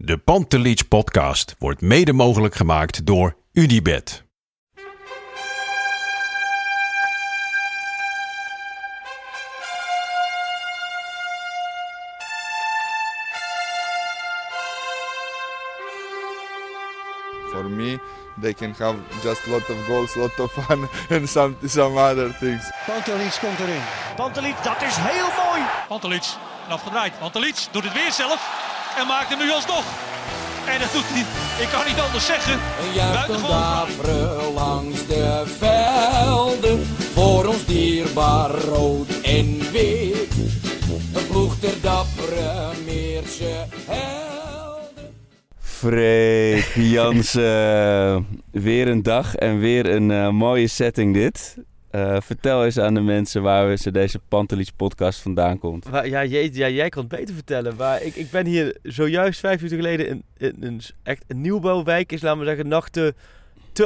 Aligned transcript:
De 0.00 0.18
Pantelich 0.18 0.88
podcast 0.88 1.54
wordt 1.58 1.80
mede 1.80 2.12
mogelijk 2.12 2.54
gemaakt 2.54 3.06
door 3.06 3.36
UdiBet. 3.52 4.24
For 17.50 17.64
me, 17.64 17.98
they 18.40 18.54
can 18.54 18.74
have 18.78 18.96
just 19.22 19.46
a 19.46 19.50
lot 19.50 19.70
of 19.70 19.86
goals, 19.86 20.16
a 20.16 20.18
lot 20.18 20.38
of 20.38 20.52
fun, 20.52 20.88
and 21.16 21.28
some 21.28 21.56
some 21.64 21.98
other 21.98 22.36
things. 22.38 22.70
Pantelic 22.86 23.38
komt 23.40 23.58
erin. 23.58 23.82
Pantelic, 24.16 24.54
dat 24.62 24.82
is 24.82 24.96
heel 24.96 25.46
mooi. 25.46 25.62
Pantelic, 25.88 26.24
afgedraaid. 26.68 27.18
Pantelic 27.18 27.66
doet 27.72 27.84
het 27.84 27.92
weer 27.92 28.12
zelf 28.12 28.67
en 28.96 29.06
maakt 29.06 29.28
hem 29.28 29.38
nu 29.38 29.50
alsnog. 29.50 29.84
En 30.66 30.80
dat 30.80 30.92
doet 30.92 31.04
hij, 31.06 31.24
ik 31.64 31.68
kan 31.68 31.86
niet 31.86 32.00
anders 32.00 32.26
zeggen. 32.26 32.52
Een 32.52 32.92
juichend 32.94 33.26
Buitengewoon 33.26 33.60
daveren 33.60 34.52
langs 34.52 35.06
de 35.06 35.44
velden. 35.58 36.86
Voor 37.14 37.46
ons 37.46 37.64
dierbaar 37.64 38.50
rood 38.50 39.20
en 39.22 39.70
wit. 39.72 40.34
Een 41.14 41.26
ploeg 41.26 41.58
ter 41.58 41.80
dappere 41.80 42.70
Meerse 42.84 43.66
helden. 43.86 45.14
Freek 45.60 46.72
Jansen, 46.74 48.26
weer 48.50 48.88
een 48.88 49.02
dag 49.02 49.34
en 49.34 49.58
weer 49.58 49.86
een 49.86 50.10
eh, 50.10 50.28
mooie 50.28 50.68
setting 50.68 51.14
dit. 51.14 51.56
Eh, 51.98 52.16
vertel 52.20 52.64
eens 52.64 52.78
aan 52.78 52.94
de 52.94 53.00
mensen 53.00 53.42
waar 53.42 53.76
ze 53.76 53.90
deze 53.90 54.18
Pantelis 54.28 54.70
podcast 54.70 55.20
vandaan 55.20 55.58
komt. 55.58 55.86
Ja, 55.92 56.24
jij, 56.24 56.50
ja, 56.52 56.68
jij 56.68 56.88
kan 56.88 57.04
het 57.08 57.18
beter 57.18 57.34
vertellen. 57.34 57.76
Maar 57.76 58.02
ik, 58.02 58.14
ik 58.14 58.30
ben 58.30 58.46
hier 58.46 58.76
zojuist 58.82 59.40
vijf 59.40 59.56
minuten 59.56 59.76
geleden 59.78 60.08
in, 60.08 60.22
in 60.38 60.56
een, 60.60 60.80
echt 61.02 61.24
een 61.26 61.40
nieuwbouwwijk 61.40 62.12
is, 62.12 62.20
laten 62.22 62.38
we 62.40 62.44
zeggen, 62.46 62.68
nog 62.68 62.88
te, 62.88 63.14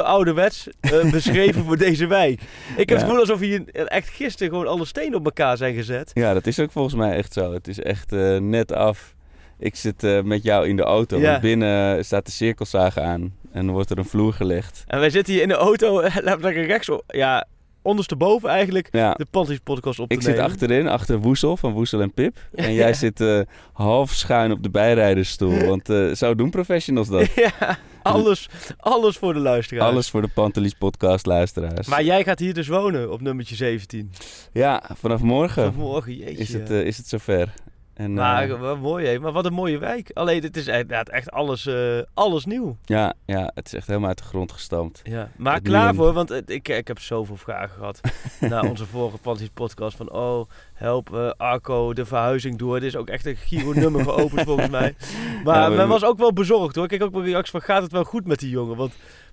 ouderwets 0.03 0.69
eh, 0.81 1.11
beschreven 1.11 1.65
voor 1.65 1.77
deze 1.79 2.07
wijk. 2.07 2.41
Ik 2.77 2.89
heb 2.89 2.89
Ja. 2.89 2.95
het 2.95 3.03
gevoel 3.05 3.19
alsof 3.21 3.41
hier 3.41 3.69
echt 3.69 4.09
gisteren 4.09 4.53
gewoon 4.53 4.67
alle 4.69 4.85
stenen 4.85 5.19
op 5.19 5.25
elkaar 5.25 5.57
zijn 5.57 5.75
gezet. 5.75 6.11
Ja, 6.15 6.33
dat 6.35 6.47
is 6.47 6.59
ook 6.61 6.73
volgens 6.73 6.95
mij 6.95 7.17
echt 7.17 7.33
zo. 7.33 7.53
Het 7.53 7.69
is 7.69 7.79
echt 7.81 8.13
eh, 8.13 8.37
net 8.39 8.73
af. 8.73 9.15
Ik 9.59 9.77
zit 9.77 10.25
met 10.25 10.43
jou 10.43 10.69
in 10.69 10.77
de 10.77 10.83
auto. 10.83 11.19
Ja. 11.19 11.41
binnen 11.41 12.05
staat 12.05 12.27
de 12.27 12.33
cirkelzaag 12.33 12.99
aan 12.99 13.35
en 13.53 13.65
dan 13.67 13.75
wordt 13.75 13.91
er 13.91 13.99
een 13.99 14.05
vloer 14.05 14.33
gelegd. 14.33 14.85
En 14.87 15.01
wij 15.01 15.11
zitten 15.11 15.33
hier 15.33 15.43
in 15.43 15.49
de 15.49 15.55
auto, 15.55 16.03
laten 16.03 16.37
we 16.37 16.43
zeggen 16.43 16.65
rechts, 16.65 16.91
ja, 17.07 17.47
ondersteboven 17.83 18.49
eigenlijk, 18.49 18.89
Ja, 18.93 19.15
de 19.15 19.27
Panties 19.31 19.59
podcast 19.59 19.99
op 19.99 20.09
te 20.09 20.15
ik 20.15 20.23
zit 20.23 20.31
nemen. 20.31 20.47
achterin, 20.51 20.89
achter 20.89 21.19
Woesel 21.19 21.57
van 21.57 21.73
Woesel 21.73 22.01
en 22.01 22.13
Pip. 22.13 22.37
En 22.53 22.73
jij 22.73 22.95
zit 22.95 23.21
eh, 23.21 23.41
half 23.73 24.11
schuin 24.13 24.53
op 24.53 24.63
de 24.63 24.71
bijrijdersstoel. 24.71 25.65
Want 25.73 25.89
eh, 25.89 26.11
zo 26.13 26.35
doen 26.35 26.51
professionals 26.51 27.09
dat. 27.09 27.35
ja, 27.35 27.79
alles, 28.03 28.49
alles 28.77 29.17
voor 29.17 29.33
de 29.35 29.41
luisteraars. 29.41 29.91
Alles 29.91 30.11
voor 30.11 30.23
de 30.23 30.29
Pantelis 30.35 30.75
podcast 30.75 31.27
luisteraars. 31.27 31.87
Maar 31.89 32.05
jij 32.05 32.25
gaat 32.25 32.39
hier 32.39 32.55
dus 32.55 32.69
wonen 32.69 33.13
op 33.13 33.21
nummertje 33.21 33.55
17. 33.55 34.13
Ja, 34.53 34.83
vanaf 34.99 35.21
morgen 35.21 35.65
Vanmorgen, 35.73 36.17
jeetje. 36.17 36.37
is 36.43 36.53
het, 36.53 36.71
eh, 36.71 36.81
is 36.81 36.97
het 36.97 37.09
zover. 37.09 37.53
En, 37.95 38.13
Maar 38.15 38.51
eh, 38.51 38.61
wat 38.61 38.79
mooi, 38.79 39.07
hè? 39.07 39.19
Maar 39.19 39.33
wat 39.33 39.45
een 39.47 39.53
mooie 39.53 39.79
wijk. 39.79 40.11
Alleen, 40.15 40.43
het 40.43 40.57
is 40.57 40.67
het 40.67 41.09
echt 41.09 41.31
alles, 41.31 41.67
eh, 41.67 41.99
alles 42.15 42.45
nieuw. 42.45 42.77
ja, 42.85 43.15
ja, 43.27 43.51
het 43.55 43.67
is 43.67 43.75
echt 43.75 43.87
helemaal 43.87 44.09
uit 44.09 44.19
de 44.19 44.25
grond 44.25 44.53
gestampt. 44.53 45.01
Ja. 45.05 45.29
Maar 45.37 45.55
Het 45.55 45.63
klaar 45.63 45.95
voor, 45.95 46.13
want 46.13 46.29
het- 46.29 46.51
ik, 46.51 46.69
ik 46.69 46.89
heb 46.89 46.99
zoveel 46.99 47.37
vragen 47.37 47.77
gehad 47.77 48.01
na 48.51 48.61
onze 48.69 48.87
vorige 48.87 49.19
podcast. 49.55 49.97
Van, 49.97 50.13
oh, 50.13 50.45
help 50.75 51.15
eh, 51.15 51.31
Arco 51.37 51.93
de 51.93 52.05
verhuizing 52.05 52.59
door. 52.59 52.77
Er 52.77 52.83
is 52.85 52.97
ook 52.97 53.09
echt 53.09 53.27
een 53.27 53.37
Giro-nummer 53.37 54.05
geopend 54.05 54.41
volgens 54.43 54.69
mij. 54.71 54.95
Maar 55.45 55.71
Ja, 55.71 55.77
men 55.77 55.89
was 55.89 56.05
ook 56.05 56.19
wel 56.19 56.33
bezorgd 56.33 56.75
hoor. 56.75 56.85
Ik 56.85 56.91
kreeg 56.91 57.03
ook 57.03 57.13
wel 57.15 57.25
reacties 57.25 57.51
van, 57.51 57.61
gaat 57.61 57.83
het 57.83 57.93
wel 57.93 58.05
goed 58.05 58.27
met 58.27 58.39
die 58.39 58.51
jongen? 58.51 58.77
Want, 58.77 58.93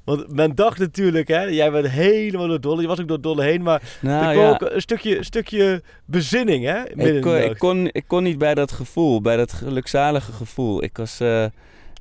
want 0.10 0.36
men 0.36 0.56
dacht 0.56 0.80
natuurlijk, 0.80 1.28
hè, 1.28 1.42
jij 1.44 1.72
bent 1.72 1.90
helemaal 1.90 2.48
door 2.48 2.62
Dolle. 2.62 2.82
Je 2.82 2.88
was 2.88 3.00
ook 3.00 3.08
door 3.08 3.22
Dolle 3.22 3.44
heen, 3.44 3.62
maar 3.62 3.82
Nou 4.02 4.26
er 4.26 4.32
kwam 4.32 4.46
ja, 4.46 4.52
ook 4.52 4.62
een 4.62 4.82
stukje, 4.82 5.24
stukje 5.24 5.84
bezinning, 6.06 6.66
hè? 6.66 6.90
Ik 6.90 7.22
kon, 7.22 7.38
ik, 7.38 7.58
kon, 7.58 7.90
ik 7.92 8.04
kon 8.08 8.24
niet 8.24 8.38
bij 8.38 8.56
dat 8.56 8.72
gevoel, 8.72 9.22
bij 9.22 9.38
dat 9.38 9.54
gelukzalige 9.54 10.32
gevoel. 10.32 10.84
Ik 10.84 10.98
was, 10.98 11.20
eh, 11.20 11.46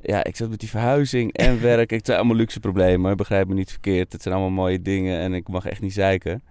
ja, 0.02 0.24
ik 0.24 0.36
zat 0.36 0.50
met 0.50 0.60
die 0.60 0.68
verhuizing 0.68 1.32
en 1.32 1.60
werk. 1.70 1.90
Het 1.90 2.06
zijn 2.06 2.18
allemaal 2.18 2.36
luxe 2.36 2.60
problemen, 2.60 3.16
begrijp 3.16 3.48
me 3.48 3.54
niet 3.54 3.70
verkeerd. 3.70 4.12
Het 4.12 4.22
zijn 4.22 4.34
allemaal 4.34 4.64
mooie 4.64 4.82
dingen 4.82 5.18
en 5.18 5.34
ik 5.34 5.48
mag 5.48 5.66
echt 5.66 5.80
niet 5.80 5.92
zeiken. 5.92 6.42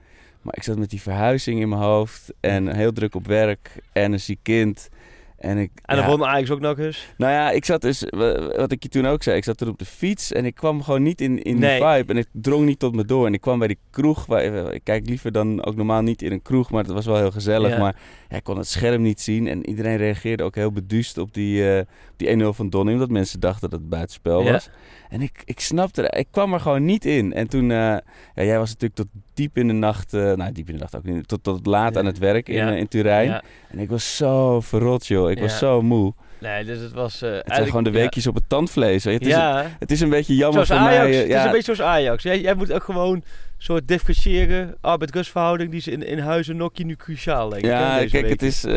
Maar 0.42 0.56
ik 0.56 0.64
zat 0.64 0.78
met 0.78 0.90
die 0.90 1.02
verhuizing 1.02 1.60
in 1.60 1.70
mijn 1.70 1.82
hoofd 1.82 2.34
en 2.40 2.76
heel 2.76 2.92
druk 2.92 3.16
op 3.16 3.28
werk 3.28 3.72
en 3.92 4.12
een 4.12 4.20
ziek 4.20 4.40
kind. 4.44 4.90
En, 5.38 5.58
ik, 5.58 5.72
En 5.86 5.96
dan 5.96 6.06
ja, 6.06 6.12
won 6.18 6.26
Ajax 6.26 6.50
ook 6.52 6.60
nog 6.60 6.80
eens. 6.80 7.08
Nou 7.18 7.32
ja, 7.32 7.52
ik 7.52 7.66
zat 7.66 7.82
dus, 7.82 8.04
wa- 8.10 8.48
wat 8.58 8.72
ik 8.72 8.84
je 8.84 8.90
toen 8.90 9.06
ook 9.06 9.24
zei, 9.24 9.38
ik 9.38 9.44
zat 9.44 9.58
toen 9.58 9.70
op 9.70 9.80
de 9.80 9.86
fiets 9.86 10.32
en 10.32 10.46
ik 10.46 10.56
kwam 10.56 10.84
gewoon 10.84 11.04
niet 11.04 11.22
in, 11.22 11.42
in 11.44 11.60
Nee. 11.60 11.80
die 11.80 11.88
vibe. 11.90 12.12
En 12.12 12.18
het 12.18 12.28
drong 12.32 12.66
niet 12.66 12.80
tot 12.80 12.96
me 12.96 13.06
door. 13.06 13.26
En 13.26 13.34
ik 13.34 13.42
kwam 13.42 13.60
bij 13.60 13.68
die 13.68 13.78
kroeg, 13.92 14.26
waar, 14.26 14.74
ik 14.74 14.82
kijk 14.84 15.06
liever 15.08 15.32
dan 15.32 15.66
ook 15.66 15.76
normaal 15.76 16.02
niet 16.02 16.22
in 16.22 16.32
een 16.32 16.42
kroeg, 16.42 16.72
maar 16.72 16.84
het 16.84 16.92
was 16.92 17.06
wel 17.06 17.16
heel 17.18 17.32
gezellig. 17.32 17.70
Ja. 17.72 17.78
Maar 17.80 17.96
ja, 18.30 18.36
ik 18.38 18.44
kon 18.44 18.58
het 18.58 18.68
scherm 18.68 19.02
niet 19.02 19.22
zien 19.22 19.48
en 19.48 19.70
iedereen 19.70 19.98
reageerde 19.98 20.44
ook 20.44 20.56
heel 20.56 20.72
beduust 20.72 21.18
op 21.18 21.34
die, 21.34 21.76
eh, 21.78 21.86
die 22.18 22.44
1-0 22.44 22.48
van 22.56 22.70
Donny, 22.70 22.94
omdat 22.94 23.10
mensen 23.10 23.40
dachten 23.40 23.70
dat 23.70 23.80
het 23.80 23.90
buitenspel 23.90 24.42
Ja. 24.44 24.52
was. 24.52 24.70
En 25.10 25.22
ik, 25.22 25.42
ik 25.46 25.60
snapte, 25.60 26.02
er- 26.08 26.20
ik 26.20 26.28
kwam 26.32 26.54
er 26.54 26.60
gewoon 26.60 26.86
niet 26.86 27.06
in. 27.06 27.34
En 27.34 27.48
toen, 27.48 27.72
eh, 27.72 27.78
ja, 27.78 28.02
jij 28.34 28.58
was 28.60 28.70
natuurlijk 28.70 28.96
tot 28.96 29.08
diep 29.34 29.58
in 29.58 29.68
de 29.68 29.74
nacht, 29.74 30.14
eh, 30.14 30.22
nou 30.34 30.52
diep 30.52 30.68
in 30.68 30.74
de 30.74 30.80
nacht 30.80 30.96
ook 30.96 31.04
niet, 31.04 31.28
tot, 31.28 31.44
tot 31.44 31.66
laat 31.66 31.94
Ja. 31.94 32.00
aan 32.00 32.06
het 32.06 32.18
werk 32.18 32.50
in, 32.50 32.56
Ja. 32.56 32.72
eh, 32.72 32.78
in 32.78 32.88
Turijn. 32.88 33.28
Ja. 33.28 33.44
En 33.70 33.80
ik 33.80 33.90
was 33.90 34.16
zo 34.16 34.62
verrot 34.62 35.08
joh, 35.08 35.32
ik 35.32 35.40
was 35.40 35.52
Ja. 35.52 35.58
zo 35.58 35.82
moe. 35.82 36.14
Nee, 36.40 36.66
dus 36.66 36.80
het 36.80 36.92
was... 36.94 37.20
Het 37.20 37.42
zijn 37.46 37.66
gewoon 37.66 37.84
de 37.84 37.92
weekjes 37.92 38.28
op 38.28 38.36
het 38.36 38.44
tandvlees. 38.50 39.04
Het, 39.04 39.22
is, 39.22 39.28
Ja, 39.28 39.66
het 39.80 39.92
is 39.92 40.02
een 40.02 40.10
beetje 40.10 40.36
jammer 40.36 40.66
zoals 40.66 40.82
voor 40.82 40.90
Ajax. 40.90 41.04
mij. 41.08 41.12
eh, 41.14 41.18
Het 41.20 41.28
is 41.28 41.34
ja, 41.34 41.46
een 41.46 41.52
beetje 41.52 41.76
zoals 41.76 41.92
Ajax. 41.92 42.24
Jij, 42.24 42.42
jij 42.42 42.54
moet 42.54 42.72
ook 42.74 42.84
gewoon 42.84 43.24
soort 43.58 43.88
differentiëren. 43.88 44.76
Arbeid-rustverhouding, 44.82 45.70
die 45.70 45.80
is 45.80 45.88
in, 45.88 46.04
in 46.04 46.20
huis 46.20 46.48
en 46.48 46.58
Nokkie 46.58 46.86
nu 46.86 46.96
cruciaal, 46.96 47.52
hè, 47.52 47.58
ja 47.58 47.98
kijk, 47.98 48.12
week. 48.12 48.30
het 48.30 48.42
is, 48.42 48.64
eh, 48.64 48.72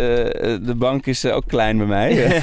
de 0.67 0.75
bank 0.77 1.07
is 1.07 1.25
eh, 1.25 1.35
ook 1.35 1.47
klein 1.47 1.77
bij 1.79 1.87
mij. 1.87 2.25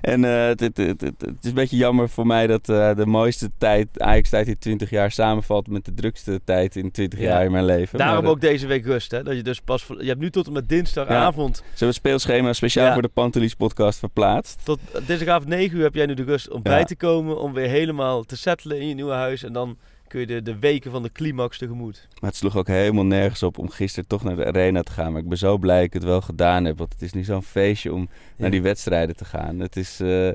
en 0.00 0.24
eh, 0.24 0.46
het, 0.46 0.60
het, 0.60 0.76
het, 0.76 1.24
is 1.42 1.48
een 1.48 1.54
beetje 1.54 1.76
jammer 1.76 2.08
voor 2.08 2.26
mij 2.26 2.46
dat 2.46 2.68
eh, 2.68 2.94
de 2.94 3.06
mooiste 3.06 3.50
tijd, 3.58 4.00
Ajax-tijd 4.00 4.46
in 4.48 4.58
20 4.58 4.90
jaar, 4.90 5.10
samenvalt 5.10 5.68
met 5.68 5.84
de 5.84 5.94
drukste 5.94 6.40
tijd 6.44 6.76
in 6.76 6.90
20 6.90 7.18
Ja. 7.18 7.24
jaar 7.24 7.44
in 7.44 7.50
mijn 7.52 7.64
leven. 7.64 7.98
Daarom 7.98 8.22
Maar, 8.22 8.32
ook 8.32 8.40
deze 8.40 8.66
week 8.66 8.84
rust, 8.84 9.10
hè. 9.10 9.22
Dat 9.22 9.36
je 9.36 9.42
dus 9.42 9.60
pas... 9.60 9.86
Je 9.98 10.06
hebt 10.06 10.20
nu 10.20 10.30
tot 10.30 10.46
en 10.46 10.52
met 10.52 10.68
dinsdagavond... 10.68 11.56
Ze 11.56 11.62
hebben 11.68 11.86
het 11.86 11.96
speelschema 11.96 12.52
speciaal 12.52 12.86
Ja. 12.86 12.92
voor 12.92 13.02
de 13.02 13.08
Pantelis 13.08 13.54
podcast 13.54 13.98
verplaatst. 13.98 14.60
Tot 14.64 14.78
dinsdagavond 15.06 15.48
9 15.48 15.76
uur 15.76 15.82
heb 15.82 15.94
jij 15.94 16.06
nu 16.06 16.14
de 16.14 16.24
rust 16.24 16.50
om 16.50 16.62
bij 16.62 16.78
Ja. 16.78 16.84
te 16.84 16.96
komen. 16.96 17.40
Om 17.40 17.52
weer 17.52 17.68
helemaal 17.68 18.22
te 18.24 18.36
settelen 18.36 18.80
in 18.80 18.88
je 18.88 18.94
nieuwe 18.94 19.12
huis. 19.12 19.42
En 19.42 19.52
dan 19.52 19.76
kun 20.08 20.20
je 20.20 20.26
de, 20.26 20.42
de 20.42 20.58
weken 20.58 20.90
van 20.90 21.02
de 21.02 21.12
climax 21.12 21.58
tegemoet. 21.58 22.08
Maar 22.20 22.30
het 22.30 22.38
sloeg 22.38 22.56
ook 22.56 22.66
helemaal 22.66 23.04
nergens 23.06 23.42
op 23.42 23.58
om 23.58 23.68
gisteren 23.70 24.08
toch 24.08 24.22
naar 24.24 24.36
de 24.36 24.46
arena 24.46 24.82
te 24.82 24.92
gaan. 24.92 25.12
Maar 25.12 25.20
ik 25.22 25.28
ben 25.28 25.38
zo 25.38 25.58
blij 25.58 25.76
dat 25.76 25.84
ik 25.86 25.92
het 25.92 26.04
wel 26.04 26.20
gedaan 26.20 26.64
heb. 26.64 26.78
Want 26.78 26.92
het 26.92 27.02
is 27.02 27.12
nu 27.12 27.24
zo'n 27.24 27.42
feestje 27.42 27.92
om 27.92 28.08
naar 28.36 28.50
die 28.50 28.62
wedstrijden 28.62 29.16
te 29.16 29.24
gaan. 29.24 29.58
Het 29.58 29.76
is... 29.76 30.00
eh, 30.00 30.28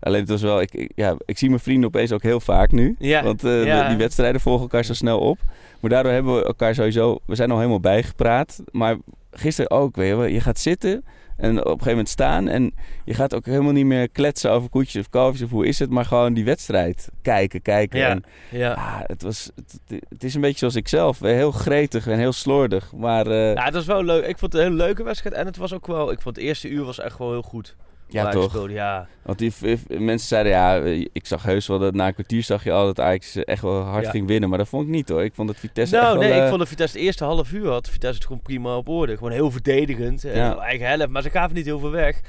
alleen 0.00 0.20
het 0.20 0.28
was 0.28 0.42
wel... 0.42 0.60
Ik, 0.60 0.74
ik- 0.74 0.92
ja, 0.94 1.16
ik 1.24 1.38
zie 1.38 1.48
mijn 1.48 1.60
vrienden 1.60 1.88
opeens 1.88 2.12
ook 2.12 2.22
heel 2.22 2.40
vaak 2.40 2.72
nu. 2.72 2.96
Ja, 2.98 3.22
Want 3.22 3.44
eh, 3.44 3.64
ja. 3.64 3.82
de- 3.82 3.88
die 3.88 3.96
wedstrijden 3.98 4.40
volgen 4.40 4.62
elkaar 4.62 4.84
zo 4.84 4.94
snel 4.94 5.18
op. 5.18 5.38
Maar 5.80 5.90
daardoor 5.90 6.12
hebben 6.12 6.34
we 6.36 6.44
elkaar 6.44 6.74
sowieso... 6.74 7.18
We 7.26 7.34
zijn 7.34 7.50
al 7.50 7.56
helemaal 7.58 7.80
bijgepraat. 7.80 8.62
Maar 8.72 8.96
gisteren 9.30 9.70
ook, 9.70 9.96
weet 9.96 10.16
je. 10.18 10.32
Je 10.32 10.40
gaat 10.40 10.58
zitten 10.58 11.04
en 11.36 11.50
op 11.50 11.64
een 11.64 11.70
gegeven 11.70 11.88
moment 11.90 12.08
staan. 12.08 12.48
En 12.48 12.74
je 13.04 13.14
gaat 13.14 13.34
ook 13.34 13.46
helemaal 13.46 13.72
niet 13.72 13.86
meer 13.86 14.08
kletsen 14.08 14.50
over 14.50 14.68
koetjes 14.68 15.02
of 15.02 15.10
kalfjes 15.10 15.42
of 15.42 15.50
hoe 15.50 15.66
is 15.66 15.78
het. 15.78 15.90
Maar 15.90 16.04
gewoon 16.04 16.34
die 16.34 16.44
wedstrijd 16.44 17.08
kijken, 17.22 17.62
kijken. 17.62 17.98
Ja. 17.98 18.08
En 18.08 18.24
Ja. 18.50 18.72
ah, 18.72 19.00
het, 19.02 19.22
was, 19.22 19.50
het, 19.54 20.00
het 20.08 20.24
is 20.24 20.34
een 20.34 20.40
beetje 20.40 20.58
zoals 20.58 20.74
ik 20.74 20.88
zelf. 20.88 21.20
Heel 21.20 21.50
gretig 21.52 22.06
en 22.06 22.18
heel 22.18 22.32
slordig. 22.32 22.92
Maar 22.92 23.26
eh, 23.26 23.54
Ja, 23.54 23.64
het 23.64 23.74
was 23.74 23.86
wel 23.86 24.04
leuk. 24.04 24.26
Ik 24.26 24.38
vond 24.38 24.52
het 24.52 24.62
een 24.62 24.68
hele 24.68 24.82
leuke 24.82 25.02
wedstrijd. 25.02 25.34
En 25.34 25.46
het 25.46 25.56
was 25.56 25.72
ook 25.72 25.86
wel... 25.86 26.10
Ik 26.12 26.20
vond 26.20 26.36
het 26.36 26.44
eerste 26.44 26.68
uur 26.68 26.84
was 26.84 26.98
echt 27.00 27.18
wel 27.18 27.30
heel 27.30 27.42
goed. 27.42 27.76
Ja, 28.14 28.30
toch. 28.30 28.68
Ja. 28.70 29.06
Want 29.22 29.38
die 29.38 29.52
mensen 29.88 30.28
zeiden, 30.28 30.52
ja, 30.52 30.78
eh, 30.80 31.00
ik 31.12 31.26
zag 31.26 31.42
heus 31.42 31.66
wel 31.66 31.78
dat 31.78 31.94
na 31.94 32.06
een 32.06 32.14
kwartier 32.14 32.42
zag 32.42 32.64
je 32.64 32.72
al 32.72 32.84
dat 32.86 33.00
Ajax 33.00 33.36
echt 33.44 33.62
wel 33.62 33.80
hard 33.80 34.04
Ja. 34.04 34.10
ging 34.10 34.26
winnen. 34.26 34.48
Maar 34.48 34.58
dat 34.58 34.68
vond 34.68 34.82
ik 34.86 34.88
niet 34.92 35.08
hoor. 35.08 35.24
Ik 35.24 35.34
vond 35.34 35.48
dat 35.48 35.56
Vitesse 35.56 35.96
echt 35.96 36.04
Nou, 36.04 36.18
wel... 36.18 36.28
nee, 36.28 36.36
ik 36.36 36.42
eh, 36.42 36.48
vond 36.48 36.58
dat 36.58 36.68
Vitesse 36.68 36.96
het 36.96 37.06
eerste 37.06 37.24
half 37.24 37.52
uur 37.52 37.68
had. 37.68 37.88
Vitesse 37.88 38.14
het 38.16 38.26
gewoon 38.26 38.42
prima 38.42 38.76
op 38.76 38.88
orde. 38.88 39.16
Gewoon 39.16 39.32
heel 39.32 39.50
verdedigend. 39.50 40.24
eh, 40.24 40.36
Ja. 40.36 40.56
Eigen 40.56 40.86
helft, 40.88 41.08
maar 41.08 41.22
ze 41.22 41.30
gaven 41.30 41.54
niet 41.56 41.64
heel 41.64 41.78
veel 41.78 41.90
weg. 41.90 42.20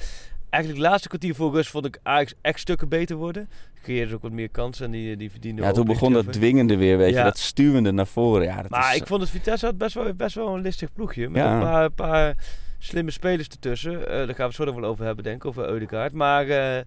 Eigenlijk 0.49 0.83
het 0.83 0.91
laatste 0.91 1.07
kwartier 1.07 1.35
voor 1.35 1.51
rust 1.53 1.69
vond 1.69 1.85
ik 1.85 1.99
Ajax 2.03 2.33
echt 2.41 2.59
stukken 2.59 2.89
beter 2.89 3.15
worden. 3.15 3.49
Creëerde 3.83 4.09
ze 4.09 4.15
ook 4.15 4.21
wat 4.21 4.31
meer 4.31 4.49
kansen 4.49 4.85
en 4.85 4.91
die, 4.91 5.17
die 5.17 5.31
verdienden 5.31 5.65
Ja, 5.65 5.71
toen 5.71 5.85
begon 5.85 6.13
dat 6.13 6.33
dwingende 6.33 6.77
weer, 6.77 6.97
weet 6.97 7.15
je. 7.15 7.23
Dat 7.23 7.37
stuwende 7.37 7.91
naar 7.91 8.07
voren. 8.07 8.43
Ja, 8.45 8.61
dat 8.61 8.69
Maar 8.71 8.93
is, 8.95 9.01
ik 9.01 9.07
vond 9.07 9.21
het 9.21 9.29
Vitesse 9.29 9.65
had 9.65 9.77
best 9.77 9.93
wel, 9.93 10.13
best 10.13 10.35
wel 10.35 10.55
een 10.55 10.61
listig 10.61 10.93
ploegje. 10.93 11.29
Met 11.29 11.41
Ja. 11.41 11.53
een 11.55 11.59
paar, 11.61 11.89
paar 11.91 12.35
slimme 12.85 13.11
spelers 13.11 13.47
ertussen. 13.47 14.07
Eh, 14.07 14.15
daar 14.15 14.25
gaan 14.27 14.35
we 14.35 14.43
het 14.43 14.55
zo 14.55 14.63
nog 14.63 14.75
wel 14.75 14.89
over 14.89 15.05
hebben, 15.05 15.23
denk 15.23 15.35
ik. 15.35 15.45
Over 15.45 15.69
Eudegaard. 15.69 16.13
Maar 16.13 16.47
eh, 16.47 16.83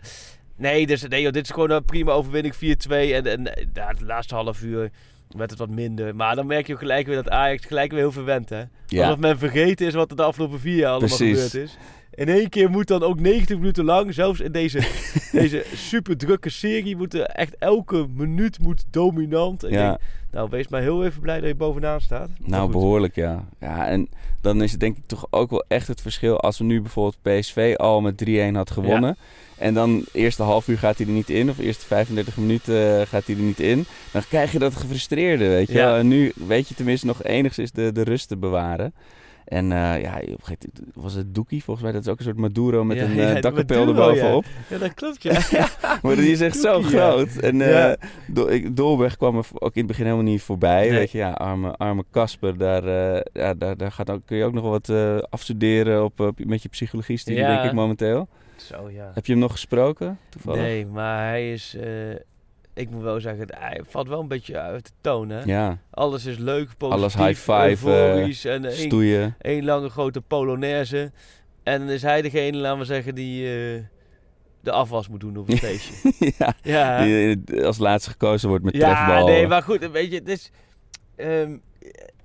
nee, 0.56 0.86
dus, 0.86 1.08
nee 1.08 1.22
joh, 1.22 1.32
dit 1.32 1.44
is 1.44 1.50
gewoon 1.50 1.70
een 1.70 1.84
prima 1.84 2.12
overwinning 2.12 2.54
4-2. 2.54 2.58
En, 2.88 3.26
en 3.26 3.68
ja, 3.72 3.86
het 3.86 4.00
laatste 4.00 4.34
half 4.34 4.62
uur 4.62 4.90
werd 5.36 5.50
het 5.50 5.58
wat 5.58 5.68
minder. 5.70 6.14
Maar 6.16 6.34
dan 6.34 6.46
merk 6.46 6.66
je 6.66 6.72
ook 6.72 6.78
gelijk 6.78 7.06
weer 7.06 7.16
dat 7.16 7.30
Ajax 7.30 7.66
gelijk 7.66 7.90
weer 7.90 8.00
heel 8.00 8.12
verwend 8.12 8.48
hè. 8.48 8.62
Ja. 8.86 9.04
Alsof 9.04 9.18
men 9.18 9.38
vergeten 9.38 9.86
is 9.86 9.94
wat 9.94 10.10
er 10.10 10.16
de 10.16 10.22
afgelopen 10.22 10.60
vier 10.60 10.76
jaar 10.76 10.90
allemaal 10.90 11.16
Precies. 11.16 11.42
gebeurd 11.42 11.68
is. 11.68 11.76
In 12.18 12.28
één 12.28 12.48
keer 12.48 12.70
moet 12.70 12.86
dan 12.86 13.02
ook 13.02 13.20
90 13.20 13.56
minuten 13.56 13.84
lang, 13.84 14.14
zelfs 14.14 14.40
in 14.40 14.52
deze, 14.52 14.80
deze 15.32 15.64
super 15.74 16.16
drukke 16.16 16.50
serie, 16.50 16.96
moet 16.96 17.14
er 17.14 17.22
echt 17.22 17.56
elke 17.58 18.06
minuut 18.14 18.58
moet 18.60 18.84
dominant. 18.90 19.62
Ja. 19.62 19.68
denk, 19.68 20.00
nou, 20.30 20.48
wees 20.50 20.68
maar 20.68 20.80
heel 20.80 21.04
even 21.04 21.20
blij 21.20 21.40
dat 21.40 21.48
je 21.48 21.54
bovenaan 21.54 22.00
staat. 22.00 22.28
Nou, 22.44 22.70
behoorlijk, 22.70 23.14
ja. 23.14 23.44
Ja, 23.60 23.86
en 23.86 24.08
dan 24.40 24.62
is 24.62 24.70
het 24.70 24.80
denk 24.80 24.96
ik 24.96 25.06
toch 25.06 25.26
ook 25.30 25.50
wel 25.50 25.64
echt 25.68 25.86
het 25.86 26.00
verschil 26.00 26.40
als 26.40 26.58
we 26.58 26.64
nu 26.64 26.80
bijvoorbeeld 26.80 27.22
PSV 27.22 27.74
al 27.76 28.00
met 28.00 28.24
3-1 28.28 28.52
had 28.52 28.70
gewonnen. 28.70 29.16
En 29.58 29.74
dan 29.74 30.04
eerste 30.12 30.42
half 30.42 30.68
uur 30.68 30.78
gaat 30.78 30.98
hij 30.98 31.06
er 31.06 31.12
niet 31.12 31.30
in, 31.30 31.50
of 31.50 31.58
eerste 31.58 31.86
35 31.86 32.36
minuten 32.36 33.00
eh, 33.00 33.06
gaat 33.06 33.26
hij 33.26 33.36
er 33.36 33.42
niet 33.42 33.60
in. 33.60 33.84
Dan 34.12 34.22
krijg 34.28 34.52
je 34.52 34.58
dat 34.58 34.76
gefrustreerde, 34.76 35.48
weet 35.48 35.68
je 35.68 35.74
Ja. 35.74 35.98
En 35.98 36.08
nu 36.08 36.32
weet 36.46 36.68
je 36.68 36.74
tenminste 36.74 37.06
nog 37.06 37.22
enigszins 37.22 37.70
de, 37.72 37.92
de 37.92 38.02
rust 38.02 38.28
te 38.28 38.36
bewaren. 38.36 38.92
En 39.48 39.72
eh, 39.72 40.00
ja, 40.02 40.14
op 40.14 40.20
een 40.22 40.36
gegeven 40.42 40.70
moment 40.74 40.94
was 40.94 41.14
het 41.14 41.34
Doekie 41.34 41.64
volgens 41.64 41.84
mij. 41.86 41.94
Dat 41.94 42.04
is 42.06 42.12
ook 42.12 42.18
een 42.18 42.24
soort 42.24 42.36
Maduro 42.36 42.84
met 42.84 42.96
Ja, 42.96 43.04
een 43.04 43.14
ja, 43.14 43.34
de 43.34 43.40
dakkapel 43.40 43.88
erbovenop. 43.88 44.44
Ja, 44.68 44.78
dat 44.78 44.94
klopt, 44.94 45.22
ja. 45.50 45.68
Maar 46.02 46.16
die 46.16 46.30
is 46.30 46.40
echt 46.40 46.56
zo 46.56 46.72
Doekie, 46.80 46.98
groot. 46.98 47.36
En 47.36 47.56
Ja. 47.58 47.96
Do- 48.26 48.46
ik- 48.46 48.76
Dolberg 48.76 49.16
kwam 49.16 49.36
er 49.36 49.44
ook 49.54 49.72
in 49.74 49.78
het 49.78 49.86
begin 49.86 50.04
helemaal 50.04 50.24
niet 50.26 50.42
voorbij. 50.42 50.88
Nee. 50.88 50.98
Weet 50.98 51.10
je, 51.10 51.18
ja, 51.18 51.30
arme, 51.30 51.72
arme 51.76 52.04
Kasper, 52.10 52.58
daar, 52.58 52.84
ja, 53.32 53.54
daar, 53.54 53.76
daar 53.76 53.92
gaat 53.92 54.10
ook, 54.10 54.20
kun 54.26 54.36
je 54.36 54.44
ook 54.44 54.52
nog 54.52 54.62
wel 54.62 54.70
wat 54.70 54.92
afstuderen 55.30 56.04
op, 56.04 56.20
op, 56.20 56.44
met 56.44 56.62
je 56.62 56.68
psychologie-studie, 56.68 57.40
Ja. 57.42 57.54
denk 57.54 57.64
ik 57.68 57.72
momenteel. 57.72 58.28
Zo, 58.56 58.90
ja. 58.90 59.10
Heb 59.14 59.26
je 59.26 59.32
hem 59.32 59.40
nog 59.40 59.52
gesproken, 59.52 60.18
toevallig? 60.28 60.60
Nee, 60.60 60.86
maar 60.86 61.26
hij 61.28 61.52
is... 61.52 61.76
eh, 62.78 62.82
ik 62.82 62.90
moet 62.90 63.02
wel 63.02 63.20
zeggen, 63.20 63.46
hij 63.58 63.80
valt 63.88 64.08
wel 64.08 64.20
een 64.20 64.28
beetje 64.28 64.58
uit 64.58 64.84
de 64.86 64.92
toon, 65.00 65.28
hè? 65.30 65.42
Ja, 65.44 65.78
Alles 65.90 66.24
is 66.24 66.38
leuk, 66.38 66.68
positief, 66.76 67.00
Alles 67.02 67.14
high 67.14 67.50
five, 67.52 67.90
eh, 67.90 68.54
en 68.54 68.64
één, 68.64 68.72
stoeien. 68.76 69.34
één 69.40 69.64
lange 69.64 69.88
grote 69.88 70.20
polonaise. 70.20 71.12
En 71.62 71.78
dan 71.80 71.88
is 71.88 72.02
hij 72.02 72.22
degene, 72.22 72.56
laten 72.56 72.78
we 72.78 72.84
zeggen, 72.84 73.14
die 73.14 73.44
eh, 73.46 73.82
de 74.60 74.70
afwas 74.70 75.08
moet 75.08 75.20
doen 75.20 75.36
op 75.36 75.46
het 75.46 75.58
feestje. 75.68 76.12
ja, 76.38 76.54
ja, 76.62 77.02
die 77.04 77.40
eh, 77.46 77.64
als 77.64 77.78
laatste 77.78 78.10
gekozen 78.10 78.48
wordt 78.48 78.64
met 78.64 78.76
ja 78.76 78.94
trefbal. 79.06 79.26
nee, 79.26 79.46
maar 79.46 79.62
goed, 79.62 79.90
weet 79.90 80.10
je, 80.10 80.18
het 80.18 80.28
is... 80.28 80.50
ehm, 81.16 81.56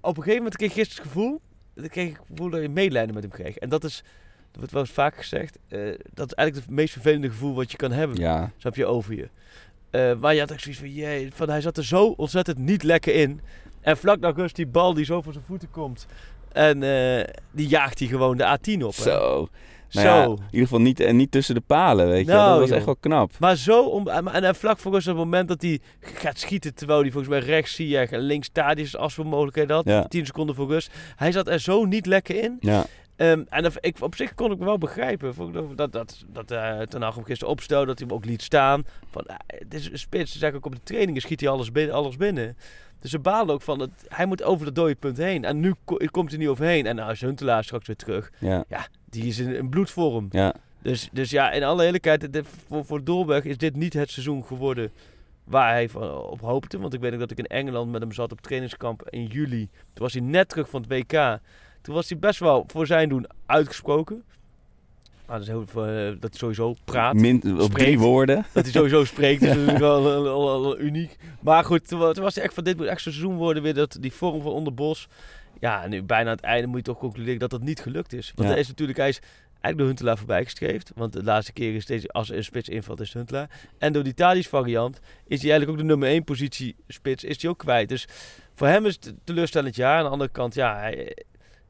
op 0.01 0.17
een 0.17 0.23
gegeven 0.23 0.37
moment 0.37 0.55
kreeg 0.55 0.69
ik 0.69 0.75
gisteren 0.75 1.03
het 1.03 1.11
gevoel... 1.13 1.41
Kreeg 1.89 2.09
ik 2.09 2.17
het 2.17 2.25
gevoel 2.29 2.49
dat 2.49 2.61
je 2.61 2.69
medelijden 2.69 3.13
met 3.13 3.23
hem 3.23 3.31
kreeg. 3.31 3.57
En 3.57 3.69
dat 3.69 3.83
is, 3.83 4.03
dat 4.47 4.55
wordt 4.57 4.71
wel 4.71 4.81
eens 4.81 4.91
vaak 4.91 5.15
gezegd, 5.17 5.57
eh, 5.67 5.79
dat 6.13 6.25
is 6.27 6.33
eigenlijk 6.33 6.67
het 6.67 6.75
meest 6.75 6.93
vervelende 6.93 7.29
gevoel 7.29 7.55
wat 7.55 7.71
je 7.71 7.77
kan 7.77 7.91
hebben. 7.91 8.17
Ja, 8.17 8.51
Snap 8.57 8.75
je 8.75 8.85
over 8.85 9.13
je. 9.15 9.29
Eh, 9.93 10.13
maar 10.19 10.33
je 10.33 10.39
had 10.39 10.51
ook 10.51 10.59
zoiets 10.59 10.79
van, 10.79 10.91
jee, 10.91 11.29
van 11.33 11.49
hij 11.49 11.61
zat 11.61 11.77
er 11.77 11.85
zo 11.85 12.05
ontzettend 12.05 12.57
niet 12.57 12.83
lekker 12.83 13.13
in. 13.15 13.41
En 13.81 13.97
vlak 13.97 14.19
na 14.19 14.29
rust 14.29 14.55
die 14.55 14.67
bal 14.67 14.93
die 14.93 15.05
zo 15.05 15.21
voor 15.21 15.33
zijn 15.33 15.45
voeten 15.47 15.71
komt. 15.71 16.05
En 16.51 16.83
eh, 16.83 17.23
die 17.51 17.67
jaagt 17.67 17.99
hij 17.99 18.07
gewoon 18.07 18.37
de 18.37 18.57
A10 18.57 18.83
op. 18.83 18.95
hè. 18.95 19.03
Zo. 19.93 20.01
Nou 20.01 20.17
ja, 20.17 20.23
in 20.25 20.37
ieder 20.51 20.67
geval 20.67 20.81
niet, 20.81 20.99
en 20.99 21.15
niet 21.15 21.31
tussen 21.31 21.55
de 21.55 21.61
palen, 21.61 22.07
weet 22.07 22.25
je. 22.25 22.31
Nou, 22.31 22.49
dat 22.49 22.59
was 22.59 22.67
joh. 22.67 22.77
echt 22.77 22.85
wel 22.85 22.95
knap. 22.99 23.31
Maar 23.39 23.55
zo, 23.55 23.83
om, 23.83 24.07
en 24.07 24.27
en 24.43 24.55
vlak 24.55 24.79
voor 24.79 24.91
rust 24.91 25.07
op 25.07 25.15
het 25.15 25.23
moment 25.23 25.47
dat 25.47 25.61
hij 25.61 25.79
gaat 25.99 26.39
schieten, 26.39 26.73
terwijl 26.73 27.01
hij 27.01 27.11
volgens 27.11 27.33
mij 27.33 27.43
rechts 27.43 27.75
zie 27.75 27.87
je 27.87 27.97
en 27.97 28.19
links 28.19 28.49
Tadius 28.51 28.97
als 28.97 29.15
we 29.15 29.23
mogelijkheden 29.23 29.75
had. 29.75 29.85
Ja. 29.85 30.03
10 30.07 30.25
seconden 30.25 30.55
voor 30.55 30.67
rust. 30.67 30.91
Hij 31.15 31.31
zat 31.31 31.47
er 31.47 31.59
zo 31.59 31.85
niet 31.85 32.05
lekker 32.05 32.43
in. 32.43 32.57
Ja, 32.59 32.85
Ehm, 33.15 33.41
en 33.49 33.63
dat- 33.63 33.77
ik, 33.79 33.95
op 33.99 34.15
zich 34.15 34.33
kon 34.33 34.51
ik 34.51 34.57
me 34.59 34.65
wel 34.65 34.77
begrijpen. 34.77 35.29
Ik 35.29 35.77
Dat, 35.77 35.91
dat, 35.91 36.23
dat 36.27 36.51
eh 36.51 36.79
Ten 36.81 37.01
Hag 37.01 37.15
hem 37.15 37.23
gisteren 37.23 37.53
opstelde, 37.53 37.85
dat 37.85 37.99
hij 37.99 38.07
hem 38.07 38.17
ook 38.17 38.25
liet 38.25 38.41
staan. 38.41 38.83
Van, 39.11 39.25
eh, 39.25 39.35
het 39.47 39.73
is 39.73 39.91
een 39.91 39.99
spits, 39.99 40.31
dus 40.33 40.41
eigenlijk 40.41 40.55
ook 40.65 40.71
op 40.73 40.77
de 40.79 40.91
trainingen 40.93 41.21
schiet 41.21 41.39
hij 41.39 41.49
alles 41.49 41.71
binnen. 41.71 41.95
Alles 41.95 42.17
binnen. 42.17 42.57
Dus 42.99 43.11
ze 43.11 43.19
balen 43.19 43.53
ook 43.53 43.61
van, 43.61 43.79
het, 43.79 43.89
hij 44.07 44.25
moet 44.25 44.43
over 44.43 44.65
dat 44.65 44.75
dode 44.75 44.95
punt 44.95 45.17
heen. 45.17 45.43
En 45.45 45.59
nu 45.59 45.73
ko- 45.85 45.97
komt 46.11 46.29
hij 46.29 46.39
niet 46.39 46.47
overheen. 46.47 46.85
En 46.85 46.95
nou 46.95 47.11
is 47.11 47.21
Huntelaar 47.21 47.63
straks 47.63 47.87
weer 47.87 47.95
terug. 47.95 48.31
ja, 48.39 48.63
Die 49.13 49.25
is 49.25 49.39
in, 49.39 49.55
in 49.55 49.69
bloedvorm. 49.69 50.27
ja. 50.31 50.53
Dus, 50.81 51.09
dus 51.11 51.29
ja, 51.29 51.51
in 51.51 51.63
alle 51.63 51.85
eerlijkheid, 51.85 52.33
dit- 52.33 52.47
voor, 52.67 52.85
voor 52.85 53.03
Dolberg 53.03 53.43
is 53.43 53.57
dit 53.57 53.75
niet 53.75 53.93
het 53.93 54.09
seizoen 54.11 54.43
geworden 54.43 54.91
waar 55.43 55.71
hij 55.71 55.89
van, 55.89 56.11
op 56.17 56.41
hoopte. 56.41 56.79
Want 56.79 56.93
ik 56.93 56.99
weet 56.99 57.19
dat 57.19 57.31
ik 57.31 57.37
in 57.37 57.45
Engeland 57.45 57.91
met 57.91 58.01
hem 58.01 58.11
zat 58.11 58.31
op 58.31 58.41
trainingskamp 58.41 59.07
in 59.09 59.25
juli. 59.25 59.69
Toen 59.71 60.03
was 60.03 60.13
hij 60.13 60.21
net 60.21 60.49
terug 60.49 60.69
van 60.69 60.81
het 60.81 60.89
WK. 60.91 61.39
Toen 61.81 61.95
was 61.95 62.09
hij 62.09 62.19
best 62.19 62.39
wel 62.39 62.63
voor 62.67 62.87
zijn 62.87 63.09
doen 63.09 63.25
uitgesproken. 63.45 64.23
Ah, 65.25 65.31
dat 65.31 65.41
is 65.41 65.47
heel, 65.47 65.61
eh, 65.61 66.05
dat 66.19 66.29
hij 66.29 66.29
sowieso 66.39 66.75
praat. 66.85 67.13
Min, 67.13 67.61
op 67.61 67.71
drie 67.73 67.99
woorden. 67.99 68.45
Dat 68.53 68.63
hij 68.63 68.71
sowieso 68.73 69.05
spreekt, 69.05 69.41
is 69.41 69.47
natuurlijk 69.55 69.77
wel, 69.77 70.03
wel- 70.03 70.23
wel- 70.23 70.61
wel 70.61 70.79
uniek. 70.79 71.17
Maar 71.39 71.63
goed, 71.63 71.87
toen, 71.87 71.99
wa- 71.99 72.11
toen 72.11 72.23
was 72.23 72.35
hij 72.35 72.43
echt 72.43 72.53
van 72.53 72.63
dit 72.63 72.77
moet 72.77 72.85
echt 72.87 73.01
zo'n 73.01 73.11
seizoen 73.13 73.35
worden 73.37 73.63
weer, 73.63 73.73
dat, 73.73 73.97
die 73.99 74.13
vorm 74.13 74.41
van 74.41 74.51
Onderbos. 74.51 75.07
Ja, 75.63 75.87
nu 75.87 76.03
bijna 76.03 76.29
aan 76.29 76.35
het 76.35 76.45
einde 76.45 76.67
moet 76.67 76.77
je 76.77 76.83
toch 76.83 76.97
concluderen 76.97 77.39
dat 77.39 77.49
dat 77.49 77.61
niet 77.61 77.79
gelukt 77.79 78.13
is. 78.13 78.31
Want 78.35 78.47
Ja. 78.47 78.53
hij 78.53 78.63
is 78.63 78.67
natuurlijk, 78.67 78.97
hij 78.97 79.09
is 79.09 79.19
eigenlijk 79.47 79.77
door 79.77 79.87
Huntelaar 79.87 80.17
voorbij 80.17 80.43
gestreefd. 80.43 80.91
Want 80.95 81.13
de 81.13 81.23
laatste 81.23 81.53
keer 81.53 81.75
is 81.75 81.85
deze, 81.85 82.07
als 82.07 82.29
er 82.29 82.37
een 82.37 82.43
spits 82.43 82.69
invalt, 82.69 82.99
is 82.99 83.13
Huntelaar. 83.13 83.49
En 83.77 83.93
door 83.93 84.03
die 84.03 84.13
Tadic 84.13 84.47
variant 84.47 84.99
is 85.27 85.41
hij 85.41 85.51
eigenlijk 85.51 85.69
ook 85.71 85.77
de 85.77 85.83
nummer 85.83 86.07
1 86.09 86.23
positie 86.23 86.75
spits, 86.87 87.23
is 87.23 87.41
hij 87.41 87.51
ook 87.51 87.57
kwijt. 87.57 87.89
Dus 87.89 88.07
voor 88.53 88.67
hem 88.67 88.85
is 88.85 88.93
het 88.93 89.13
teleurstellend 89.23 89.75
jaar. 89.75 89.97
Aan 89.97 90.03
de 90.03 90.09
andere 90.09 90.29
kant, 90.31 90.53
ja, 90.53 90.77
hij, 90.79 91.17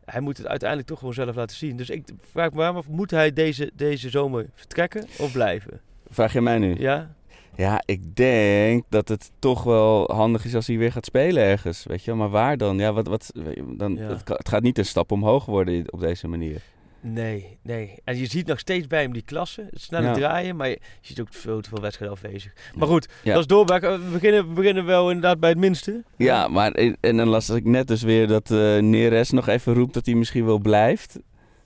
hij 0.06 0.22
moet 0.22 0.38
het 0.38 0.48
uiteindelijk 0.48 0.90
toch 0.90 1.00
gewoon 1.00 1.14
zelf 1.14 1.36
laten 1.36 1.56
zien. 1.58 1.78
Dus 1.78 1.90
ik 1.90 2.04
vraag 2.32 2.52
me 2.52 2.64
af, 2.66 2.88
moet 2.88 3.12
hij 3.12 3.34
deze, 3.34 3.72
deze 3.74 4.10
zomer 4.10 4.50
vertrekken 4.56 5.08
of 5.20 5.32
blijven? 5.32 5.82
Vraag 6.10 6.34
je 6.34 6.42
mij 6.42 6.58
nu? 6.58 6.76
Ja? 6.80 7.16
Ja, 7.56 7.82
ik 7.86 8.16
denk 8.16 8.84
dat 8.90 9.08
het 9.08 9.32
toch 9.40 9.64
wel 9.64 10.12
handig 10.14 10.46
is 10.46 10.56
als 10.56 10.68
hij 10.68 10.78
weer 10.78 10.92
gaat 10.92 11.06
spelen 11.06 11.44
ergens. 11.44 11.84
Weet 11.84 12.04
je 12.04 12.12
wel, 12.12 12.20
maar 12.20 12.30
waar 12.30 12.58
dan? 12.58 12.78
Ja, 12.78 12.94
wat, 12.94 13.08
wat, 13.08 13.32
dan 13.78 13.96
Ja. 13.96 14.08
het, 14.26 14.50
gaat 14.50 14.62
niet 14.64 14.78
een 14.78 14.86
stap 14.86 15.12
omhoog 15.12 15.46
worden 15.46 15.92
op 15.94 16.00
deze 16.00 16.28
manier. 16.28 16.62
Nee, 17.06 17.58
nee. 17.62 17.94
En 18.04 18.18
je 18.18 18.26
ziet 18.26 18.48
nog 18.48 18.60
steeds 18.60 18.88
bij 18.88 19.02
hem 19.02 19.14
die 19.14 19.22
klasse, 19.22 19.68
het 19.70 19.82
snelle 19.82 20.08
Ja. 20.08 20.14
draaien, 20.14 20.56
maar 20.56 20.68
je, 20.70 20.80
je 21.02 21.08
ziet 21.08 21.22
ook 21.22 21.28
veel 21.30 21.62
te 21.62 21.70
veel 21.70 21.82
wedstrijden 21.82 22.18
afwezig. 22.18 22.54
Maar 22.76 22.88
goed, 22.88 23.08
Ja. 23.24 23.32
dat 23.32 23.40
is 23.42 23.48
doorbraak. 23.48 23.82
We 23.82 24.10
beginnen, 24.12 24.48
we 24.48 24.54
beginnen 24.54 24.86
wel 24.86 25.08
inderdaad 25.12 25.40
bij 25.40 25.50
het 25.50 25.58
minste. 25.58 26.04
Ja, 26.18 26.48
maar 26.48 26.72
en 26.72 27.18
dan 27.18 27.28
las 27.28 27.50
ik 27.50 27.66
net 27.66 27.88
dus 27.88 28.02
weer 28.04 28.28
dat 28.28 28.52
eh 28.52 28.78
Neres 28.78 29.30
nog 29.30 29.48
even 29.48 29.74
roept 29.74 29.94
dat 29.94 30.06
hij 30.06 30.16
misschien 30.16 30.46
wel 30.46 30.60
blijft. 30.60 31.20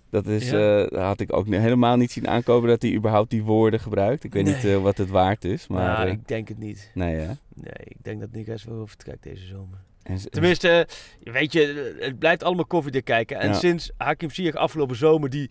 Dat 0.09 0.25
is, 0.27 0.50
Ja. 0.50 0.86
eh, 0.86 1.06
had 1.06 1.19
ik 1.19 1.33
ook 1.33 1.48
helemaal 1.48 1.98
niet 1.98 2.12
zien 2.12 2.27
aankomen 2.27 2.69
dat 2.69 2.81
hij 2.81 2.94
überhaupt 2.94 3.30
die 3.30 3.44
woorden 3.44 3.80
gebruikt. 3.80 4.24
Ik 4.24 4.33
weet 4.33 4.45
niet 4.45 4.65
eh, 4.65 4.77
wat 4.77 4.98
het 4.98 5.09
waard 5.09 5.45
is, 5.45 5.68
maar 5.68 5.81
Maar 5.88 6.06
eh, 6.06 6.12
ik 6.12 6.27
denk 6.27 6.48
het 6.48 6.57
niet. 6.57 6.92
nee 6.94 7.15
hè. 7.15 7.25
Nee, 7.54 7.74
ik 7.83 7.98
denk 8.04 8.19
dat 8.19 8.31
Nick 8.31 8.48
wel 8.65 8.88
vertrekt 8.88 9.24
deze 9.24 9.45
zomer. 9.45 9.77
En 10.04 10.30
Tenminste, 10.30 10.88
weet 11.24 11.54
je, 11.54 11.95
het 12.00 12.19
blijft 12.19 12.44
allemaal 12.44 12.65
koffiedik 12.65 13.04
kijken. 13.06 13.39
En 13.39 13.48
Ja. 13.48 13.54
sinds 13.54 13.92
Hakim 13.98 14.30
Ziyech 14.31 14.56
afgelopen 14.56 14.95
zomer 14.95 15.30
die 15.30 15.50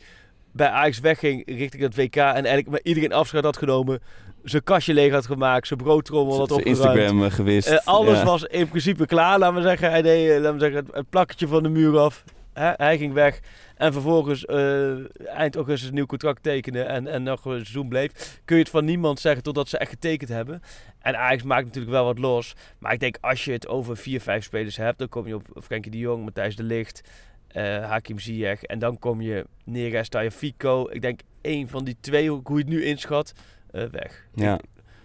bij 0.53 0.69
Ajax 0.69 1.01
wegging 1.01 1.43
richting 1.47 1.83
het 1.83 1.97
WK 1.97 2.17
en 2.17 2.45
eigenlijk 2.45 2.87
iedereen 2.87 3.13
afscheid 3.13 3.45
had 3.45 3.57
genomen, 3.57 4.01
zijn 4.43 4.63
kastje 4.65 4.95
leeg 4.95 5.13
had 5.13 5.27
gemaakt, 5.27 5.67
zijn 5.67 5.79
broodtrommel 5.79 6.39
had 6.39 6.51
opgeruimd. 6.51 6.67
Instagram 6.67 7.31
gewist. 7.31 7.85
Alles 7.85 8.19
Ja. 8.19 8.25
was 8.25 8.43
in 8.45 8.69
principe 8.69 9.07
klaar, 9.07 9.39
laten 9.39 9.57
we 9.57 9.63
zeggen. 9.63 9.91
Hij 9.91 10.03
deed 10.03 10.29
laten 10.41 10.53
we 10.53 10.59
zeggen, 10.59 10.85
het, 10.87 10.95
het 10.95 11.11
plakketje 11.11 11.47
van 11.49 11.63
de 11.63 11.69
muur 11.69 11.99
af. 11.99 12.25
Hij 12.61 12.99
ging 12.99 13.13
weg. 13.13 13.41
En 13.77 13.93
vervolgens 13.93 14.45
eh, 14.45 15.27
eind 15.27 15.57
augustus 15.57 15.89
een 15.89 15.95
nieuw 15.95 16.07
contract 16.07 16.43
tekenen 16.43 16.89
en, 16.89 17.07
en 17.07 17.23
nog 17.23 17.45
een 17.45 17.53
seizoen 17.53 17.89
bleef. 17.89 18.41
Kun 18.45 18.57
je 18.57 18.63
het 18.63 18.71
van 18.71 18.85
niemand 18.85 19.21
zeggen 19.21 19.43
totdat 19.43 19.69
ze 19.69 19.79
echt 19.79 19.91
getekend 19.91 20.31
hebben. 20.31 20.63
En 20.99 21.17
Ajax 21.19 21.43
maakt 21.43 21.65
natuurlijk 21.65 21.93
wel 21.93 22.05
wat 22.05 22.19
los. 22.19 22.55
Maar 22.79 22.93
ik 22.93 23.01
denk 23.01 23.19
als 23.21 23.45
je 23.45 23.53
het 23.53 23.69
over 23.69 23.97
vier, 23.97 24.21
vijf 24.21 24.45
spelers 24.45 24.77
hebt, 24.77 24.99
dan 24.99 25.09
kom 25.09 25.27
je 25.27 25.35
op 25.35 25.45
Frenkie 25.63 25.91
de 25.91 25.99
Jong, 25.99 26.25
Matthijs 26.25 26.57
de 26.57 26.63
Ligt, 26.63 27.03
eh, 27.49 27.63
Hakim 27.89 28.19
Ziyech. 28.19 28.63
En 28.63 28.79
dan 28.79 28.99
kom 28.99 29.21
je 29.21 29.47
Neres, 29.65 30.09
Fico. 30.33 30.89
Ik 30.91 31.03
denk 31.03 31.21
één 31.41 31.69
van 31.69 31.85
die 31.85 31.97
twee, 32.01 32.31
hoe 32.31 32.43
je 32.45 32.57
het 32.57 32.67
nu 32.67 32.85
inschat, 32.85 33.33
eh, 33.71 33.85
weg. 33.85 34.27
Ja. 34.35 34.59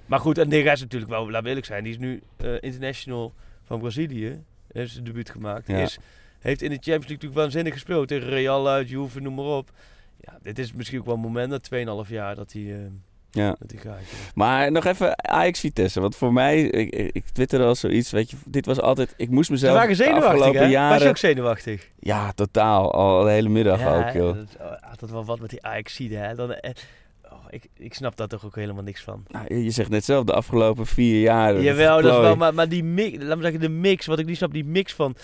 Maar 0.06 0.20
goed, 0.20 0.38
en 0.38 0.50
Neres 0.50 0.74
is 0.74 0.82
natuurlijk 0.82 1.12
wel, 1.12 1.32
laat 1.32 1.44
we 1.44 1.48
eerlijk 1.48 1.66
zijn, 1.66 1.84
die 1.84 1.94
is 1.94 2.00
nu 2.00 2.22
international 2.60 3.34
van 3.64 3.80
Brazilië. 3.80 4.44
Heeft 4.72 4.92
zijn 4.92 5.04
debuut 5.04 5.30
gemaakt. 5.30 5.68
Ja. 5.68 5.78
Is, 5.78 6.00
heeft 6.42 6.62
in 6.62 6.70
de 6.70 6.76
Champions 6.76 6.86
League 6.88 7.08
natuurlijk 7.08 7.34
waanzinnig 7.42 7.74
gespeeld. 7.74 8.08
Tegen 8.08 8.30
Real 8.30 8.70
uit, 8.70 8.90
Juve, 8.90 9.20
noem 9.20 9.34
maar 9.36 9.46
op. 9.46 9.70
Ja, 10.20 10.38
dit 10.42 10.60
is 10.60 10.74
misschien 10.74 11.00
ook 11.00 11.06
wel 11.06 11.16
een 11.16 11.22
moment 11.22 11.50
na 11.50 11.60
2,5 12.04 12.10
jaar 12.10 12.36
dat 12.36 12.52
hij, 12.52 12.62
eh, 12.62 12.78
Ja. 13.32 13.56
dat 13.60 13.74
gaat. 13.76 13.84
ja. 13.84 14.18
Maar 14.34 14.72
nog 14.72 14.86
even 14.86 15.30
Ajax 15.30 15.60
Vitesse. 15.60 16.02
Want 16.02 16.16
voor 16.16 16.34
mij, 16.34 16.62
ik, 16.62 17.12
ik 17.14 17.24
twitterde 17.34 17.66
al 17.66 17.76
zoiets, 17.76 18.12
weet 18.12 18.30
je, 18.32 18.38
dit 18.46 18.66
was 18.66 18.80
altijd, 18.82 19.14
ik 19.18 19.30
moest 19.30 19.46
Ze 19.46 19.52
mezelf 19.52 19.74
waren 19.74 19.90
de 19.90 19.96
zenuwachtig, 19.96 20.30
afgelopen 20.32 20.60
hè? 20.60 20.64
Was 20.66 20.72
jaren... 20.74 21.02
je 21.04 21.10
ook 21.10 21.18
zenuwachtig? 21.18 21.90
Ja, 22.00 22.32
totaal. 22.32 22.94
Al 22.94 23.24
de 23.24 23.30
hele 23.32 23.50
middag 23.50 23.80
ja, 23.80 23.98
ook, 24.08 24.14
joh. 24.14 24.36
dat- 24.36 24.56
oh, 24.60 24.90
had 24.90 25.00
dat 25.00 25.10
wel 25.10 25.26
wat 25.26 25.40
met 25.40 25.50
die 25.50 25.64
ajax 25.64 25.98
hè? 25.98 26.36
Dan, 26.36 26.54
eh, 26.54 26.72
oh, 27.32 27.46
ik, 27.50 27.64
ik 27.78 27.94
snap 27.94 28.18
daar 28.18 28.28
toch 28.28 28.46
ook 28.46 28.56
helemaal 28.56 28.84
niks 28.84 29.02
van. 29.02 29.24
Nou, 29.28 29.56
je 29.56 29.70
zegt 29.72 29.90
net 29.90 30.06
zelf, 30.06 30.26
de 30.26 30.34
afgelopen 30.34 30.86
vier 30.86 31.22
jaar. 31.22 31.62
Jawel, 31.62 32.02
dat 32.02 32.14
is 32.14 32.20
wel, 32.20 32.36
maar, 32.36 32.54
maar 32.54 32.70
die 32.70 32.84
mix, 32.84 33.24
laat 33.24 33.38
me 33.38 33.44
zeggen, 33.44 33.60
de 33.62 33.70
mix, 33.70 34.06
wat 34.06 34.20
ik 34.20 34.26
niet 34.26 34.38
snap, 34.38 34.54
die 34.54 34.66
mix 34.66 34.94
van, 34.94 35.16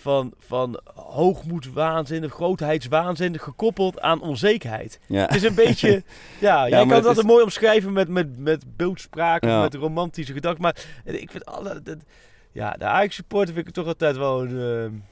van, 0.00 0.32
van 0.38 0.80
hoogmoedswaanzin, 0.94 2.30
grootheidswaanzin, 2.30 3.38
gekoppeld 3.38 4.00
aan 4.00 4.20
onzekerheid. 4.20 5.00
Ja. 5.06 5.22
Het 5.22 5.34
is 5.34 5.42
een 5.42 5.54
beetje, 5.54 6.02
ja, 6.40 6.68
jij 6.68 6.86
kan 6.86 6.92
altijd 6.92 7.16
is- 7.16 7.22
mooi 7.24 7.42
omschrijven 7.42 7.92
met, 7.92 8.08
met, 8.08 8.38
met 8.38 8.76
beeldspraak 8.76 9.42
of 9.42 9.60
met 9.60 9.74
romantische 9.74 10.32
gedachten, 10.32 10.62
maar 10.62 10.76
ik 11.04 11.30
vind 11.30 11.44
alle, 11.46 11.82
dat, 11.82 11.96
ja, 12.52 12.70
de 12.70 12.84
Ajax 12.84 13.14
supporter 13.14 13.54
vind 13.54 13.68
ik 13.68 13.74
toch 13.74 13.86
altijd 13.86 14.16
wel 14.16 14.42
een, 14.42 15.02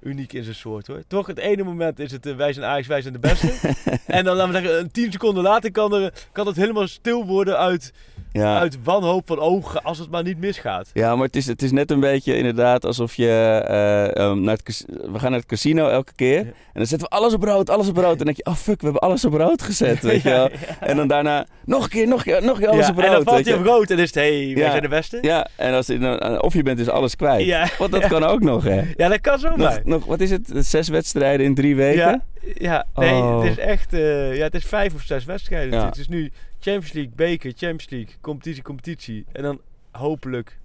uniek 0.00 0.32
in 0.32 0.42
zijn 0.42 0.54
soort 0.54 0.86
hoor. 0.86 1.02
Toch, 1.06 1.26
het 1.26 1.38
ene 1.38 1.62
moment 1.62 1.98
is 1.98 2.12
het 2.12 2.26
eh, 2.26 2.36
wij 2.36 2.52
zijn 2.52 2.66
Ajax, 2.66 2.86
wij 2.86 3.00
zijn 3.02 3.12
de 3.12 3.18
beste. 3.18 3.52
en 4.06 4.24
dan 4.24 4.36
laten 4.36 4.52
we 4.52 4.60
zeggen, 4.60 4.80
een 4.80 4.90
tien 4.90 5.12
seconden 5.12 5.42
later 5.42 5.70
kan, 5.70 5.94
er, 5.94 6.12
kan 6.32 6.46
het 6.46 6.56
helemaal 6.56 6.86
stil 6.88 7.26
worden 7.26 7.58
uit, 7.58 7.92
Ja. 8.32 8.58
uit 8.58 8.78
wanhoop 8.84 9.26
van 9.26 9.38
ogen 9.38 9.82
als 9.82 9.98
het 9.98 10.10
maar 10.10 10.22
niet 10.22 10.38
misgaat. 10.38 10.90
Ja, 10.92 11.16
maar 11.16 11.26
het 11.26 11.36
is, 11.36 11.46
het 11.46 11.62
is 11.62 11.72
net 11.72 11.90
een 11.90 12.00
beetje 12.00 12.36
inderdaad 12.36 12.84
alsof 12.84 13.14
je 13.14 13.26
eh, 13.68 14.16
ehm, 14.16 14.40
naar 14.40 14.56
het, 14.64 14.84
we 15.12 15.18
gaan 15.18 15.30
naar 15.30 15.40
het 15.40 15.48
casino 15.48 15.88
elke 15.88 16.12
keer. 16.16 16.38
En 16.38 16.54
dan 16.84 16.86
zetten 16.86 17.08
we 17.10 17.16
alles 17.16 17.34
op 17.34 17.42
rood, 17.42 17.70
alles 17.70 17.88
op 17.88 17.96
rood. 17.96 18.10
En 18.10 18.16
dan 18.16 18.26
denk 18.26 18.36
je, 18.36 18.46
oh 18.46 18.54
fuck, 18.54 18.78
we 18.80 18.84
hebben 18.84 19.02
alles 19.02 19.24
op 19.24 19.32
rood 19.34 19.62
gezet, 19.62 20.00
weet 20.10 20.22
je 20.22 20.28
wel. 20.28 20.48
En 20.80 20.96
dan 20.96 21.08
daarna, 21.08 21.46
nog 21.64 21.82
een 21.84 21.88
keer, 21.90 22.08
nog 22.08 22.18
een 22.18 22.32
keer, 22.32 22.42
nog 22.42 22.54
een 22.56 22.60
keer 22.62 22.68
alles 22.68 22.86
Ja, 22.86 22.92
op 22.92 22.98
en 22.98 23.04
rood. 23.04 23.14
dan 23.14 23.24
valt 23.24 23.44
hij 23.44 23.54
je. 23.54 23.60
op 23.60 23.66
rood 23.66 23.90
en 23.90 23.98
is 23.98 24.06
het, 24.06 24.14
hé, 24.14 24.44
hey, 24.46 24.54
wij 24.54 24.70
zijn 24.70 24.82
de 24.82 24.88
beste. 24.88 25.18
Ja, 25.20 25.46
en 25.56 25.74
als, 25.74 25.86
het- 25.86 26.40
of 26.40 26.54
je 26.54 26.62
bent 26.62 26.78
dus 26.78 26.88
alles 26.88 27.16
kwijt. 27.16 27.46
Ja. 27.46 27.66
Want 27.78 27.92
dat 27.92 28.06
kan 28.06 28.24
ook 28.24 28.40
nog, 28.40 28.64
hè. 28.64 28.82
Ja, 28.96 29.08
dat 29.08 29.20
kan. 29.20 29.40
Nog, 29.56 29.78
nog, 29.84 30.04
wat 30.04 30.20
is 30.20 30.30
het? 30.30 30.50
Zes 30.54 30.88
wedstrijden 30.88 31.46
in 31.46 31.54
drie 31.54 31.76
weken? 31.76 32.22
Ja, 32.54 32.86
nee, 32.94 33.12
Oh. 33.22 33.42
het 33.42 33.50
is 33.50 33.58
echt, 33.58 33.92
eh, 33.92 34.36
ja, 34.36 34.42
het 34.44 34.54
is 34.54 34.64
vijf 34.64 34.94
of 34.94 35.02
zes 35.02 35.24
wedstrijden. 35.24 35.78
Ja. 35.78 35.86
Het 35.86 35.96
is 35.96 36.08
nu 36.08 36.30
Champions 36.60 36.92
League, 36.92 37.12
beker, 37.16 37.50
Champions 37.50 37.88
League, 37.90 38.14
competitie, 38.20 38.62
competitie. 38.62 39.24
En 39.32 39.42
dan 39.42 39.60
hopelijk 39.90 40.58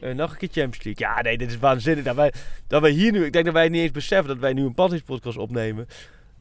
eh, 0.00 0.14
nog 0.14 0.30
een 0.32 0.36
keer 0.38 0.48
Champions 0.52 0.84
League. 0.84 1.06
Ja, 1.06 1.22
nee, 1.22 1.38
dit 1.38 1.50
is 1.50 1.58
waanzinnig. 1.58 2.04
Dat 2.04 2.16
wij, 2.16 2.32
dat 2.66 2.80
wij 2.80 2.90
hier 2.90 3.12
nu, 3.12 3.24
ik 3.24 3.32
denk 3.32 3.44
dat 3.44 3.54
wij 3.54 3.68
niet 3.68 3.82
eens 3.82 3.90
beseffen 3.90 4.28
dat 4.28 4.38
wij 4.38 4.52
nu 4.52 4.64
een 4.64 4.74
podcast 5.04 5.36
opnemen. 5.36 5.86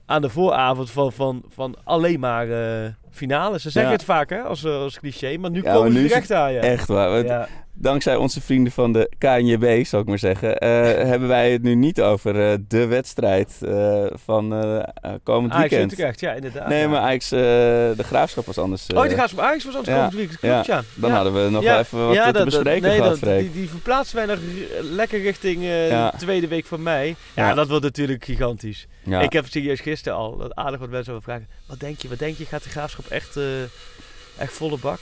Aan 0.05 0.21
de 0.21 0.29
vooravond 0.29 0.91
van, 0.91 1.11
van, 1.11 1.43
van 1.49 1.75
alleen 1.83 2.19
maar 2.19 2.49
eh 2.49 2.89
finales. 3.11 3.61
Ze 3.61 3.69
zeggen 3.69 3.91
Ja. 3.91 3.97
het 3.97 4.05
vaak 4.05 4.29
hè, 4.29 4.39
als, 4.41 4.63
eh, 4.63 4.71
als 4.75 4.99
cliché, 4.99 5.37
maar 5.37 5.49
nu 5.51 5.61
Ja, 5.63 5.73
komen 5.73 5.81
maar 5.81 5.91
ze 5.91 5.97
nu 5.97 6.07
direct 6.07 6.31
aan. 6.31 6.53
Ja. 6.53 6.61
Echt 6.61 6.87
waar. 6.87 7.09
Want 7.11 7.27
Ja. 7.27 7.47
Dankzij 7.81 8.15
onze 8.15 8.41
vrienden 8.41 8.73
van 8.73 8.93
de 8.93 9.11
KNJB, 9.17 9.85
zal 9.85 9.99
ik 9.99 10.05
maar 10.05 10.19
zeggen, 10.19 10.57
eh, 10.57 10.69
hebben 11.11 11.27
wij 11.27 11.51
het 11.51 11.61
nu 11.61 11.75
niet 11.75 12.01
over 12.01 12.51
eh, 12.51 12.57
de 12.67 12.87
wedstrijd 12.87 13.57
van 14.25 14.49
komend 15.23 15.53
Ajax 15.53 15.69
weekend. 15.69 15.91
Utrecht, 15.91 16.19
ja 16.19 16.31
inderdaad. 16.33 16.67
Nee, 16.67 16.87
maar 16.87 16.99
Ajax, 16.99 17.29
de 17.29 17.95
graafschap 17.97 18.45
was 18.45 18.57
anders. 18.57 18.87
Oh, 18.95 19.03
de 19.03 19.15
Gaas 19.15 19.31
van 19.31 19.43
Ajax 19.43 19.65
was 19.65 19.75
anders 19.75 19.95
komend 19.95 20.13
weekend. 20.13 20.39
Klopt, 20.39 20.65
ja. 20.65 20.81
Dan 20.95 21.11
hadden 21.11 21.43
we 21.43 21.49
nog 21.49 21.63
even 21.63 22.07
wat 22.07 22.23
te 22.25 22.31
dat- 22.31 22.45
bespreken 22.45 22.81
nee, 22.81 22.95
gehad, 22.97 23.09
dat- 23.09 23.19
Freek. 23.19 23.39
die, 23.41 23.51
die 23.51 23.69
verplaatsen 23.69 24.15
wij 24.15 24.25
nog 24.25 24.39
lekker 24.81 25.21
richting 25.21 25.61
de 25.61 26.11
tweede 26.17 26.47
week 26.47 26.65
van 26.65 26.83
mei. 26.83 27.15
Ja, 27.35 27.53
dat 27.53 27.67
wordt 27.67 27.83
natuurlijk 27.83 28.23
gigantisch. 28.25 28.87
Ik 29.21 29.33
heb 29.33 29.45
serieus 29.47 29.79
gisteren 29.79 30.17
al 30.17 30.37
dat 30.37 30.55
aardig 30.55 30.79
wat 30.79 30.89
mensen 30.89 31.13
over 31.13 31.23
vragen. 31.23 31.47
Wat 31.67 31.79
denk 31.79 31.99
je, 32.01 32.07
wat 32.07 32.19
denk 32.19 32.37
je? 32.37 32.45
Gaat 32.45 32.63
de 32.63 32.69
graafschap 32.69 32.98
echt, 33.07 33.37
eh, 33.37 33.43
echt 34.37 34.53
volle 34.53 34.77
bak? 34.77 34.99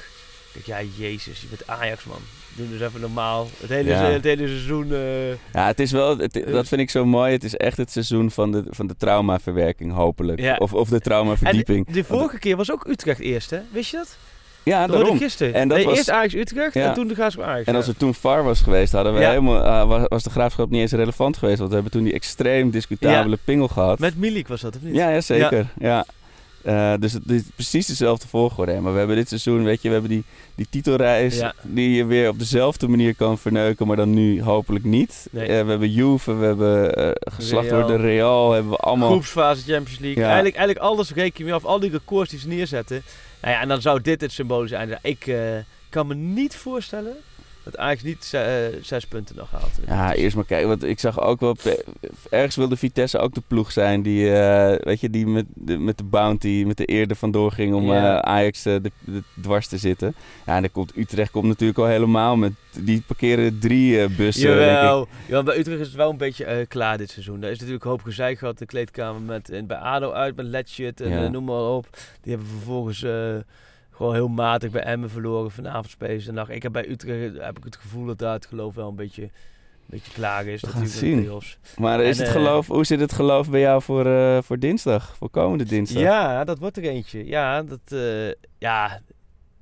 Ik 0.54 0.66
denk, 0.66 0.80
ja, 0.82 0.89
jezus, 0.98 1.42
je 1.42 1.48
bent 1.48 1.68
Ajax, 1.68 2.04
man. 2.04 2.20
Doe 2.56 2.70
dus 2.70 2.82
even 2.82 3.01
normaal. 3.01 3.48
Het 3.60 3.70
hele, 3.70 3.89
Ja. 3.89 4.04
het 4.04 4.24
hele 4.24 4.48
seizoen. 4.48 4.94
eh, 4.94 5.30
Ja, 5.30 5.68
het 5.68 5.80
is 5.80 5.92
wel, 5.92 6.18
het- 6.18 6.42
Eh, 6.44 6.51
dat 6.51 6.68
vind 6.68 6.82
ik 6.82 6.89
zo 6.89 7.06
mooi. 7.06 7.32
Het 7.32 7.44
is 7.44 7.56
echt 7.56 7.77
het 7.77 7.92
seizoen 7.92 8.32
van 8.32 8.51
de, 8.51 8.63
van 8.70 8.88
de 8.88 8.96
traumaverwerking, 8.98 9.94
hopelijk. 9.94 10.39
Ja. 10.39 10.56
Of, 10.56 10.74
of 10.74 10.89
de 10.89 11.00
traumaverdieping. 11.00 11.88
En 11.88 11.94
de 11.94 12.04
vorige 12.04 12.39
keer 12.39 12.56
was 12.56 12.72
ook 12.72 12.88
Utrecht 12.88 13.20
eerst, 13.20 13.50
hè? 13.50 13.60
Wist 13.72 13.92
je 13.92 13.98
dat? 13.98 14.18
ja, 14.63 14.88
Dat 14.88 14.96
daarom. 14.98 15.18
gisteren. 15.18 15.54
En 15.54 15.68
dat 15.68 15.77
nee, 15.77 15.86
was- 15.88 15.98
eerst 15.98 16.10
Ajax 16.10 16.34
Utrecht 16.34 16.74
Ja. 16.74 16.88
en 16.88 16.94
toen 16.94 17.08
de 17.08 17.13
Graafschap 17.13 17.44
Ajax. 17.46 17.68
En 17.68 17.75
als 17.75 17.88
er 17.88 17.98
toen 17.98 18.13
VAR 18.13 18.44
was 18.44 18.62
geweest, 18.62 18.92
hadden 18.92 19.13
we 19.13 19.20
Ja. 19.20 19.30
helemaal, 19.30 19.88
was, 19.88 20.01
was 20.08 20.24
de 20.24 20.30
graafschap 20.30 20.70
niet 20.70 20.82
eens 20.82 20.92
relevant 20.92 21.38
geweest. 21.38 21.58
Want 21.58 21.70
we 21.70 21.75
hebben 21.75 21.94
toen 21.94 22.04
die 22.04 22.13
extreem 22.13 22.70
discutabele 22.70 23.38
pingel 23.44 23.68
gehad. 23.68 24.00
Met 24.00 24.18
Milik 24.18 24.48
was 24.48 24.62
dat, 24.62 24.75
of 24.75 24.82
niet? 24.82 24.96
Ja, 24.96 25.10
ja 25.10 25.22
zeker. 25.22 25.68
Ja. 25.80 26.06
Eh, 26.67 26.93
dus 27.00 27.13
het 27.13 27.29
is 27.29 27.41
precies 27.55 27.86
dezelfde 27.88 28.27
volgorde. 28.27 28.71
hè. 28.71 28.81
Maar 28.81 28.91
we 28.91 28.97
hebben 28.97 29.15
dit 29.15 29.27
seizoen, 29.27 29.63
weet 29.63 29.81
je, 29.81 29.88
we 29.88 29.93
hebben 29.93 30.12
die, 30.12 30.24
die 30.55 30.67
titelreis 30.69 31.38
Ja. 31.38 31.53
die 31.62 31.89
je 31.91 32.05
weer 32.05 32.29
op 32.29 32.39
dezelfde 32.39 32.88
manier 32.88 33.15
kan 33.15 33.38
verneuken, 33.38 33.88
maar 33.88 33.95
dan 33.95 34.13
nu 34.13 34.43
hopelijk 34.43 34.86
niet. 34.86 35.27
Nee. 35.31 35.43
Eh, 35.47 35.63
we 35.63 35.69
hebben 35.69 35.91
Juve, 35.91 36.33
we 36.33 36.45
hebben 36.45 36.95
eh 36.95 37.12
geslacht 37.33 37.69
Real. 37.69 37.88
door 37.88 37.97
de 37.97 38.03
Real, 38.03 38.51
hebben 38.51 38.71
we 38.71 38.77
allemaal... 38.77 39.09
Groepsfase 39.09 39.62
Champions 39.71 40.00
League. 40.00 40.19
Ja. 40.24 40.25
Eigenlijk, 40.27 40.55
eigenlijk 40.55 40.86
alles 40.88 41.13
reken 41.13 41.38
je 41.38 41.43
mee 41.43 41.53
af. 41.53 41.65
Al 41.65 41.79
die 41.79 41.91
records 41.91 42.29
die 42.29 42.39
ze 42.39 42.47
neerzetten. 42.47 43.01
Nou 43.41 43.53
ja, 43.53 43.62
en 43.62 43.67
dan 43.67 43.81
zou 43.81 44.01
dit 44.01 44.21
het 44.21 44.31
symbool 44.31 44.67
zijn. 44.67 45.00
Ik 45.01 45.33
kan 45.89 46.07
me 46.07 46.15
niet 46.15 46.55
voorstellen 46.55 47.13
dat 47.71 47.77
Ajax 47.79 48.03
niet 48.03 48.29
eh, 48.33 48.43
zes 48.81 49.05
punten 49.05 49.36
nog 49.36 49.51
haalt. 49.51 49.79
Ja, 49.88 50.13
eerst 50.13 50.36
maar 50.36 50.45
kijken. 50.45 50.67
Want 50.67 50.83
ik 50.83 51.00
zag 51.00 51.21
ook 51.21 51.39
wel... 51.39 51.55
Ergens 52.29 52.55
wilde 52.55 52.77
Vitesse 52.77 53.17
ook 53.17 53.33
de 53.33 53.41
ploeg 53.47 53.71
zijn 53.71 54.01
die, 54.01 54.33
eh, 54.33 54.86
weet 54.86 55.00
je, 55.00 55.09
die 55.09 55.27
met 55.27 55.45
de, 55.53 55.77
met 55.77 55.97
de 55.97 56.03
bounty, 56.03 56.63
met 56.67 56.77
de 56.77 56.91
eer 56.91 57.09
er 57.09 57.15
vandoor 57.15 57.51
ging 57.51 57.74
om 57.74 57.93
eh, 57.93 58.17
Ajax 58.17 58.63
de, 58.63 58.91
de 59.00 59.24
dwars 59.41 59.67
te 59.67 59.77
zitten. 59.77 60.15
Ja, 60.45 60.55
en 60.55 60.62
dan 60.62 60.71
komt 60.71 60.97
Utrecht 60.97 61.31
komt 61.31 61.47
natuurlijk 61.47 61.79
al 61.79 61.86
helemaal 61.86 62.36
met... 62.36 62.51
Die 62.79 63.03
parkeren 63.07 63.59
drie 63.59 64.09
bussen, 64.09 64.47
denk 64.47 64.59
ik. 64.59 64.65
Jawel. 64.65 65.07
Ja, 65.27 65.43
bij 65.43 65.57
Utrecht 65.57 65.79
is 65.79 65.88
het 65.88 65.95
wel 65.95 66.09
een 66.09 66.17
beetje 66.17 66.65
klaar 66.67 66.97
dit 66.97 67.09
seizoen. 67.09 67.43
Er 67.43 67.50
is 67.50 67.57
natuurlijk 67.57 67.83
een 67.83 67.89
hoop 67.89 68.03
gezeik 68.03 68.38
gehad 68.38 68.53
in 68.53 68.65
de 68.65 68.71
kleedkamer 68.71 69.21
met, 69.21 69.50
en 69.50 69.67
bij 69.67 69.77
ADO 69.77 70.12
uit 70.12 70.36
met 70.36 70.45
Letchit 70.45 71.01
en 71.01 71.09
Ja. 71.09 71.27
noem 71.27 71.43
maar 71.43 71.69
op. 71.69 71.88
Die 72.21 72.31
hebben 72.33 72.51
vervolgens 72.51 73.05
gewoon 73.98 74.13
heel 74.13 74.27
matig 74.27 74.72
bij 74.72 74.82
Emmen 74.84 75.10
verloren. 75.10 75.51
Vanavond 75.51 75.89
spelen 75.89 76.22
ze 76.22 76.32
nacht. 76.32 76.50
Ik 76.50 76.63
heb 76.63 76.72
bij 76.72 76.89
Utrecht 76.89 77.38
heb 77.38 77.58
ik 77.58 77.63
het 77.63 77.75
gevoel 77.75 78.06
dat 78.06 78.18
daar 78.18 78.34
het 78.34 78.46
geloof 78.46 78.75
wel 78.75 78.89
een 78.89 78.96
beetje, 78.96 79.22
een 79.22 79.30
beetje 79.86 80.12
klaar 80.12 80.46
is. 80.46 80.62
We 80.62 80.68
gaan 80.68 80.88
zien. 80.88 81.30
Maar 81.77 82.01
is 82.01 82.20
En, 82.20 82.25
het 82.25 82.36
eh, 82.36 82.42
geloof, 82.42 82.68
hoe 82.68 82.86
zit 82.86 83.00
het 83.00 83.13
geloof 83.13 83.50
bij 83.50 83.60
jou 83.60 83.82
voor, 83.82 84.06
eh, 84.06 84.38
voor 84.42 84.60
dinsdag? 84.60 85.16
Voor 85.18 85.30
komende 85.30 85.63
dinsdag? 85.63 86.01
Ja, 86.01 86.44
dat 86.44 86.60
wordt 86.60 86.77
er 86.77 86.84
eentje. 86.84 87.25
Ja, 87.25 87.63
dat, 87.63 87.80
eh, 87.86 88.32
ja, 88.58 89.01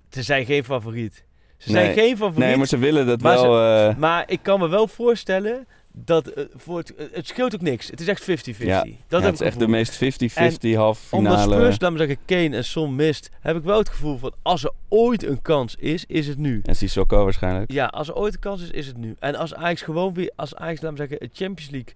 ze 0.10 0.24
zijn 0.24 0.46
geen 0.46 0.64
favoriet. 0.64 1.26
Ze 1.58 1.72
zijn 1.72 1.94
geen 1.94 2.18
favoriet. 2.18 2.48
Nee, 2.48 2.58
maar 2.58 2.68
ze 2.68 2.78
willen 2.78 3.06
dat 3.06 3.22
Maar 3.22 3.42
wel... 3.42 3.94
Maar 3.94 4.24
ik 4.28 4.40
kan 4.42 4.60
me 4.60 4.68
wel 4.68 4.88
voorstellen 4.88 5.68
dat 5.98 6.28
eh, 6.28 6.44
voor 6.56 6.78
het, 6.78 6.96
eh, 6.96 7.06
het 7.12 7.28
scheelt 7.28 7.56
ook 7.56 7.62
niks. 7.62 7.90
Het 7.90 8.02
is 8.02 8.08
echt 8.08 8.24
50-50. 8.24 8.26
ja, 8.58 8.84
dat 8.84 8.92
ja, 9.08 9.20
heb 9.20 9.24
het 9.24 9.34
is 9.34 9.48
echt 9.48 9.60
de 9.60 9.68
meest 9.68 9.96
50-50 9.96 10.76
halve 10.76 11.16
Omdat 11.16 11.40
finale. 11.40 11.56
Spurs, 11.56 11.80
laat 11.80 11.92
me 11.92 11.98
zeggen, 11.98 12.18
Kane 12.26 12.56
en 12.56 12.64
Son 12.64 12.96
mist, 12.96 13.30
heb 13.40 13.56
ik 13.56 13.64
wel 13.64 13.78
het 13.78 13.90
gevoel 13.90 14.18
van 14.18 14.34
als 14.42 14.64
er 14.64 14.72
ooit 14.90 15.24
een 15.24 15.42
kans 15.42 15.76
is, 15.76 16.06
is 16.06 16.28
het 16.28 16.38
nu. 16.38 16.62
En 16.66 16.76
Sissoko 16.76 17.24
waarschijnlijk. 17.24 17.72
Ja, 17.72 17.86
als 17.86 18.08
er 18.08 18.16
ooit 18.16 18.34
een 18.34 18.40
kans 18.40 18.62
is, 18.62 18.70
is 18.72 18.88
het 18.88 18.98
nu. 18.98 19.16
En 19.20 19.36
als 19.36 19.54
Ajax 19.54 19.82
gewoon 19.82 20.14
weer, 20.14 20.32
als 20.36 20.56
Ajax, 20.56 20.82
laat 20.82 20.92
me 20.92 20.98
zeggen, 20.98 21.18
het 21.20 21.30
Champions 21.34 21.72
League 21.72 21.94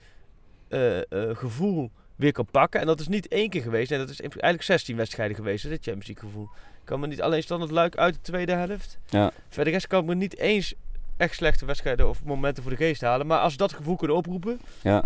eh, 1.09 1.37
gevoel 1.37 1.91
weer 2.15 2.31
kan 2.31 2.45
pakken. 2.51 2.79
En 2.79 2.87
dat 2.87 2.99
is 2.99 3.07
niet 3.07 3.27
één 3.27 3.49
keer 3.49 3.61
geweest. 3.61 3.89
Nee, 3.89 3.99
dat 3.99 4.09
is 4.09 4.21
eigenlijk 4.21 4.63
16 4.63 4.95
wedstrijden 4.95 5.35
geweest, 5.35 5.63
het 5.63 5.71
Champions 5.71 6.07
League 6.07 6.29
gevoel. 6.29 6.49
Kan 6.83 6.99
me 6.99 7.07
niet 7.07 7.21
alleen 7.21 7.43
standaard 7.43 7.71
luik 7.71 7.97
uit 7.97 8.13
de 8.13 8.21
tweede 8.21 8.51
helft. 8.51 8.97
Ja. 9.09 9.31
Verder 9.49 9.73
rest 9.73 9.87
kan 9.87 9.99
ik 9.99 10.05
me 10.05 10.15
niet 10.15 10.37
eens 10.37 10.73
echt 11.19 11.35
slechte 11.35 11.65
wedstrijden 11.65 12.09
of 12.09 12.23
momenten 12.23 12.63
voor 12.63 12.71
de 12.71 12.77
geest 12.77 13.01
halen. 13.01 13.27
Maar 13.27 13.39
als 13.39 13.51
ze 13.51 13.57
dat 13.57 13.73
gevoel 13.73 13.95
kunnen 13.95 14.17
oproepen, 14.17 14.59
Ja. 14.81 15.03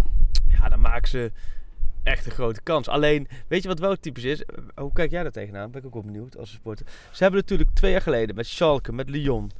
ja, 0.48 0.70
dan 0.70 0.82
maken 0.82 1.08
ze 1.10 1.32
echt 2.04 2.26
een 2.26 2.32
grote 2.32 2.62
kans. 2.62 2.88
Alleen, 2.88 3.28
weet 3.48 3.62
je 3.62 3.68
wat 3.68 3.80
wel 3.80 3.96
typisch 3.96 4.24
is? 4.24 4.44
Hoe 4.76 4.94
kijk 4.94 5.12
jij 5.12 5.24
daar 5.24 5.32
tegenaan? 5.32 5.72
Ben 5.72 5.80
ik 5.80 5.88
ook 5.88 5.94
wel 5.94 6.04
benieuwd 6.04 6.38
als 6.38 6.52
supporter. 6.52 6.86
Ze 7.12 7.24
hebben 7.24 7.42
natuurlijk 7.42 7.70
twee 7.74 7.92
jaar 7.92 8.02
geleden 8.02 8.36
met 8.36 8.48
Schalke, 8.48 8.94
met 8.94 9.10
Lyon, 9.10 9.52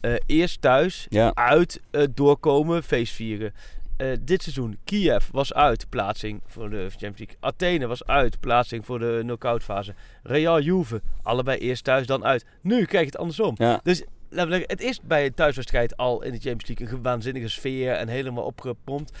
eh, 0.00 0.14
eerst 0.26 0.60
thuis, 0.60 1.06
Ja. 1.08 1.34
uit, 1.34 1.80
eh, 1.90 2.02
doorkomen, 2.14 2.82
feest 2.82 3.12
vieren. 3.14 3.52
Eh, 3.96 4.08
dit 4.20 4.42
seizoen, 4.42 4.78
Kiev 4.84 5.28
was 5.32 5.54
uit, 5.54 5.88
plaatsing 5.88 6.40
voor 6.46 6.70
de 6.70 6.76
Champions 6.90 7.18
League. 7.18 7.36
Athene 7.40 7.86
was 7.86 8.04
uit, 8.06 8.40
plaatsing 8.40 8.86
voor 8.86 8.98
de 8.98 9.18
knock-out 9.22 9.62
fase. 9.62 9.94
Real 10.22 10.60
Juve, 10.60 11.00
allebei 11.22 11.58
eerst 11.58 11.84
thuis, 11.84 12.06
dan 12.06 12.24
uit. 12.24 12.44
Nu 12.60 12.84
krijg 12.84 13.04
je 13.04 13.10
het 13.10 13.18
andersom. 13.18 13.54
Ja. 13.58 13.80
Dus 13.82 14.04
het 14.66 14.80
is 14.80 15.00
bij 15.00 15.24
een 15.26 15.34
thuiswedstrijd 15.34 15.96
al 15.96 16.22
in 16.22 16.32
de 16.32 16.38
Champions 16.38 16.78
League 16.78 16.96
een 16.96 17.02
waanzinnige 17.02 17.48
sfeer 17.48 17.92
en 17.92 18.08
helemaal 18.08 18.44
opgepompt. 18.44 19.12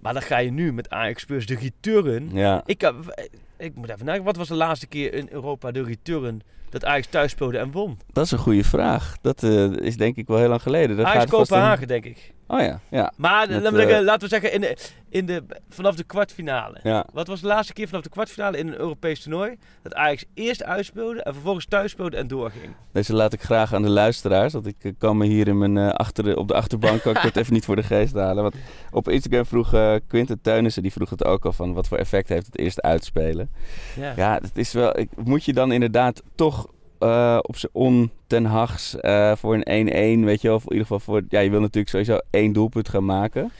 Maar 0.00 0.12
dan 0.12 0.22
ga 0.22 0.38
je 0.38 0.50
nu 0.50 0.72
met 0.72 0.90
Ajax 0.90 1.22
Spurs 1.22 1.46
de 1.46 1.54
return. 1.54 2.30
Ja. 2.32 2.62
Ik, 2.66 2.78
kan- 2.78 3.12
ik 3.56 3.74
moet 3.74 3.88
even 3.88 3.98
nadenken, 4.04 4.24
wat 4.24 4.36
was 4.36 4.48
de 4.48 4.54
laatste 4.54 4.86
keer 4.86 5.14
in 5.14 5.28
Europa 5.30 5.70
de 5.70 5.82
return 5.82 6.42
dat 6.70 6.84
Ajax 6.84 7.06
thuis 7.06 7.30
speelde 7.30 7.58
en 7.58 7.70
won? 7.70 7.98
Dat 8.12 8.24
is 8.24 8.30
een 8.30 8.38
goede 8.38 8.64
vraag. 8.64 9.16
Dat 9.22 9.42
eh, 9.42 9.64
is 9.72 9.96
denk 9.96 10.16
ik 10.16 10.26
wel 10.26 10.38
heel 10.38 10.48
lang 10.48 10.62
geleden. 10.62 10.96
Dat 10.96 11.06
Ajax 11.06 11.30
Kopenhagen, 11.30 11.88
denk 11.88 12.04
ik. 12.04 12.32
Oh 12.50 12.60
ja, 12.60 12.80
ja. 12.90 13.12
Maar 13.16 13.48
Met, 13.48 13.62
laten, 13.62 13.72
we 13.72 13.78
zeggen, 13.78 13.98
eh, 13.98 14.04
laten 14.04 14.28
we 14.28 14.28
zeggen, 14.28 14.52
in 14.52 14.60
de, 14.60 14.76
in 15.08 15.26
de, 15.26 15.44
vanaf 15.68 15.94
de 15.96 16.04
kwartfinale. 16.04 16.80
ja. 16.82 17.06
Wat 17.12 17.26
was 17.26 17.40
de 17.40 17.46
laatste 17.46 17.72
keer 17.72 17.86
vanaf 17.88 18.02
de 18.02 18.08
kwartfinale 18.08 18.58
in 18.58 18.68
een 18.68 18.78
Europees 18.78 19.20
toernooi? 19.22 19.56
Dat 19.82 19.94
Ajax 19.94 20.24
eerst 20.34 20.62
uitspeelde 20.64 21.22
en 21.22 21.32
vervolgens 21.32 21.66
thuis 21.66 21.90
speelde 21.90 22.16
en 22.16 22.28
doorging. 22.28 22.74
Deze 22.92 23.14
laat 23.14 23.32
ik 23.32 23.42
graag 23.42 23.74
aan 23.74 23.82
de 23.82 23.88
luisteraars. 23.88 24.52
Want 24.52 24.66
ik 24.66 24.76
eh, 24.78 24.92
kan 24.98 25.16
me 25.16 25.26
hier 25.26 25.48
in 25.48 25.58
mijn, 25.58 25.76
eh, 25.76 25.88
achter, 25.88 26.36
op 26.36 26.48
de 26.48 26.54
achterbank 26.54 27.02
kan 27.02 27.16
ik 27.16 27.22
het 27.22 27.36
even 27.36 27.52
niet 27.52 27.64
voor 27.64 27.76
de 27.76 27.82
geest 27.82 28.14
halen. 28.14 28.42
Want 28.42 28.54
op 28.90 29.08
Instagram 29.08 29.46
vroeg 29.46 29.74
eh 29.74 29.94
Quinten 30.06 30.40
Teunissen, 30.40 30.82
die 30.82 30.92
vroeg 30.92 31.10
het 31.10 31.24
ook 31.24 31.44
al 31.44 31.52
van 31.52 31.72
wat 31.72 31.88
voor 31.88 31.98
effect 31.98 32.28
heeft 32.28 32.46
het 32.46 32.58
eerst 32.58 32.82
uitspelen. 32.82 33.50
Ja. 33.96 34.12
Ja, 34.16 34.38
het 34.42 34.58
is 34.58 34.72
wel. 34.72 34.98
Ik, 34.98 35.08
moet 35.24 35.44
je 35.44 35.52
dan 35.52 35.72
inderdaad 35.72 36.22
toch 36.34 36.68
eh, 36.98 37.38
op 37.42 37.56
zijn 37.56 37.72
on 37.74 38.10
ten 38.26 38.44
Hags 38.44 38.96
eh, 39.00 39.36
voor 39.36 39.54
een 39.62 40.20
1-1, 40.22 40.24
weet 40.24 40.40
je 40.40 40.48
wel? 40.48 40.56
Of 40.56 40.62
in 40.64 40.72
ieder 40.72 40.86
geval 40.86 41.00
voor. 41.00 41.22
Ja, 41.28 41.40
je 41.40 41.50
wil 41.50 41.60
natuurlijk 41.60 41.88
sowieso 41.88 42.18
één 42.30 42.52
doelpunt 42.52 42.88
gaan 42.88 43.04
maken. 43.04 43.50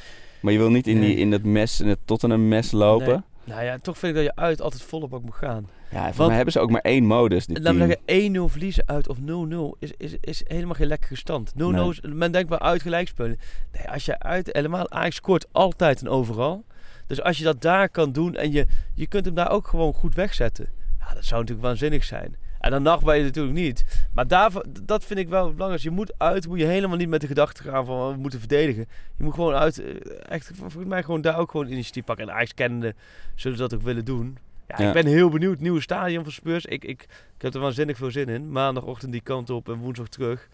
Maar 0.41 0.53
je 0.53 0.59
wil 0.59 0.71
niet 0.71 0.87
in, 0.87 1.01
die, 1.01 1.17
in 1.17 1.31
dat 1.31 1.43
mes, 1.43 1.81
in 1.81 1.89
het 1.89 1.99
Tottenham 2.05 2.49
mes 2.49 2.71
lopen. 2.71 3.25
Nou 3.45 3.63
ja, 3.65 3.79
toch 3.83 3.99
vind 3.99 4.17
ik 4.17 4.25
dat 4.25 4.35
je 4.35 4.41
uit 4.43 4.61
altijd 4.61 4.83
volle 4.83 5.09
bak 5.09 5.23
moet 5.23 5.35
gaan. 5.35 5.69
Ja, 5.91 6.03
Want- 6.03 6.27
mij 6.27 6.37
hebben 6.37 6.53
ze 6.53 6.61
ook 6.61 6.71
maar 6.71 6.81
één 6.81 7.05
modus. 7.05 7.47
Laten 7.49 7.63
we 7.63 7.69
team. 7.79 7.79
zeggen, 7.79 8.37
1-0 8.47 8.49
verliezen 8.49 8.83
uit 8.87 9.09
of 9.09 9.17
0-0 9.19 9.79
is, 9.79 9.93
is, 9.97 10.17
is 10.21 10.43
helemaal 10.47 10.75
geen 10.75 10.87
lekkere 10.87 11.17
stand. 11.17 11.53
0-0 11.53 11.57
Nee. 11.57 11.89
is, 11.89 12.01
men 12.01 12.33
denkt 12.33 12.49
wel 12.49 12.59
uit 12.61 12.83
gelijk 12.83 13.09
spelen. 13.09 13.39
Nee, 13.73 13.89
als 13.91 14.05
je 14.05 14.19
uit, 14.19 14.49
helemaal 14.53 14.91
Ajax 14.91 15.17
scoort 15.17 15.47
altijd 15.53 16.01
en 16.01 16.09
overal. 16.09 16.65
Dus 17.07 17.23
als 17.23 17.39
je 17.39 17.45
dat 17.45 17.63
daar 17.63 17.89
kan 17.89 18.13
doen 18.13 18.35
en 18.35 18.53
je, 18.53 18.67
je 18.95 19.07
kunt 19.07 19.25
hem 19.25 19.35
daar 19.35 19.51
ook 19.51 19.67
gewoon 19.69 19.93
goed 19.95 20.15
wegzetten. 20.15 20.69
Ja, 20.99 21.15
dat 21.15 21.25
zou 21.25 21.41
natuurlijk 21.41 21.67
waanzinnig 21.67 22.05
zijn. 22.05 22.37
En 22.61 22.71
dan 22.71 22.83
nacht 22.83 23.05
ben 23.05 23.17
je 23.17 23.25
natuurlijk 23.25 23.55
niet. 23.57 23.85
Maar 24.15 24.27
daarvoor, 24.27 24.65
dat 24.83 25.05
vind 25.05 25.19
ik 25.19 25.29
wel 25.29 25.53
belangrijk. 25.53 25.83
Je 25.83 25.91
moet 25.91 26.13
uit, 26.17 26.49
moet 26.49 26.59
je 26.59 26.65
helemaal 26.65 26.97
niet 26.97 27.09
met 27.09 27.21
de 27.21 27.27
gedachte 27.27 27.63
gaan 27.63 27.85
van 27.87 27.97
oh, 27.97 28.11
we 28.11 28.17
moeten 28.19 28.39
verdedigen. 28.39 28.87
Je 29.17 29.25
moet 29.25 29.35
gewoon 29.35 29.55
uit, 29.55 29.79
eh, 29.79 29.95
echt 30.29 30.51
volgens 30.55 30.85
mij 30.85 31.03
gewoon 31.03 31.21
daar 31.21 31.39
ook 31.39 31.51
gewoon 31.51 31.67
initiatief 31.69 32.05
pakken. 32.05 32.29
En 32.29 32.35
Ajax 32.35 32.55
kennende 32.55 32.95
zullen 33.35 33.57
ze 33.57 33.63
dat 33.63 33.75
ook 33.75 33.83
willen 33.83 34.05
doen. 34.05 34.39
Ja, 34.69 34.75
Ja. 34.79 34.87
ik 34.87 34.93
ben 34.93 35.07
heel 35.07 35.29
benieuwd. 35.29 35.61
Nieuwe 35.61 35.81
stadion 35.81 36.23
van 36.23 36.33
Spurs. 36.33 36.65
Ik, 36.65 36.85
ik, 36.85 37.03
ik 37.37 37.43
heb 37.43 37.55
er 37.55 37.61
waanzinnig 37.61 37.97
veel 37.97 38.11
zin 38.11 38.29
in. 38.29 38.51
Maandagochtend 38.53 39.13
die 39.13 39.21
kant 39.21 39.51
op 39.51 39.69
en 39.69 39.75
woensdag 39.75 40.09
terug. 40.09 40.49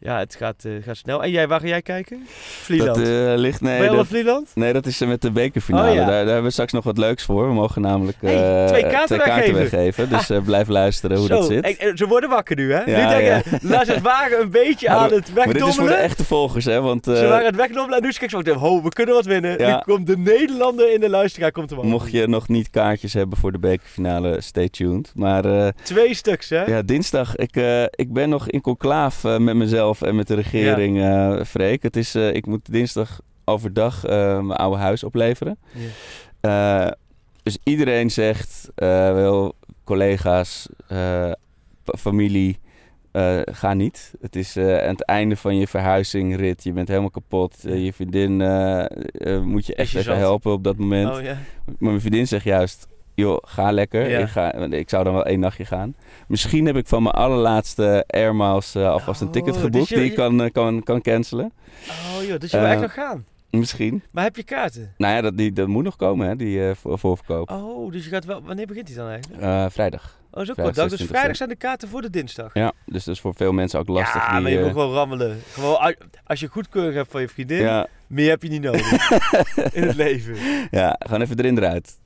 Ja, 0.00 0.18
het 0.18 0.34
gaat, 0.34 0.64
eh, 0.64 0.72
gaat 0.84 0.96
snel. 0.96 1.22
En 1.22 1.30
jij, 1.30 1.48
waar 1.48 1.60
ga 1.60 1.66
jij 1.66 1.82
kijken? 1.82 2.26
Vlieland. 2.62 2.96
Dat 2.96 3.06
eh, 3.06 3.32
ligt... 3.36 3.60
Nee, 3.60 3.84
in 3.88 3.92
dat, 3.96 4.06
Vlieland? 4.06 4.50
nee, 4.54 4.72
dat 4.72 4.86
is 4.86 5.00
eh, 5.00 5.08
met 5.08 5.22
de 5.22 5.30
bekerfinale. 5.30 5.88
Oh, 5.88 5.94
ja. 5.94 6.00
daar, 6.00 6.08
daar 6.10 6.24
hebben 6.26 6.42
we 6.42 6.50
straks 6.50 6.72
nog 6.72 6.84
wat 6.84 6.98
leuks 6.98 7.24
voor. 7.24 7.46
We 7.48 7.54
mogen 7.54 7.82
namelijk 7.82 8.16
Hey, 8.20 8.66
twee 8.66 8.86
kaarten 8.86 9.18
weggeven. 9.18 9.54
weggeven. 9.54 10.08
Dus 10.08 10.30
blijf 10.44 10.68
luisteren 10.68 11.16
hoe 11.16 11.26
Zo, 11.26 11.34
dat 11.38 11.46
zit. 11.46 11.76
en- 11.78 11.96
ze 11.96 12.06
worden 12.06 12.30
wakker 12.30 12.56
nu, 12.56 12.72
hè? 12.72 12.82
Ja, 12.84 13.10
nu 13.10 13.18
denken, 13.24 13.58
laat 13.68 13.86
ze 13.86 13.92
het 13.92 14.02
wagen 14.02 14.40
een 14.40 14.50
beetje 14.50 14.88
Maar 14.88 14.96
aan 15.04 15.12
het 15.12 15.34
Maar 15.34 15.46
dit 15.46 15.56
is 15.56 15.60
voor 15.60 15.60
de 15.60 15.64
wegdommelen. 15.64 15.98
echte 16.00 16.24
volgers, 16.24 16.64
hè? 16.64 16.80
Want 16.80 17.04
Ze 17.04 17.26
waren 17.26 17.46
het 17.46 17.56
wegdommelen 17.56 17.98
en 17.98 18.04
nu 18.04 18.12
kijk 18.12 18.30
zo, 18.30 18.54
ho, 18.54 18.82
we 18.82 18.88
kunnen 18.88 19.14
wat 19.14 19.24
winnen. 19.24 19.58
Ja. 19.58 19.74
Nu 19.76 19.82
komt 19.94 20.06
de 20.06 20.18
Nederlander 20.18 20.92
in 20.92 21.00
de 21.00 21.08
luisteraar, 21.08 21.52
komt 21.52 21.70
er 21.70 21.76
wel. 21.76 21.84
mocht 21.84 22.10
je 22.10 22.26
nog 22.28 22.48
niet 22.48 22.70
kaartjes 22.70 23.12
hebben 23.12 23.38
voor 23.38 23.52
de 23.52 23.58
bekerfinale, 23.58 24.40
stay 24.40 24.68
tuned. 24.68 25.12
Maar 25.14 25.72
Twee 25.82 26.14
stuks, 26.14 26.48
hè? 26.48 26.64
ja, 26.64 26.82
dinsdag, 26.82 27.36
ik, 27.36 27.56
ik 27.90 28.12
ben 28.12 28.28
nog 28.28 28.48
in 28.48 28.60
conclaaf 28.60 29.22
met 29.22 29.54
mezelf 29.54 29.85
en 29.94 30.16
met 30.16 30.26
de 30.26 30.34
regering, 30.34 31.00
eh 31.00 31.44
Freek. 31.44 31.82
Het 31.82 31.96
is, 31.96 32.14
eh, 32.14 32.34
ik 32.34 32.46
moet 32.46 32.72
dinsdag 32.72 33.20
overdag 33.44 34.04
eh, 34.04 34.40
mijn 34.40 34.58
oude 34.58 34.76
huis 34.76 35.04
opleveren. 35.04 35.58
Eh, 36.40 36.88
dus 37.42 37.58
iedereen 37.62 38.10
zegt, 38.10 38.70
wel 38.74 39.54
collega's, 39.84 40.68
familie, 41.98 42.58
ga 43.44 43.74
niet. 43.74 44.14
Het 44.20 44.36
is 44.36 44.56
aan 44.56 44.64
het 44.88 45.04
einde 45.04 45.36
van 45.36 45.56
je 45.56 45.66
verhuizingrit. 45.66 46.64
Je 46.64 46.72
bent 46.72 46.88
helemaal 46.88 47.10
kapot. 47.10 47.56
Je 47.62 47.92
vriendin 47.92 48.36
moet 49.42 49.66
je 49.66 49.74
echt 49.74 49.90
je 49.90 49.98
even 49.98 50.12
zat? 50.12 50.16
helpen 50.16 50.52
op 50.52 50.64
dat 50.64 50.76
moment. 50.76 51.16
Oh 51.16 51.22
ja. 51.22 51.38
Maar 51.64 51.74
mijn 51.78 52.00
vriendin 52.00 52.26
zegt 52.26 52.44
juist, 52.44 52.86
joh, 53.16 53.38
ga 53.42 53.70
lekker. 53.70 54.08
Ja. 54.10 54.18
Ik, 54.18 54.28
ga, 54.28 54.52
ik 54.54 54.90
zou 54.90 55.04
dan 55.04 55.12
wel 55.12 55.24
één 55.24 55.40
nachtje 55.40 55.64
gaan. 55.64 55.94
Misschien 56.28 56.66
heb 56.66 56.76
ik 56.76 56.86
van 56.86 57.02
mijn 57.02 57.14
allerlaatste 57.14 58.04
Air 58.06 58.34
Miles 58.36 58.74
eh, 58.74 58.90
alvast 58.90 59.20
een 59.20 59.26
Oh, 59.26 59.32
ticket 59.32 59.52
dus 59.52 59.62
geboekt 59.62 59.88
je- 59.88 59.94
die 59.94 60.04
ik 60.04 60.14
kan, 60.14 60.42
eh, 60.42 60.50
kan, 60.52 60.82
kan 60.82 61.00
cancelen. 61.00 61.52
Oh 61.88 62.24
joh, 62.26 62.38
dus 62.38 62.50
je 62.50 62.56
wil 62.56 62.66
Eh, 62.66 62.72
echt 62.72 62.80
nog 62.80 62.92
gaan. 62.92 63.24
Misschien. 63.50 64.02
Maar 64.10 64.24
heb 64.24 64.36
je 64.36 64.42
kaarten? 64.42 64.94
Nou 64.96 65.14
ja, 65.14 65.20
dat, 65.20 65.36
die, 65.36 65.52
dat 65.52 65.66
moet 65.68 65.84
nog 65.84 65.96
komen, 65.96 66.28
hè, 66.28 66.36
die 66.36 66.68
eh, 66.68 66.74
voor, 66.74 66.98
voorverkoop. 66.98 67.50
Oh, 67.50 67.92
dus 67.92 68.04
je 68.04 68.10
gaat 68.10 68.24
wel... 68.24 68.42
Wanneer 68.42 68.66
begint 68.66 68.88
hij 68.88 68.96
dan 68.96 69.08
eigenlijk? 69.08 69.42
Eh, 69.42 69.66
vrijdag. 69.70 70.18
Oh, 70.30 70.44
zo 70.44 70.52
kort. 70.54 70.66
Dus 70.66 70.74
26 70.74 71.06
vrijdag 71.16 71.36
zijn 71.36 71.48
de 71.48 71.56
kaarten 71.56 71.88
voor 71.88 72.02
de 72.02 72.10
dinsdag. 72.10 72.54
Ja, 72.54 72.72
dus 72.86 73.04
dat 73.04 73.14
is 73.14 73.20
voor 73.20 73.34
veel 73.34 73.52
mensen 73.52 73.78
ook 73.80 73.88
lastig. 73.88 74.22
Ja, 74.26 74.32
die, 74.32 74.40
maar 74.40 74.50
je 74.50 74.56
moet 74.58 74.66
eh, 74.66 74.72
gewoon 74.72 74.92
rammelen. 74.94 75.38
Gewoon, 75.52 75.94
als- 76.24 76.40
je 76.40 76.46
goedkeuring 76.46 76.94
hebt 76.94 77.10
van 77.10 77.20
je 77.20 77.28
vriendin, 77.28 77.58
ja, 77.60 77.86
meer 78.06 78.28
heb 78.28 78.42
je 78.42 78.48
niet 78.48 78.62
nodig 78.62 79.10
in 79.72 79.82
het 79.82 79.96
leven. 79.96 80.34
ja, 80.70 80.96
gewoon 80.98 81.20
even 81.22 81.38
erin 81.38 81.56
eruit. 81.58 81.98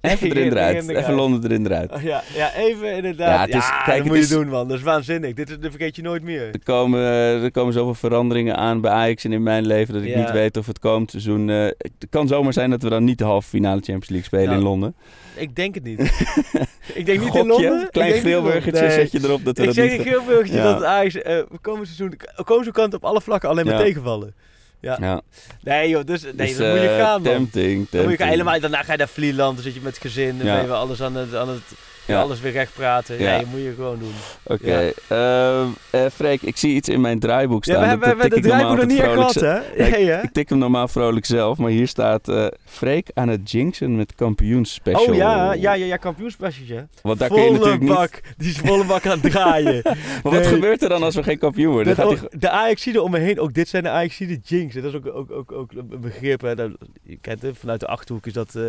Even 0.00 0.26
erin 0.30 0.42
Erin 0.42 0.52
eruit. 0.52 0.88
Even 0.88 1.14
Londen 1.14 1.44
erin 1.50 1.66
eruit. 1.66 1.92
Oh, 1.92 2.02
ja, 2.02 2.22
ja, 2.34 2.54
even 2.54 2.92
inderdaad. 2.96 3.26
Ja, 3.28 3.34
Ja, 3.34 3.40
het 3.40 3.54
is- 3.54 3.84
kijk, 3.84 3.98
dat 3.98 4.06
moet 4.06 4.28
je 4.28 4.34
doen, 4.34 4.48
man. 4.48 4.68
Dat 4.68 4.76
is 4.76 4.82
waanzinnig. 4.82 5.34
Dit, 5.34 5.56
vergeet 5.60 5.96
je 5.96 6.02
nooit 6.02 6.22
meer. 6.22 6.42
Er 6.52 6.62
komen, 6.64 7.00
er 7.42 7.50
komen 7.50 7.72
zoveel 7.72 7.94
veranderingen 7.94 8.56
aan 8.56 8.80
bij 8.80 8.90
Ajax 8.90 9.24
en 9.24 9.32
in 9.32 9.42
mijn 9.42 9.66
leven 9.66 9.94
dat 9.94 10.02
ik 10.02 10.08
Ja. 10.08 10.18
niet 10.18 10.30
weet 10.30 10.56
of 10.56 10.66
het 10.66 10.78
komend 10.78 11.10
seizoen... 11.10 11.50
eh, 11.50 11.64
het 11.64 12.06
kan 12.10 12.28
zomaar 12.28 12.52
zijn 12.52 12.70
dat 12.70 12.82
we 12.82 12.88
dan 12.88 13.04
niet 13.04 13.18
de 13.18 13.24
halve 13.24 13.48
finale 13.48 13.80
Champions 13.80 14.08
League 14.08 14.26
spelen 14.26 14.50
Ja. 14.50 14.56
in 14.56 14.62
Londen. 14.62 14.94
Ik 15.34 15.56
denk 15.56 15.74
het 15.74 15.84
niet. 15.84 16.00
ik 17.00 17.06
denk 17.06 17.18
niet 17.20 17.28
Gokje, 17.28 17.38
in 17.40 17.46
Londen. 17.46 17.82
Ik 17.82 17.90
klein 17.90 18.10
Nee. 18.10 18.90
zet 18.90 19.12
je 19.12 19.18
erop 19.22 19.44
dat 19.44 19.56
we 19.56 19.62
Ik 19.62 19.66
dat 19.68 19.74
zeg 19.76 19.90
niet... 19.90 19.98
een 20.00 20.06
grillburgertje 20.06 20.56
Ja. 20.56 20.62
dat 20.62 20.74
het 20.74 20.84
Ajax 20.84 21.14
eh 21.22 21.38
komend 21.60 21.86
seizoen, 21.86 22.16
komend 22.44 22.70
kant 22.70 22.94
op 22.94 23.04
alle 23.04 23.20
vlakken 23.20 23.48
alleen 23.48 23.64
maar 23.64 23.74
Ja. 23.74 23.80
tegenvallen. 23.80 24.34
Ja, 24.80 25.20
Nee 25.62 25.88
joh, 25.88 26.04
dus, 26.04 26.22
nee, 26.22 26.34
dus, 26.34 26.56
dan 26.56 26.70
moet 26.70 26.80
je 26.80 26.88
eh, 26.88 26.96
gaan 27.04 27.22
man. 27.22 27.32
Tempting, 27.32 27.88
Dan 27.90 28.02
moet 28.02 28.10
je 28.10 28.16
gaan, 28.16 28.28
helemaal, 28.28 28.60
daarna 28.60 28.82
ga 28.82 28.92
je 28.92 28.98
naar 28.98 29.08
Vlieland, 29.08 29.54
dan 29.54 29.64
zit 29.64 29.74
je 29.74 29.80
met 29.80 29.92
het 29.92 30.02
gezin, 30.02 30.36
dan 30.38 30.46
ben 30.46 30.60
je 30.60 30.66
wel 30.66 30.76
alles 30.76 31.02
aan 31.02 31.14
het, 31.14 31.34
aan 31.34 31.48
het 31.48 31.62
Ja. 32.10 32.20
alles 32.20 32.40
weer 32.40 32.52
recht 32.52 32.74
praten. 32.74 33.18
Ja. 33.18 33.30
Nee, 33.30 33.38
dat 33.40 33.48
moet 33.50 33.60
je 33.60 33.72
gewoon 33.74 33.98
doen. 33.98 34.12
Oké, 34.42 34.92
ehm, 35.08 35.66
eh, 35.90 36.06
Freek, 36.14 36.42
ik 36.42 36.56
zie 36.56 36.74
iets 36.74 36.88
in 36.88 37.00
mijn 37.00 37.18
draaiboek 37.18 37.64
Ja, 37.64 37.72
staan. 37.74 37.84
we 37.84 37.96
Dat- 37.96 38.04
hebben, 38.06 38.24
we 38.24 38.30
dat 38.30 38.42
de 38.42 38.48
draaiboek 38.48 38.76
nog 38.76 38.86
niet 38.86 39.00
gehad 39.00 39.34
hè? 39.34 40.22
Ik 40.22 40.32
tik 40.32 40.48
hem 40.48 40.58
normaal 40.58 40.88
vrolijk 40.88 41.26
zelf, 41.26 41.58
maar 41.58 41.70
hier 41.70 41.88
staat 41.88 42.28
eh 42.28 42.46
Freek 42.64 43.10
aan 43.14 43.28
het 43.28 43.50
jinxen 43.50 43.96
met 43.96 44.14
kampioensspecial. 44.14 45.06
Oh 45.08 45.14
ja, 45.14 45.52
ja, 45.52 45.74
ja, 45.74 45.84
ja 45.86 45.96
kampioenspecialtje. 45.96 46.86
Want 47.02 47.18
daar 47.18 47.28
kun 47.28 47.36
je 47.38 47.44
Volle 47.46 47.58
natuurlijk 47.58 47.82
niet... 47.82 47.92
bak, 47.94 48.20
die 48.36 48.50
is 48.50 48.58
volle 48.58 48.84
bak 48.84 49.06
aan 49.06 49.20
het 49.20 49.30
draaien. 49.32 49.80
Maar 50.22 50.32
wat 50.32 50.46
gebeurt 50.46 50.82
er 50.82 50.88
dan 50.88 51.02
als 51.02 51.14
we 51.14 51.22
geen 51.22 51.38
kampioen 51.38 51.72
worden? 51.72 51.96
Dat 51.96 52.06
gaat 52.06 52.22
ook- 52.24 52.40
de 52.40 52.50
Ajaxide 52.50 53.02
om 53.02 53.10
me 53.10 53.18
heen, 53.18 53.40
ook 53.40 53.54
dit 53.54 53.68
zijn 53.68 53.82
de 53.82 53.88
Ajaxide 53.88 54.38
jinx. 54.44 54.74
Dat 54.74 54.84
is 54.84 54.94
ook, 54.94 55.06
ook, 55.14 55.30
ook, 55.30 55.52
ook 55.52 55.70
een 55.72 56.00
begrip. 56.00 56.40
Hè. 56.40 56.54
Dat, 56.54 56.70
je 57.02 57.18
kent 57.20 57.42
het, 57.42 57.56
vanuit 57.58 57.80
de 57.80 57.86
Achterhoek 57.86 58.26
is 58.26 58.32
dat, 58.32 58.54
eh, 58.54 58.62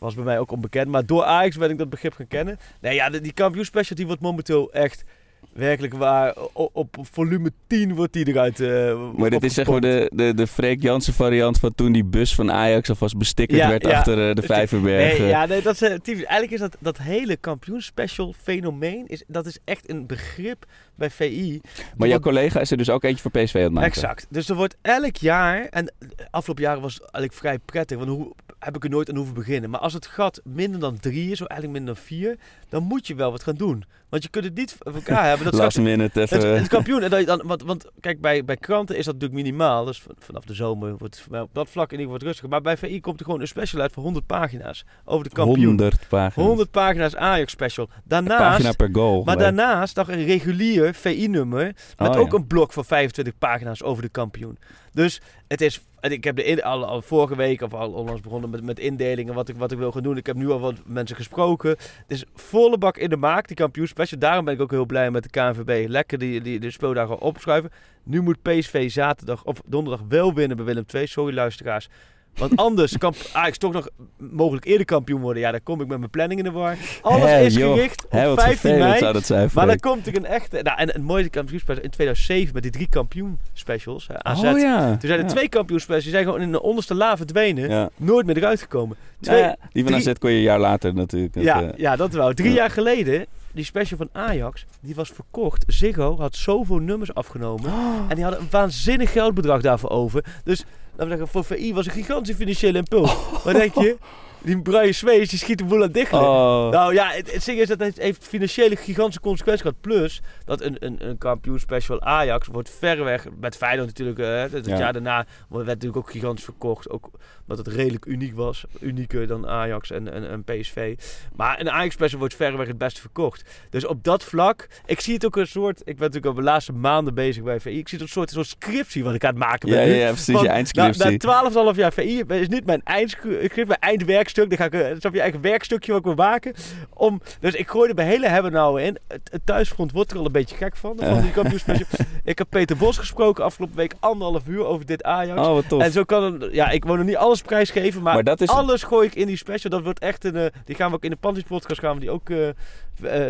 was 0.00 0.14
bij 0.14 0.24
mij 0.24 0.38
ook 0.38 0.52
onbekend. 0.52 0.88
Maar 0.88 1.06
door 1.06 1.24
Ajax 1.24 1.56
ben 1.56 1.70
ik 1.70 1.78
dat 1.78 1.90
begrip 1.90 2.14
gaan 2.14 2.28
kennen. 2.28 2.58
Nee, 2.80 2.94
ja, 2.94 3.10
die 3.10 3.32
kampioenspecial 3.32 3.96
die 3.96 4.06
wordt 4.06 4.20
momenteel 4.20 4.72
echt 4.72 5.04
werkelijk 5.52 5.94
waar. 5.94 6.34
Op, 6.52 6.76
op 6.76 6.96
volume 7.10 7.52
10 7.66 7.94
wordt 7.94 8.12
die 8.12 8.28
eruit 8.28 8.60
eh 8.60 9.10
Maar 9.16 9.30
dit 9.30 9.42
is 9.42 9.54
zeg 9.54 9.66
maar 9.66 9.80
de, 9.80 10.10
de, 10.14 10.34
de 10.34 10.46
Freek 10.46 10.82
Jansen 10.82 11.12
variant 11.12 11.58
van 11.58 11.74
toen 11.74 11.92
die 11.92 12.04
bus 12.04 12.34
van 12.34 12.52
Ajax 12.52 12.88
alvast 12.88 13.16
bestickerd 13.16 13.60
Ja, 13.60 13.68
werd 13.68 13.86
ja. 13.86 13.96
achter 13.96 14.28
eh, 14.28 14.34
de 14.34 14.42
Vijverbergen. 14.52 15.20
Nee, 15.20 15.28
ja, 15.28 15.46
nee, 15.46 15.62
dat 15.62 15.74
is, 15.74 15.82
eh, 15.82 15.88
typisch. 15.88 16.24
Eigenlijk 16.24 16.52
is 16.52 16.60
dat, 16.60 16.76
dat 16.78 16.98
hele 16.98 17.36
kampioenspecial 17.36 18.34
fenomeen, 18.42 19.04
is, 19.06 19.24
dat 19.26 19.46
is 19.46 19.58
echt 19.64 19.90
een 19.90 20.06
begrip 20.06 20.64
bij 20.94 21.10
VI. 21.10 21.60
maar 21.96 22.08
jouw 22.08 22.20
collega 22.20 22.60
is 22.60 22.70
er 22.70 22.76
dus 22.76 22.90
ook 22.90 23.04
eentje 23.04 23.22
voor 23.22 23.42
PSV 23.42 23.54
aan 23.54 23.62
het 23.62 23.72
maken. 23.72 23.88
Exact. 23.88 24.26
Dus 24.30 24.48
er 24.48 24.56
wordt 24.56 24.76
elk 24.82 25.16
jaar, 25.16 25.64
en 25.64 25.84
de 25.98 26.26
afgelopen 26.30 26.64
jaren 26.64 26.82
was 26.82 26.94
het 26.94 27.02
eigenlijk 27.02 27.34
vrij 27.34 27.58
prettig, 27.58 27.96
want 27.96 28.10
hoe 28.10 28.32
heb 28.60 28.76
ik 28.76 28.84
er 28.84 28.90
nooit 28.90 29.08
aan 29.10 29.16
hoeven 29.16 29.34
beginnen. 29.34 29.70
Maar 29.70 29.80
als 29.80 29.92
het 29.92 30.06
gat 30.06 30.40
minder 30.44 30.80
dan 30.80 30.98
drie 30.98 31.30
is, 31.30 31.40
of 31.40 31.46
eigenlijk 31.46 31.78
minder 31.78 31.94
dan 31.94 32.04
vier, 32.04 32.38
dan 32.68 32.82
moet 32.82 33.06
je 33.06 33.14
wel 33.14 33.30
wat 33.30 33.42
gaan 33.42 33.54
doen. 33.54 33.84
Want 34.08 34.22
je 34.22 34.28
kunt 34.28 34.44
het 34.44 34.54
niet 34.54 34.76
voor 34.78 34.94
elkaar 34.94 35.24
hebben. 35.28 35.44
Dat 35.44 35.54
Last 35.62 35.78
minute 35.78 36.20
even... 36.20 36.48
het, 36.48 36.58
het 36.58 36.68
kampioen. 36.68 37.02
En 37.02 37.10
dat 37.10 37.20
je 37.20 37.26
dan, 37.26 37.42
want, 37.44 37.62
want 37.62 37.84
kijk, 38.00 38.20
bij, 38.20 38.44
bij 38.44 38.56
kranten 38.56 38.96
is 38.96 39.04
dat 39.04 39.14
natuurlijk 39.14 39.42
minimaal. 39.42 39.84
Dus 39.84 40.00
van- 40.00 40.14
vanaf 40.18 40.44
de 40.44 40.54
zomer 40.54 40.96
wordt 40.96 41.24
het 41.30 41.40
op 41.40 41.54
dat 41.54 41.68
vlak 41.70 41.92
in 41.92 41.98
ieder 41.98 42.04
geval 42.04 42.12
wat 42.12 42.22
rustiger. 42.22 42.48
Maar 42.48 42.60
bij 42.60 42.76
VI 42.76 43.00
komt 43.00 43.18
er 43.18 43.24
gewoon 43.24 43.40
een 43.40 43.48
special 43.48 43.80
uit 43.80 43.92
van 43.92 44.02
100 44.02 44.26
pagina's 44.26 44.84
over 45.04 45.24
de 45.24 45.30
kampioen. 45.30 45.66
100 45.66 46.08
pagina's. 46.08 46.46
100 46.46 46.70
pagina's 46.70 47.16
Ajax 47.16 47.52
special. 47.52 47.88
Daarnaast, 48.04 48.40
pagina 48.42 48.72
per 48.72 48.88
goal. 48.92 49.24
maar 49.24 49.36
gelijk. 49.36 49.56
daarnaast 49.56 49.96
nog 49.96 50.08
een 50.08 50.24
regulier 50.24 50.94
VI-nummer 50.94 51.74
met 51.98 52.08
Oh, 52.08 52.16
ook 52.18 52.32
ja. 52.32 52.38
een 52.38 52.46
blok 52.46 52.72
van 52.72 52.84
25 52.84 53.38
pagina's 53.38 53.82
over 53.82 54.02
de 54.02 54.08
kampioen. 54.08 54.58
Dus 54.92 55.20
het 55.48 55.60
is, 55.60 55.80
ik 56.00 56.24
heb 56.24 56.36
de 56.36 56.44
in, 56.44 56.62
al, 56.62 56.84
al 56.84 57.02
vorige 57.02 57.36
week 57.36 57.60
of 57.60 57.74
al 57.74 57.92
onlangs 57.92 58.20
begonnen 58.20 58.50
met, 58.50 58.62
met 58.62 58.78
indelingen 58.78 59.34
wat 59.34 59.48
ik, 59.48 59.56
wat 59.56 59.72
ik 59.72 59.78
wil 59.78 59.92
gaan 59.92 60.02
doen. 60.02 60.16
Ik 60.16 60.26
heb 60.26 60.36
nu 60.36 60.50
al 60.50 60.60
wat 60.60 60.74
mensen 60.84 61.16
gesproken. 61.16 61.70
Het 61.70 62.04
is 62.06 62.24
volle 62.34 62.78
bak 62.78 62.96
in 62.96 63.10
de 63.10 63.16
maak, 63.16 63.46
die 63.46 63.56
kampioenspecial. 63.56 64.20
Daarom 64.20 64.44
ben 64.44 64.54
ik 64.54 64.60
ook 64.60 64.70
heel 64.70 64.86
blij 64.86 65.10
met 65.10 65.22
de 65.22 65.30
KNVB. 65.30 65.88
Lekker 65.88 66.18
die, 66.18 66.40
die, 66.40 66.60
de 66.60 66.70
speeldagen 66.70 67.20
opschuiven. 67.20 67.70
Nu 68.02 68.20
moet 68.20 68.42
PSV 68.42 68.90
zaterdag 68.90 69.44
of 69.44 69.62
donderdag 69.66 70.06
wel 70.08 70.34
winnen 70.34 70.56
bij 70.56 70.66
Willem 70.66 70.84
II. 70.94 71.06
Sorry 71.06 71.34
luisteraars. 71.34 71.88
Want 72.36 72.56
anders 72.56 72.98
kan 72.98 73.14
Ajax 73.32 73.58
toch 73.58 73.72
nog 73.72 73.88
mogelijk 74.16 74.64
eerder 74.64 74.86
kampioen 74.86 75.20
worden. 75.20 75.42
Ja, 75.42 75.50
dan 75.50 75.62
kom 75.62 75.80
ik 75.80 75.86
met 75.86 75.98
mijn 75.98 76.10
planning 76.10 76.40
in 76.40 76.44
de 76.46 76.50
war. 76.52 76.76
Alles 77.02 77.30
is 77.46 77.54
joh. 77.54 77.72
gericht 77.74 78.04
op 78.04 78.10
Hè, 78.10 78.26
wat 78.28 78.40
15 78.40 78.58
vervelend 78.58 78.88
mei. 78.88 78.98
zou 78.98 79.12
dat 79.12 79.24
zijn, 79.26 79.50
Maar 79.54 79.66
dan 79.66 79.78
komt 79.78 80.06
er 80.06 80.16
een 80.16 80.24
echte... 80.26 80.60
Nou, 80.62 80.78
en 80.78 80.86
het 80.88 81.02
mooie 81.02 81.28
kampioenspecial 81.28 81.84
in 81.84 81.90
2007 81.90 82.54
met 82.54 82.62
die 82.62 82.72
drie 82.72 82.88
kampioenspecials. 82.88 84.06
hè, 84.06 84.22
AZ. 84.24 84.42
Oh 84.42 84.58
ja. 84.58 84.90
Toen 84.90 85.08
zijn 85.08 85.18
er 85.20 85.24
Ja. 85.26 85.30
twee 85.30 85.48
kampioenspecials. 85.48 86.04
Die 86.04 86.12
zijn 86.12 86.24
gewoon 86.24 86.40
in 86.40 86.52
de 86.52 86.62
onderste 86.62 86.94
la 86.94 87.16
verdwenen. 87.16 87.68
Ja. 87.68 87.90
Nooit 87.96 88.26
meer 88.26 88.36
eruit 88.36 88.60
gekomen. 88.60 88.96
Twee, 89.20 89.42
die 89.72 89.82
van 89.84 89.92
drie- 89.92 90.08
AZ 90.08 90.18
kon 90.18 90.30
je 90.30 90.36
een 90.36 90.42
jaar 90.42 90.58
later 90.60 90.94
natuurlijk. 90.94 91.34
Ja, 91.40 91.62
eh, 91.62 91.68
ja, 91.78 91.96
dat 91.96 92.12
wel. 92.12 92.32
Drie 92.34 92.48
ja. 92.50 92.54
jaar 92.56 92.70
geleden, 92.70 93.26
die 93.52 93.64
special 93.64 93.98
van 93.98 94.08
Ajax, 94.12 94.66
die 94.80 94.94
was 94.94 95.08
verkocht. 95.10 95.64
Ziggo 95.66 96.16
had 96.18 96.36
zoveel 96.36 96.78
nummers 96.78 97.14
afgenomen. 97.14 97.70
En 98.08 98.14
die 98.14 98.24
hadden 98.24 98.42
een 98.42 98.48
waanzinnig 98.50 99.12
geldbedrag 99.12 99.60
daarvoor 99.60 99.90
over. 99.90 100.24
Dus, 100.44 100.64
we 101.08 101.16
zeggen, 101.16 101.28
voor 101.28 101.44
VI 101.44 101.74
was 101.74 101.86
een 101.86 101.92
gigantische 101.92 102.36
financiële 102.36 102.78
impuls. 102.78 103.16
Wat 103.44 103.54
denk 103.54 103.74
je? 103.74 103.96
Die 104.42 104.62
Brian 104.62 104.94
Swees, 104.94 105.28
die 105.28 105.38
schiet 105.38 105.58
de 105.58 105.64
boel 105.64 105.82
aan 105.82 105.92
dicht. 105.92 106.12
Oh. 106.12 106.68
Nou 106.70 106.94
ja, 106.94 107.10
het, 107.10 107.32
het 107.32 107.44
ding 107.44 107.58
is 107.58 107.68
dat 107.68 107.80
het 107.80 107.98
heeft 107.98 108.26
financiële 108.26 108.76
gigantische 108.76 109.20
consequenties 109.20 109.62
gehad. 109.62 109.80
Plus 109.80 110.20
dat 110.44 110.60
een, 110.60 110.76
een, 110.78 111.08
een 111.08 111.18
kampioenspecial 111.18 112.00
Ajax 112.00 112.46
wordt 112.46 112.70
verreweg, 112.78 113.26
met 113.40 113.56
Feyenoord 113.56 113.86
natuurlijk, 113.98 114.52
het 114.52 114.66
Ja. 114.66 114.78
jaar 114.78 114.92
daarna 114.92 115.26
werd 115.48 115.66
natuurlijk 115.66 115.96
ook 115.96 116.10
gigantisch 116.10 116.44
verkocht. 116.44 116.90
Ook 116.90 117.10
omdat 117.50 117.66
het 117.66 117.74
redelijk 117.74 118.04
uniek 118.04 118.34
was. 118.34 118.64
Unieker 118.80 119.26
dan 119.26 119.48
Ajax 119.48 119.90
en, 119.90 120.12
en, 120.12 120.30
en 120.30 120.44
PSV. 120.44 120.94
Maar 121.36 121.60
een 121.60 121.70
Ajax 121.70 121.94
special 121.94 122.18
wordt 122.18 122.34
verreweg 122.34 122.66
het 122.66 122.78
beste 122.78 123.00
verkocht. 123.00 123.44
Dus 123.70 123.86
op 123.86 124.04
dat 124.04 124.24
vlak, 124.24 124.68
ik 124.86 125.00
zie 125.00 125.14
het 125.14 125.24
ook 125.24 125.36
een 125.36 125.46
soort, 125.46 125.78
ik 125.78 125.84
ben 125.84 125.96
natuurlijk 125.96 126.26
al 126.26 126.34
de 126.34 126.42
laatste 126.42 126.72
maanden 126.72 127.14
bezig 127.14 127.42
bij 127.42 127.60
VI. 127.60 127.78
Ik 127.78 127.88
zie 127.88 127.98
het 127.98 128.06
een 128.06 128.12
soort, 128.12 128.28
een 128.28 128.44
soort 128.44 128.62
scriptie 128.62 129.04
wat 129.04 129.14
ik 129.14 129.24
aan 129.24 129.30
het 129.30 129.38
maken 129.38 129.68
ben. 129.68 129.80
Ja, 129.80 129.86
nu. 129.86 129.94
ja, 129.94 130.08
precies, 130.08 130.40
je 130.40 130.48
eindscriptie. 130.48 131.18
Na, 131.18 131.42
na 131.42 131.72
12,5 131.72 131.76
jaar 131.76 131.92
VI 131.92 132.24
is 132.28 132.48
niet 132.48 132.66
mijn 132.66 132.80
eindscript, 132.84 133.66
mijn 133.68 133.80
eindwerkstuk. 133.80 134.48
Dan 134.48 134.58
ga 134.58 134.64
ik, 134.64 134.74
eh, 134.74 134.98
snap 134.98 135.14
je, 135.14 135.20
eigen 135.20 135.40
werkstukje 135.40 135.90
wat 135.92 136.00
ik 136.00 136.06
wil 136.06 136.26
maken. 136.26 136.54
Om, 136.94 137.20
dus 137.40 137.54
ik 137.54 137.68
gooi 137.68 137.88
er 137.88 137.94
bij 137.94 138.06
hele 138.06 138.28
hebben 138.28 138.52
nou 138.52 138.82
in. 138.82 138.98
Het, 139.08 139.20
het 139.30 139.40
thuisfront 139.44 139.92
wordt 139.92 140.10
er 140.10 140.18
al 140.18 140.24
een 140.24 140.32
beetje 140.32 140.56
gek 140.56 140.76
van. 140.76 140.96
van 140.98 141.20
die 141.20 141.32
kampioenspecial. 141.32 141.86
ik 142.24 142.38
heb 142.38 142.46
Peter 142.50 142.76
Bos 142.76 142.98
gesproken 142.98 143.44
afgelopen 143.44 143.76
week 143.76 143.94
anderhalf 144.00 144.46
uur 144.46 144.64
over 144.64 144.86
dit 144.86 145.02
Ajax. 145.02 145.40
Oh, 145.40 145.52
wat 145.52 145.68
tof. 145.68 145.82
En 145.82 145.92
zo 145.92 146.04
kan 146.04 146.48
ja, 146.52 146.70
ik 146.70 146.84
wil 146.84 146.96
nog 146.96 147.06
niet 147.06 147.16
alles 147.16 147.39
prijsgeven, 147.42 148.02
maar, 148.02 148.14
Maar 148.14 148.24
dat 148.24 148.40
is- 148.40 148.48
alles 148.48 148.82
gooi 148.82 149.06
ik 149.06 149.14
in 149.14 149.26
die 149.26 149.36
special. 149.36 149.70
Dat 149.70 149.82
wordt 149.82 149.98
echt 149.98 150.24
een, 150.24 150.36
eh, 150.36 150.46
die 150.64 150.74
gaan 150.76 150.88
we 150.90 150.96
ook 150.96 151.04
in 151.04 151.10
de 151.10 151.16
Panties 151.16 151.42
podcast 151.44 151.80
gaan 151.80 151.94
we 151.94 152.00
die 152.00 152.10
ook 152.10 152.30
eh, 152.30 152.48
eh, 152.48 152.54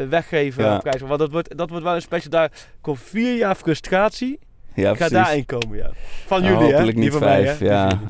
weggeven. 0.08 0.64
Ja. 0.64 0.74
op 0.74 0.80
prijs. 0.80 1.00
Want 1.00 1.18
dat 1.18 1.30
wordt, 1.30 1.56
dat 1.56 1.68
wordt 1.68 1.84
wel 1.84 1.94
een 1.94 2.02
special. 2.02 2.30
Daar 2.30 2.50
komt 2.80 3.00
vier 3.00 3.36
jaar 3.36 3.54
frustratie. 3.54 4.38
Ja, 4.80 4.90
ik 4.90 4.96
ga 4.96 5.08
daarin 5.08 5.46
komen, 5.46 5.76
ja. 5.76 5.90
Van 6.26 6.42
Oh, 6.42 6.48
jullie, 6.48 6.74
hè? 6.74 6.92
niet 6.92 7.12
van 7.12 7.20
mij, 7.20 7.42
hè? 7.42 7.64
ja. 7.64 8.00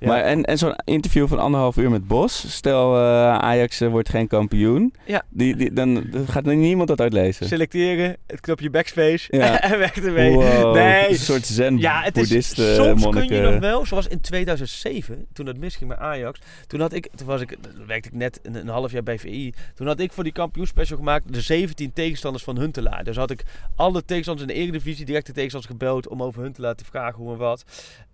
Maar 0.00 0.22
en, 0.22 0.44
en 0.44 0.58
zo'n 0.58 0.74
interview 0.84 1.28
van 1.28 1.38
anderhalf 1.38 1.76
uur 1.76 1.90
met 1.90 2.06
Bos. 2.06 2.44
Stel 2.48 2.94
eh, 2.96 3.38
Ajax 3.38 3.80
eh, 3.80 3.88
wordt 3.88 4.08
geen 4.08 4.26
kampioen. 4.26 4.94
Ja. 5.06 5.22
Die, 5.28 5.56
die, 5.56 5.72
dan, 5.72 6.06
dan 6.10 6.26
gaat 6.26 6.44
niemand 6.44 6.88
dat 6.88 7.00
uitlezen. 7.00 7.46
Selecteren, 7.46 8.16
het 8.26 8.40
knopje 8.40 8.70
backspace 8.70 9.36
Ja. 9.36 9.60
en 9.70 9.78
weg 9.78 9.96
ermee. 9.96 10.32
Wow, 10.32 10.74
Nee, 10.74 11.08
Een 11.08 11.16
soort 11.16 11.46
zen 11.46 11.78
Ja, 11.78 12.02
het 12.02 12.16
is, 12.16 12.54
soms 12.74 13.06
kun 13.08 13.28
je 13.28 13.40
nog 13.40 13.58
wel, 13.58 13.86
zoals 13.86 14.06
in 14.06 14.20
2007, 14.20 15.26
toen 15.32 15.46
het 15.46 15.58
misging 15.58 15.90
met 15.90 15.98
Ajax. 15.98 16.40
Toen, 16.66 16.80
had 16.80 16.92
ik, 16.92 17.08
toen 17.14 17.26
was 17.26 17.40
ik, 17.40 17.56
toen 17.76 17.86
werkte 17.86 18.08
ik 18.08 18.14
net 18.14 18.40
een, 18.42 18.54
een 18.54 18.68
half 18.68 18.92
jaar 18.92 19.02
bij 19.02 19.18
VI. 19.18 19.54
Toen 19.74 19.86
had 19.86 20.00
ik 20.00 20.12
voor 20.12 20.24
die 20.24 20.32
kampioenspecial 20.32 20.98
gemaakt 20.98 21.32
de 21.32 21.40
17 21.40 21.92
tegenstanders 21.92 22.44
van 22.44 22.58
Huntelaar. 22.58 23.04
Dus 23.04 23.16
had 23.16 23.30
ik 23.30 23.42
alle 23.76 24.04
tegenstanders 24.04 24.48
in 24.48 24.54
de 24.54 24.60
Eredivisie, 24.62 25.04
directe 25.04 25.32
tegenstanders 25.32 25.72
gebeld 25.72 26.08
om 26.20 26.26
over 26.26 26.42
Huntelaar 26.42 26.74
te 26.74 26.84
vragen 26.84 27.22
hoe 27.22 27.32
en 27.32 27.38
wat. 27.38 27.64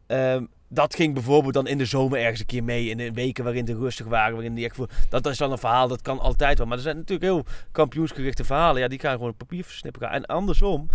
Ehm, 0.07 0.45
dat 0.69 0.95
ging 0.95 1.15
bijvoorbeeld 1.15 1.55
dan 1.55 1.67
in 1.67 1.79
de 1.79 1.85
zomer 1.85 2.19
ergens 2.19 2.41
een 2.41 2.47
keer 2.47 2.65
mee. 2.65 2.89
In 2.89 2.97
de 2.97 3.13
weken 3.13 3.45
waarin 3.45 3.65
de 3.65 3.77
rustig 3.77 4.07
waren. 4.07 4.33
Waarin 4.35 4.55
die 4.55 4.65
echt 4.65 4.77
voor, 4.77 4.89
dat 5.09 5.27
is 5.27 5.39
dan 5.39 5.53
een 5.53 5.59
verhaal, 5.59 5.89
dat 5.89 6.03
kan 6.03 6.19
altijd 6.19 6.59
wel. 6.59 6.67
Maar 6.67 6.77
er 6.77 6.83
zijn 6.83 6.97
natuurlijk 6.97 7.23
heel 7.23 7.45
kampioensgerichte 7.73 8.45
verhalen. 8.45 8.81
Ja, 8.81 8.89
die 8.89 8.99
gaan 8.99 9.13
gewoon 9.13 9.31
op 9.31 9.39
papier 9.39 9.65
versnipperen. 9.65 10.11
En 10.11 10.27
andersom 10.27 10.89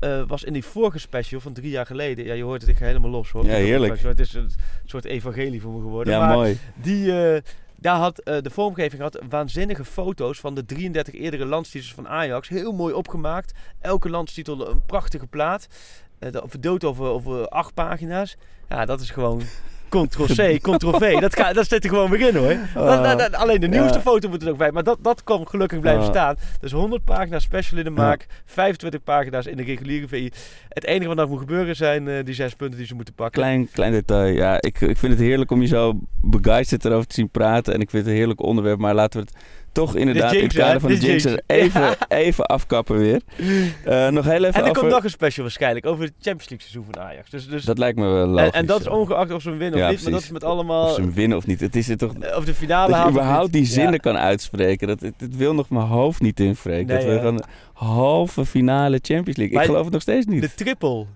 eh, 0.00 0.22
was 0.26 0.44
in 0.44 0.52
die 0.52 0.64
vorige 0.64 0.98
special 0.98 1.40
van 1.40 1.52
drie 1.52 1.70
jaar 1.70 1.86
geleden. 1.86 2.24
Ja, 2.24 2.34
je 2.34 2.42
hoort 2.42 2.60
het, 2.60 2.70
ik 2.70 2.76
ga 2.76 2.84
helemaal 2.84 3.10
los 3.10 3.30
hoor. 3.30 3.44
Ja, 3.44 3.50
heerlijk. 3.50 4.02
Het 4.02 4.20
is 4.20 4.34
een 4.34 4.50
soort 4.84 5.04
evangelie 5.04 5.60
voor 5.60 5.72
me 5.72 5.80
geworden. 5.80 6.12
Ja, 6.12 6.26
maar 6.26 6.36
mooi. 6.36 6.58
Die, 6.74 7.32
eh, 7.32 7.40
daar 7.76 7.96
had 7.96 8.18
eh, 8.18 8.42
de 8.42 8.50
vormgeving 8.50 9.02
had 9.02 9.22
waanzinnige 9.28 9.84
foto's 9.84 10.40
van 10.40 10.54
de 10.54 10.64
33 10.64 11.14
eerdere 11.14 11.44
landstitels 11.44 11.94
van 11.94 12.08
Ajax. 12.08 12.48
Heel 12.48 12.72
mooi 12.72 12.94
opgemaakt. 12.94 13.52
Elke 13.80 14.10
landstitel 14.10 14.70
een 14.70 14.84
prachtige 14.86 15.26
plaat. 15.26 15.66
Uh, 16.20 16.30
verdeeld 16.44 16.84
over, 16.84 17.04
over 17.06 17.48
acht 17.48 17.74
pagina's. 17.74 18.36
Ja, 18.68 18.84
dat 18.84 19.00
is 19.00 19.10
gewoon 19.10 19.42
Ctrl-C, 19.88 20.58
Ctrl-V. 20.62 21.18
Dat, 21.20 21.36
ga- 21.36 21.52
dat 21.52 21.68
zit 21.68 21.84
er 21.84 21.90
gewoon 21.90 22.10
weer 22.10 22.28
in 22.28 22.36
hoor. 22.36 22.56
Dat- 22.74 23.04
dat- 23.04 23.18
dat- 23.18 23.34
alleen 23.34 23.60
de 23.60 23.68
nieuwste 23.68 23.94
Ja. 23.98 24.00
foto 24.00 24.28
moet 24.28 24.42
er 24.42 24.50
ook 24.50 24.56
bij. 24.56 24.70
Maar 24.72 24.82
dat, 24.82 24.98
dat 25.02 25.24
kan 25.24 25.48
gelukkig 25.48 25.80
blijven 25.80 26.04
staan. 26.04 26.36
Dus 26.60 26.72
100 26.72 27.04
pagina's 27.04 27.42
special 27.42 27.78
in 27.78 27.84
de 27.84 27.90
maak. 27.90 28.26
25 28.44 29.02
pagina's 29.02 29.46
in 29.46 29.56
de 29.56 29.62
reguliere 29.62 30.08
VI. 30.08 30.30
Het 30.68 30.84
enige 30.84 31.08
wat 31.08 31.16
nog 31.16 31.28
moet 31.28 31.38
gebeuren 31.38 31.76
zijn 31.76 32.08
eh, 32.08 32.24
die 32.24 32.34
zes 32.34 32.54
punten 32.54 32.78
die 32.78 32.86
ze 32.86 32.94
moeten 32.94 33.14
pakken. 33.14 33.40
Klein, 33.42 33.68
klein 33.72 33.92
detail. 33.92 34.32
Ja, 34.32 34.54
ik, 34.60 34.80
ik 34.80 34.96
vind 34.96 35.12
het 35.12 35.20
heerlijk 35.22 35.50
om 35.50 35.60
je 35.60 35.66
zo 35.66 35.98
begeisterd 36.22 36.84
erover 36.84 37.06
te 37.06 37.14
zien 37.14 37.30
praten. 37.30 37.74
En 37.74 37.80
ik 37.80 37.90
vind 37.90 38.02
het 38.02 38.12
een 38.12 38.18
heerlijk 38.18 38.42
onderwerp. 38.42 38.78
Maar 38.78 38.94
laten 38.94 39.20
we 39.20 39.26
het 39.30 39.44
toch 39.72 39.96
inderdaad 39.96 40.32
in 40.32 40.42
het 40.42 40.52
kader 40.52 40.80
van 40.80 40.90
de 40.90 40.98
jinx 40.98 41.22
jinx. 41.24 41.42
even, 41.46 41.96
even 42.08 42.46
afkappen 42.46 42.98
weer. 42.98 43.20
Eh, 43.84 44.08
nog 44.08 44.24
heel 44.24 44.34
even 44.44 44.46
En 44.54 44.54
er 44.54 44.60
over... 44.60 44.72
komt 44.72 44.90
nog 44.92 45.04
een 45.04 45.10
special 45.10 45.42
waarschijnlijk 45.44 45.86
over 45.86 46.04
het 46.04 46.12
Champions 46.20 46.48
League 46.48 46.68
seizoen 46.68 46.92
van 46.92 47.02
Ajax. 47.02 47.30
Dus, 47.30 47.48
dus 47.48 47.64
Dat 47.64 47.78
lijkt 47.78 47.98
me 47.98 48.06
wel 48.06 48.26
logisch. 48.26 48.46
en, 48.46 48.52
en 48.52 48.66
dat 48.66 48.80
is 48.80 48.86
ongeacht 48.88 49.32
of 49.32 49.42
ze 49.42 49.48
hem 49.48 49.58
winnen 49.58 49.78
of 49.78 49.84
Ja, 49.84 49.90
niet. 49.90 50.02
Maar 50.02 50.12
dat 50.12 50.20
is 50.22 50.30
met 50.30 50.44
allemaal... 50.44 50.84
Of 50.88 50.94
ze 50.94 51.00
hem 51.00 51.12
winnen 51.14 51.36
of 51.38 51.46
niet. 51.46 51.60
Het 51.60 51.76
is 51.76 51.88
er 51.88 51.96
toch... 51.96 52.14
eh, 52.14 52.36
Of 52.36 52.44
de 52.44 52.54
finale 52.54 52.92
Dat 52.92 53.02
je 53.02 53.08
überhaupt 53.10 53.52
die 53.52 53.64
zinnen 53.64 53.92
Ja. 53.92 53.98
kan 53.98 54.16
uitspreken. 54.18 54.86
Dat, 54.88 55.00
het, 55.00 55.14
het 55.18 55.36
wil 55.36 55.54
nog 55.54 55.70
mijn 55.70 55.86
hoofd 55.86 56.20
niet 56.20 56.40
invreken. 56.40 56.86
Nee, 56.86 56.96
dat 57.04 57.12
we 57.14 57.18
gewoon 57.18 57.42
halve 57.72 58.46
finale 58.46 58.98
Champions 59.02 59.36
League. 59.38 59.54
Maar 59.54 59.62
ik 59.64 59.68
geloof 59.70 59.84
het 59.84 59.92
nog 59.92 60.02
steeds 60.02 60.26
niet. 60.26 60.40
De 60.42 60.54
triple. 60.54 61.06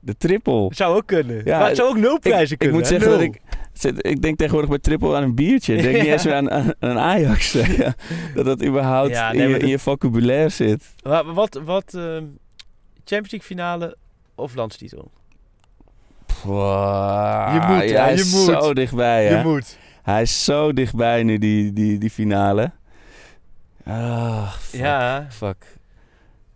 De 0.00 0.16
triple. 0.16 0.68
Zou 0.74 0.96
ook 0.96 1.06
kunnen. 1.06 1.40
Ja, 1.44 1.58
maar 1.58 1.66
het 1.68 1.76
zou 1.76 1.88
ook 1.88 1.96
nul 1.96 2.18
prijzen 2.18 2.52
ik, 2.52 2.58
kunnen. 2.58 2.76
ik 2.76 2.82
moet 2.82 2.90
zeggen 2.90 3.10
dat 3.10 3.20
ik... 3.20 3.40
Ik 3.84 4.22
denk 4.22 4.36
tegenwoordig 4.36 4.70
bij 4.70 4.78
triple 4.78 5.16
aan 5.16 5.22
een 5.22 5.34
biertje. 5.34 5.74
Ik 5.76 5.82
denk 5.82 5.96
niet 6.02 6.06
eens 6.06 6.24
meer 6.24 6.34
aan, 6.34 6.50
aan, 6.50 6.72
aan 6.78 6.98
Ajax. 6.98 7.52
Ja, 7.78 7.94
dat 8.34 8.44
dat 8.44 8.64
überhaupt 8.64 9.10
Ja, 9.10 9.32
nee, 9.32 9.42
in, 9.42 9.48
je, 9.48 9.58
in 9.58 9.68
je 9.68 9.78
vocabulaire 9.78 10.48
zit. 10.48 10.94
Maar 11.02 11.32
wat, 11.34 11.60
wat 11.64 11.94
ehm, 11.94 12.24
Champions 13.04 13.30
League 13.30 13.40
finale 13.40 13.96
of 14.34 14.54
landstitel? 14.54 15.10
Wow, 16.44 17.52
Je 17.52 17.66
moet, 17.74 17.90
ja, 17.90 18.02
hij 18.02 18.14
je 18.14 18.20
is 18.20 18.32
moet. 18.32 18.44
zo 18.44 18.74
dichtbij, 18.74 19.26
hè? 19.26 19.38
Je 19.38 19.44
moet. 19.44 19.78
Hij 20.02 20.22
is 20.22 20.44
zo 20.44 20.72
dichtbij 20.72 21.22
nu, 21.22 21.38
die, 21.38 21.72
die, 21.72 21.98
die 21.98 22.10
finale. 22.10 22.70
Ah, 23.84 24.52
fuck. 24.52 24.80
Ja. 24.80 25.26
Fuck. 25.30 25.64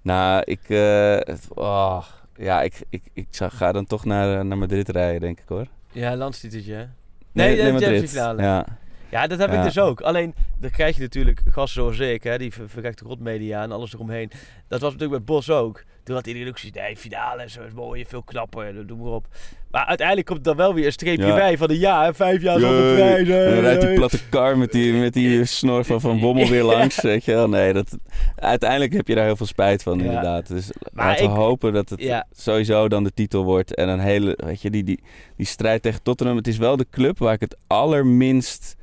Nou, 0.02 0.42
ik... 0.44 0.60
eh, 0.68 1.34
oh, 1.54 2.04
ja, 2.36 2.62
ik, 2.62 2.74
ik, 2.88 3.02
ik 3.12 3.26
ga 3.30 3.72
dan 3.72 3.86
toch 3.86 4.04
naar, 4.04 4.38
eh, 4.38 4.44
naar 4.44 4.58
Madrid 4.58 4.88
rijden, 4.88 5.20
denk 5.20 5.38
ik, 5.40 5.48
hoor. 5.48 5.66
Ja, 5.92 6.16
landstiteltje. 6.16 6.88
Nee, 7.32 7.56
de 7.56 7.62
Champions 7.62 7.80
League 7.86 8.08
finale. 8.08 8.42
Ja. 8.42 8.66
Ja, 9.10 9.26
dat 9.26 9.38
heb 9.38 9.52
ik 9.52 9.62
dus 9.62 9.78
ook. 9.78 10.00
Alleen, 10.00 10.34
dan 10.58 10.70
krijg 10.70 10.96
je 10.96 11.02
natuurlijk 11.02 11.40
gasten 11.50 11.82
zoals 11.82 11.98
ik, 11.98 12.22
hè, 12.22 12.38
die 12.38 12.52
ver- 12.52 12.68
verrekte 12.68 13.04
rotmedia 13.04 13.62
en 13.62 13.72
alles 13.72 13.94
eromheen. 13.94 14.30
Dat 14.68 14.80
was 14.80 14.92
natuurlijk 14.92 15.24
bij 15.24 15.34
Bos 15.36 15.50
ook. 15.50 15.84
Toen 16.04 16.14
had 16.14 16.26
iedereen 16.26 16.48
ook 16.48 16.58
zoiets, 16.58 16.78
nee, 16.78 16.96
finale 16.96 17.48
zo 17.50 17.62
is 17.62 17.72
mooi, 17.72 18.04
veel 18.06 18.22
knapper, 18.22 18.86
doe 18.86 18.96
maar 18.98 19.12
op. 19.12 19.26
Maar 19.70 19.84
uiteindelijk 19.84 20.26
komt 20.26 20.38
er 20.38 20.44
dan 20.44 20.56
wel 20.56 20.74
weer 20.74 20.86
een 20.86 20.92
streepje 20.92 21.26
Ja. 21.26 21.34
bij 21.34 21.58
van 21.58 21.68
de 21.68 21.78
ja, 21.78 22.04
hè, 22.04 22.14
vijf 22.14 22.42
jaar 22.42 22.60
zonder 22.60 22.94
prijs. 22.94 23.28
En 23.28 23.50
dan 23.54 23.60
rijdt 23.60 23.80
die 23.80 23.94
platte 23.94 24.18
kar 24.28 24.58
met 24.58 24.72
die, 24.72 24.92
met 24.92 25.12
die 25.12 25.44
snor 25.58 25.84
van 25.84 26.00
Van 26.00 26.20
Bommel 26.20 26.48
weer 26.48 26.62
langs, 26.74 27.00
weet 27.00 27.24
je 27.24 27.32
wel. 27.32 27.48
Nee, 27.48 27.72
dat, 27.72 27.98
uiteindelijk 28.36 28.92
heb 28.92 29.08
je 29.08 29.14
daar 29.14 29.24
heel 29.24 29.36
veel 29.36 29.46
spijt 29.46 29.82
van, 29.82 29.98
Ja. 29.98 30.04
inderdaad. 30.04 30.46
Dus 30.48 30.70
Maar 30.92 31.06
laten 31.06 31.24
we 31.24 31.30
ik- 31.30 31.36
hopen 31.36 31.72
dat 31.72 31.88
het 31.88 32.02
Ja. 32.02 32.26
sowieso 32.32 32.88
dan 32.88 33.04
de 33.04 33.12
titel 33.14 33.44
wordt. 33.44 33.74
En 33.74 33.88
een 33.88 34.00
hele, 34.00 34.38
weet 34.44 34.62
je, 34.62 34.70
die, 34.70 34.84
die, 34.84 35.02
die 35.36 35.46
strijd 35.46 35.82
tegen 35.82 36.02
Tottenham. 36.02 36.36
Het 36.36 36.46
is 36.48 36.56
wel 36.58 36.76
de 36.76 36.86
club 36.90 37.18
waar 37.18 37.34
ik 37.34 37.40
het 37.40 37.56
allerminst 37.66 38.76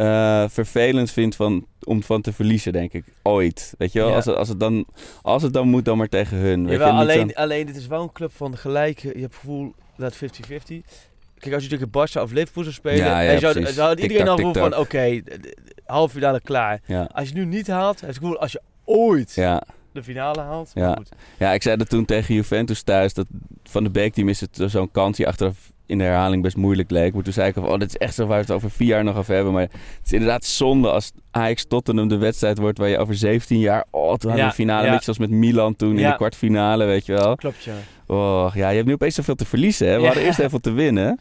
eh, 0.00 0.44
vervelend 0.48 1.10
vind 1.10 1.36
van, 1.36 1.66
om 1.84 2.02
van 2.02 2.20
te 2.20 2.32
verliezen, 2.32 2.72
denk 2.72 2.92
ik. 2.92 3.04
Ooit. 3.22 3.74
Weet 3.78 3.92
je 3.92 3.98
wel, 3.98 4.08
Ja. 4.08 4.14
als, 4.14 4.24
het, 4.24 4.36
als, 4.36 4.48
het 4.48 4.60
dan, 4.60 4.86
als 5.22 5.42
het 5.42 5.52
dan 5.52 5.68
moet, 5.68 5.84
dan 5.84 5.98
maar 5.98 6.08
tegen 6.08 6.36
hun. 6.36 6.62
Weet 6.66 6.72
Jawel, 6.78 6.94
je? 6.94 7.00
Alleen, 7.00 7.28
zo- 7.28 7.34
alleen 7.34 7.66
dit 7.66 7.76
is 7.76 7.86
wel 7.86 8.02
een 8.02 8.12
club 8.12 8.32
van 8.34 8.56
gelijk. 8.56 8.98
Je 8.98 9.08
hebt 9.08 9.20
het 9.22 9.34
gevoel 9.34 9.74
dat 9.96 10.16
50-50. 10.16 10.18
Kijk, 11.38 11.54
als 11.54 11.62
je 11.62 11.68
tegen 11.68 11.90
Barca 11.90 12.22
of 12.22 12.32
Liverpool 12.32 12.62
zou 12.62 12.74
spelen, 12.74 12.96
Ja, 13.04 13.20
ja, 13.20 13.32
en 13.32 13.40
zou, 13.40 13.66
zou 13.66 13.96
iedereen 14.00 14.28
al 14.28 14.36
gevoel 14.36 14.52
van, 14.54 14.76
oké, 14.76 15.20
de- 15.24 15.56
halve 15.86 16.14
finale 16.14 16.40
klaar. 16.40 16.80
ja, 16.86 17.08
Als 17.12 17.28
je 17.28 17.34
nu 17.34 17.44
niet 17.44 17.66
haalt, 17.66 18.00
het 18.00 18.14
gevoel, 18.16 18.38
als 18.38 18.52
je 18.52 18.60
ooit 18.84 19.32
ja. 19.34 19.62
de 19.92 20.02
finale 20.02 20.40
haalt, 20.40 20.70
Ja. 20.74 20.94
goed. 20.94 21.08
Ja, 21.38 21.52
ik 21.52 21.62
zei 21.62 21.76
dat 21.76 21.88
toen 21.88 22.04
tegen 22.04 22.34
Juventus 22.34 22.82
thuis. 22.82 23.14
Dat 23.14 23.26
Van 23.64 23.84
de 23.84 23.90
Beek 23.90 24.14
die 24.14 24.24
miste 24.24 24.48
zo'n 24.52 24.90
kans 24.90 25.16
die 25.16 25.26
achteraf 25.28 25.72
in 25.90 25.98
de 25.98 26.04
herhaling 26.04 26.42
best 26.42 26.56
moeilijk 26.56 26.90
leek. 26.90 27.14
Maar 27.14 27.22
toen 27.22 27.32
zei 27.32 27.48
ik 27.48 27.54
van, 27.54 27.66
oh, 27.66 27.78
dit 27.78 27.88
is 27.88 27.96
echt 27.96 28.14
zo 28.14 28.26
waar 28.26 28.36
we 28.36 28.42
het 28.42 28.52
over 28.52 28.70
vier 28.70 28.88
jaar 28.88 29.04
nog 29.04 29.16
over 29.16 29.34
hebben. 29.34 29.52
Maar 29.52 29.62
het 29.62 29.72
is 30.04 30.12
inderdaad 30.12 30.44
zonde 30.44 30.90
als 30.90 31.12
Ajax 31.30 31.64
Tottenham 31.64 32.08
de 32.08 32.16
wedstrijd 32.16 32.58
wordt 32.58 32.78
waar 32.78 32.88
je 32.88 32.98
over 32.98 33.14
17 33.14 33.58
jaar... 33.58 33.84
Oh, 33.90 34.14
toen 34.14 34.30
hadden 34.30 34.48
we 34.48 34.54
finale, 34.54 34.84
ja. 34.84 34.88
beetje 34.90 35.04
zoals 35.04 35.18
met 35.18 35.30
Milan 35.30 35.76
toen 35.76 35.98
in 35.98 36.08
de 36.08 36.16
kwartfinale, 36.16 36.84
weet 36.84 37.06
je 37.06 37.12
wel. 37.12 37.36
Klopt, 37.36 37.64
ja. 37.64 37.74
Oh, 38.06 38.50
ja, 38.54 38.68
je 38.68 38.74
hebt 38.74 38.86
nu 38.86 38.92
opeens 38.92 39.14
zoveel 39.14 39.34
te 39.34 39.44
verliezen. 39.44 39.88
Hè? 39.88 39.98
We 39.98 40.04
hadden 40.04 40.24
eerst 40.24 40.38
heel 40.38 40.48
veel 40.48 40.58
te 40.60 40.72
winnen. 40.72 41.20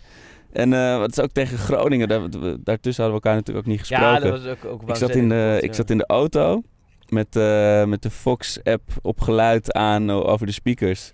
En 0.52 0.74
eh 0.74 0.98
wat 0.98 1.12
is 1.12 1.20
ook 1.20 1.32
tegen 1.32 1.58
Groningen. 1.58 2.08
Daar, 2.08 2.22
daartussen 2.64 3.04
hadden 3.04 3.22
we 3.22 3.28
elkaar 3.28 3.36
natuurlijk 3.36 3.66
ook 3.66 3.72
niet 3.72 3.80
gesproken. 3.80 4.08
Ja, 4.08 4.20
dat 4.20 4.32
was 4.32 4.46
ook, 4.46 4.66
ook 4.66 4.90
Ik 4.90 4.96
zat, 4.96 5.16
in 5.16 5.30
de, 5.30 5.58
ik 5.62 5.74
zat 5.74 5.90
in 5.90 5.98
de 5.98 6.06
auto 6.06 6.62
met, 7.10 7.36
eh, 7.36 7.86
met 7.86 8.02
de 8.02 8.10
Fox-app 8.10 8.82
op 9.02 9.22
geluid 9.22 9.74
aan 9.74 10.12
over 10.12 10.46
de 10.46 10.52
speakers. 10.52 11.14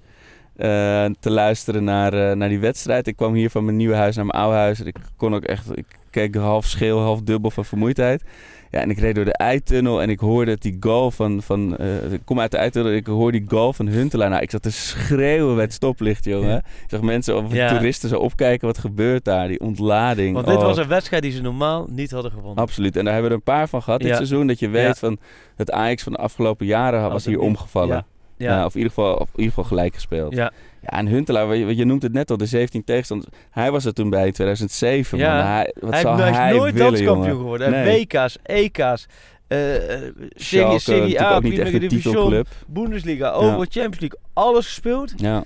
Eh, 0.56 1.06
te 1.20 1.30
luisteren 1.32 1.84
naar, 1.84 2.14
eh, 2.14 2.36
naar 2.36 2.50
die 2.50 2.60
wedstrijd. 2.60 3.08
Ik 3.08 3.16
kwam 3.16 3.34
hier 3.34 3.50
van 3.50 3.66
mijn 3.66 3.78
nieuwe 3.78 3.96
huis 3.96 4.16
naar 4.16 4.26
mijn 4.26 4.38
oude 4.44 4.58
huis. 4.58 4.80
En 4.80 4.88
ik 4.88 4.96
kon 5.18 5.36
ook 5.36 5.44
echt, 5.44 5.78
ik 5.78 5.86
keek 6.10 6.36
half 6.36 6.66
scheel, 6.66 7.00
half 7.00 7.22
dubbel 7.22 7.52
van 7.52 7.66
vermoeidheid. 7.66 8.24
Ja, 8.72 8.82
en 8.82 8.90
ik 8.90 9.00
reed 9.00 9.16
door 9.16 9.26
de 9.26 9.34
eitunnel 9.38 10.02
en 10.02 10.10
ik 10.10 10.20
hoorde 10.20 10.58
die 10.60 10.78
goal 10.80 11.12
van, 11.12 11.42
van 11.42 11.78
eh, 11.78 12.12
ik 12.12 12.22
kom 12.26 12.40
uit 12.40 12.52
de 12.52 12.58
eitunnel 12.58 12.92
ik 12.92 13.08
hoor 13.08 13.32
die 13.32 13.46
goal 13.48 13.74
van 13.74 13.88
Huntelaar. 13.88 14.30
Nou, 14.30 14.42
ik 14.42 14.52
zat 14.52 14.62
te 14.62 14.72
schreeuwen 14.72 15.56
bij 15.56 15.64
het 15.64 15.74
stoplicht, 15.74 16.26
jongen. 16.26 16.50
Ja. 16.50 16.58
Ik 16.58 16.90
zag 16.90 17.02
mensen 17.02 17.38
of 17.44 17.54
Ja. 17.54 17.70
toeristen 17.70 18.10
zo 18.10 18.18
opkijken, 18.20 18.68
wat 18.68 18.78
gebeurt 18.78 19.24
daar? 19.26 19.48
Die 19.48 19.60
ontlading. 19.60 20.34
Want 20.34 20.48
dit 20.48 20.56
Oh. 20.56 20.62
was 20.64 20.78
een 20.78 20.88
wedstrijd 20.88 21.24
die 21.24 21.32
ze 21.32 21.42
normaal 21.42 21.86
niet 21.90 22.12
hadden 22.12 22.32
gewonnen. 22.32 22.64
Absoluut. 22.64 22.96
En 22.98 23.04
daar 23.04 23.14
hebben 23.14 23.32
we 23.32 23.38
er 23.38 23.44
een 23.48 23.54
paar 23.54 23.68
van 23.70 23.82
gehad 23.84 24.00
dit 24.00 24.10
Ja. 24.10 24.16
seizoen. 24.16 24.48
Dat 24.48 24.60
je 24.60 24.70
weet 24.70 25.00
van 25.00 25.18
het 25.56 25.72
Ajax 25.72 26.04
van 26.04 26.12
de 26.12 26.18
afgelopen 26.18 26.66
jaren 26.66 27.10
was 27.12 27.26
hier 27.26 27.40
omgevallen. 27.40 28.06
Ja. 28.38 28.56
Ja. 28.58 28.66
of 28.66 28.72
in 28.74 28.78
ieder, 28.82 28.94
geval, 28.94 29.14
of 29.16 29.28
in 29.28 29.30
ieder 29.36 29.50
geval 29.54 29.64
gelijk 29.64 29.94
gespeeld. 29.94 30.34
Ja, 30.36 30.52
Ja. 30.82 30.90
en 30.90 31.08
Huntelaar, 31.08 31.56
je, 31.56 31.76
je 31.76 31.86
noemt 31.86 32.02
het 32.02 32.14
net 32.14 32.32
al, 32.32 32.38
de 32.38 32.46
17 32.46 32.84
tegenstanders. 32.84 33.32
Hij 33.50 33.72
was 33.72 33.86
er 33.86 33.94
toen 33.94 34.10
bij 34.10 34.26
in 34.26 34.32
2007. 34.34 35.18
Ja. 35.18 35.36
Man. 35.38 35.46
Hij, 35.46 35.74
wat 35.80 35.92
Hij, 35.92 36.02
zou 36.02 36.20
hij 36.22 36.30
is 36.30 36.36
hij 36.38 36.52
nooit 36.58 36.78
landskampioen 36.80 37.18
jongen? 37.26 37.36
geworden. 37.38 37.72
Nee. 37.72 38.06
WK's, 38.12 38.38
EK's, 38.44 39.08
eh, 39.48 39.76
eh, 39.76 40.02
Serie, 40.30 40.32
Schalke, 40.36 40.80
Serie 40.80 41.22
A, 41.22 41.36
een 41.36 41.80
Division. 41.80 42.46
Bundesliga, 42.68 43.32
overal 43.32 43.60
Champions 43.70 44.00
League. 44.00 44.20
Alles 44.34 44.66
gespeeld, 44.66 45.14
Ja. 45.16 45.44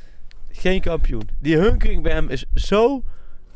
geen 0.52 0.82
kampioen. 0.82 1.30
Die 1.39 1.58
hunkering 1.58 2.04
bij 2.04 2.12
hem 2.12 2.30
is 2.30 2.45
zo 2.54 3.04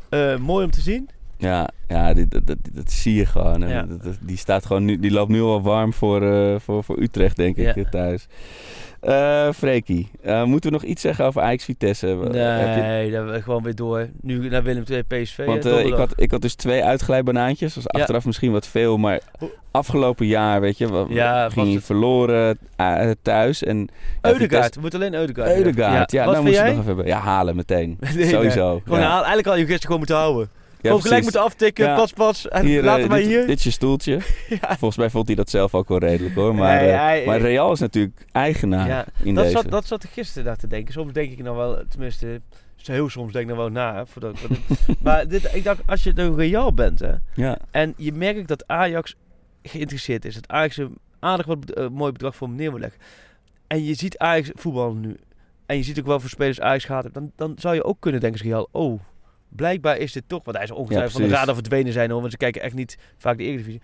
eh, 0.08 0.36
mooi 0.36 0.64
om 0.64 0.70
te 0.70 0.80
zien. 0.80 1.08
Ja, 1.38 1.68
ja 1.88 2.14
die- 2.14 2.28
dat, 2.28 2.46
dat, 2.46 2.56
dat 2.72 2.90
zie 2.90 3.14
je 3.14 3.26
gewoon. 3.26 3.68
Ja. 3.68 3.82
dat- 3.82 4.18
die, 4.20 4.36
staat 4.36 4.66
gewoon 4.66 4.84
nu, 4.84 4.98
die 4.98 5.10
loopt 5.10 5.30
nu 5.30 5.40
al 5.40 5.62
warm 5.62 5.92
voor, 5.92 6.22
eh, 6.22 6.54
voor, 6.60 6.84
voor 6.84 6.98
Utrecht, 7.00 7.36
denk 7.36 7.56
ik, 7.56 7.64
Ja. 7.64 7.74
eh, 7.74 7.84
thuis. 7.90 8.26
Eh 9.04 9.48
Freekie, 9.52 10.10
eh, 10.22 10.44
moeten 10.44 10.70
we 10.70 10.76
nog 10.76 10.86
iets 10.86 11.02
zeggen 11.02 11.24
over 11.24 11.42
Ajax 11.42 11.64
Vitesse? 11.64 12.06
Je- 12.06 12.28
Nee, 12.32 13.10
dan 13.10 13.30
we 13.30 13.42
gewoon 13.42 13.62
weer 13.62 13.74
door. 13.74 14.08
Nu 14.20 14.48
naar 14.48 14.62
Willem 14.62 14.84
II 14.90 15.02
PSV. 15.02 15.44
Want 15.44 15.66
eh, 15.66 15.84
ik, 15.84 15.92
had, 15.94 16.12
ik 16.16 16.30
had 16.30 16.42
dus 16.42 16.54
twee 16.54 16.84
uitglijbanaantjes. 16.84 17.74
Dat 17.74 17.82
was 17.82 17.92
Ja. 17.92 18.00
achteraf 18.00 18.24
misschien 18.24 18.52
wat 18.52 18.66
veel. 18.66 18.96
Maar 18.96 19.20
afgelopen 19.70 20.26
jaar, 20.26 20.60
weet 20.60 20.78
je, 20.78 20.88
wa- 20.88 21.04
Ja, 21.08 21.48
ging 21.50 21.68
je 21.68 21.74
het- 21.74 21.84
verloren 21.84 22.58
eh, 22.76 23.10
thuis. 23.22 23.62
En, 23.62 23.88
ja, 24.22 24.32
we 24.74 24.80
moeten 24.80 24.98
alleen 25.00 25.14
Eudegaard. 25.14 25.48
Vitesse- 25.48 25.64
Eudegaard, 25.64 26.10
ja, 26.12 26.24
Wat 26.24 26.34
daar 26.34 26.42
vind 26.42 26.54
moest 26.56 26.66
je 26.66 26.70
nog 26.74 26.80
even 26.82 26.86
hebben. 26.86 27.06
Ja, 27.06 27.18
halen 27.18 27.56
meteen. 27.56 27.98
Nee, 28.14 28.28
Sowieso. 28.28 28.70
nee. 28.72 28.80
Gewoon 28.84 28.98
ja. 29.00 29.04
haal- 29.06 29.16
eigenlijk 29.16 29.46
al 29.46 29.54
je 29.54 29.60
gisteren 29.60 29.82
gewoon 29.82 29.98
moeten 29.98 30.16
houden. 30.16 30.48
Gewoon 30.88 31.02
gelijk 31.02 31.22
moeten 31.22 31.42
aftikken, 31.42 31.94
pas 31.94 32.12
pas. 32.12 32.48
En 32.48 32.66
Hier, 32.66 32.82
laten 32.82 33.02
eh, 33.04 33.08
wij 33.08 33.22
hier. 33.22 33.46
dit 33.46 33.58
is 33.58 33.64
je 33.64 33.70
stoeltje. 33.70 34.20
Volgens 34.78 34.96
mij 34.96 35.10
vond 35.10 35.26
hij 35.26 35.36
dat 35.36 35.50
zelf 35.50 35.74
ook 35.74 35.88
wel 35.88 35.98
redelijk 35.98 36.34
hoor. 36.34 36.54
Maar, 36.54 36.80
Nee, 36.82 36.90
eh, 36.90 36.98
hij- 37.00 37.24
maar 37.26 37.40
Real 37.40 37.72
is 37.72 37.80
natuurlijk 37.80 38.26
eigenaar 38.32 38.86
Ja, 38.88 39.04
in 39.22 39.34
dat, 39.34 39.44
deze. 39.44 39.56
zat, 39.56 39.70
dat 39.70 39.86
zat 39.86 40.04
ik 40.04 40.10
gisteren 40.10 40.44
daar 40.44 40.56
te 40.56 40.66
denken. 40.66 40.92
Soms 40.92 41.12
denk 41.12 41.32
ik 41.32 41.42
nou 41.42 41.56
wel, 41.56 41.82
tenminste, 41.88 42.40
heel 42.76 43.08
soms 43.08 43.32
denk 43.32 43.48
ik 43.50 43.54
nou 43.56 43.62
wel 43.72 43.82
na. 43.82 43.94
hè, 43.94 44.06
Voordat, 44.06 44.36
maar 45.02 45.28
dit, 45.28 45.54
ik 45.54 45.64
dacht, 45.64 45.80
als 45.86 46.02
je 46.02 46.12
nou 46.12 46.36
Real 46.36 46.74
bent 46.74 46.98
hè, 46.98 47.12
Ja, 47.34 47.58
en 47.70 47.94
je 47.96 48.12
merkt 48.12 48.48
dat 48.48 48.66
Ajax 48.66 49.14
geïnteresseerd 49.62 50.24
is. 50.24 50.34
Dat 50.34 50.48
Ajax 50.48 50.76
een 50.76 50.98
aardig 51.18 51.46
wat 51.46 51.70
eh, 51.70 51.88
mooi 51.88 52.12
bedrag 52.12 52.36
voor 52.36 52.46
hem 52.48 52.56
neer 52.56 52.70
wil 52.70 52.80
leggen. 52.80 53.00
En 53.66 53.84
je 53.84 53.94
ziet 53.94 54.18
Ajax 54.18 54.50
voetballen 54.54 55.00
nu. 55.00 55.16
En 55.66 55.76
je 55.76 55.82
ziet 55.82 55.98
ook 55.98 56.06
wel 56.06 56.20
voor 56.20 56.28
spelers 56.30 56.60
Ajax 56.60 56.84
gaat. 56.84 57.08
Dan, 57.12 57.32
dan 57.36 57.54
zou 57.58 57.74
je 57.74 57.84
ook 57.84 57.96
kunnen 58.00 58.20
denken 58.20 58.40
als 58.40 58.48
Real, 58.48 58.68
oh, 58.70 59.00
blijkbaar 59.56 59.96
is 59.96 60.12
dit 60.12 60.24
toch... 60.26 60.44
Want 60.44 60.56
hij 60.56 60.66
is 60.66 60.72
ongetwijfeld 60.72 61.12
van 61.12 61.22
de 61.30 61.34
radar 61.34 61.54
verdwenen 61.54 61.92
zijn 61.92 62.10
hoor. 62.10 62.20
Want 62.20 62.32
ze 62.32 62.38
kijken 62.38 62.62
echt 62.62 62.74
niet 62.74 62.98
vaak 63.18 63.38
de 63.38 63.44
Eredivisie. 63.44 63.80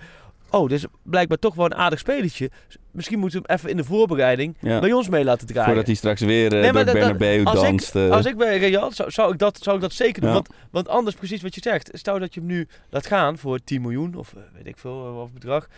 Oh, 0.50 0.68
dus 0.68 0.84
blijkbaar 1.02 1.38
toch 1.38 1.54
wel 1.54 1.64
een 1.64 1.74
aardig 1.74 1.98
spelertje. 1.98 2.50
Misschien 2.90 3.18
moeten 3.18 3.40
we 3.42 3.44
hem 3.48 3.56
even 3.56 3.70
in 3.70 3.76
de 3.76 3.84
voorbereiding 3.84 4.56
ja. 4.60 4.80
bij 4.80 4.92
ons 4.92 5.08
mee 5.08 5.24
laten 5.24 5.46
draaien. 5.46 5.64
Voordat 5.66 5.86
hij 5.86 5.94
straks 5.94 6.20
weer 6.20 6.52
eh, 6.54 6.60
Nee, 6.60 6.84
door 6.84 6.92
Bernabeu 6.94 7.44
als 7.44 7.62
ik- 7.62 7.94
eh. 7.94 8.10
Als 8.10 8.26
ik 8.26 8.36
bij 8.36 8.58
Real 8.58 8.92
zou, 8.92 9.10
zou, 9.10 9.32
ik 9.32 9.38
dat, 9.38 9.58
zou 9.62 9.76
ik 9.76 9.82
dat 9.82 9.92
zeker 9.92 10.20
doen. 10.20 10.30
Ja. 10.30 10.34
Want, 10.34 10.48
want 10.70 10.88
anders, 10.88 11.16
precies 11.16 11.42
wat 11.42 11.54
je 11.54 11.60
zegt. 11.64 11.90
Stel 11.92 12.18
dat 12.18 12.34
je 12.34 12.40
hem 12.40 12.48
nu 12.48 12.68
laat 12.88 13.06
gaan 13.06 13.38
voor 13.38 13.58
10 13.64 13.80
miljoen 13.80 14.14
of 14.14 14.32
eh, 14.32 14.42
weet 14.54 14.66
ik 14.66 14.78
veel, 14.78 15.12
wat 15.12 15.32
bedrag. 15.32 15.68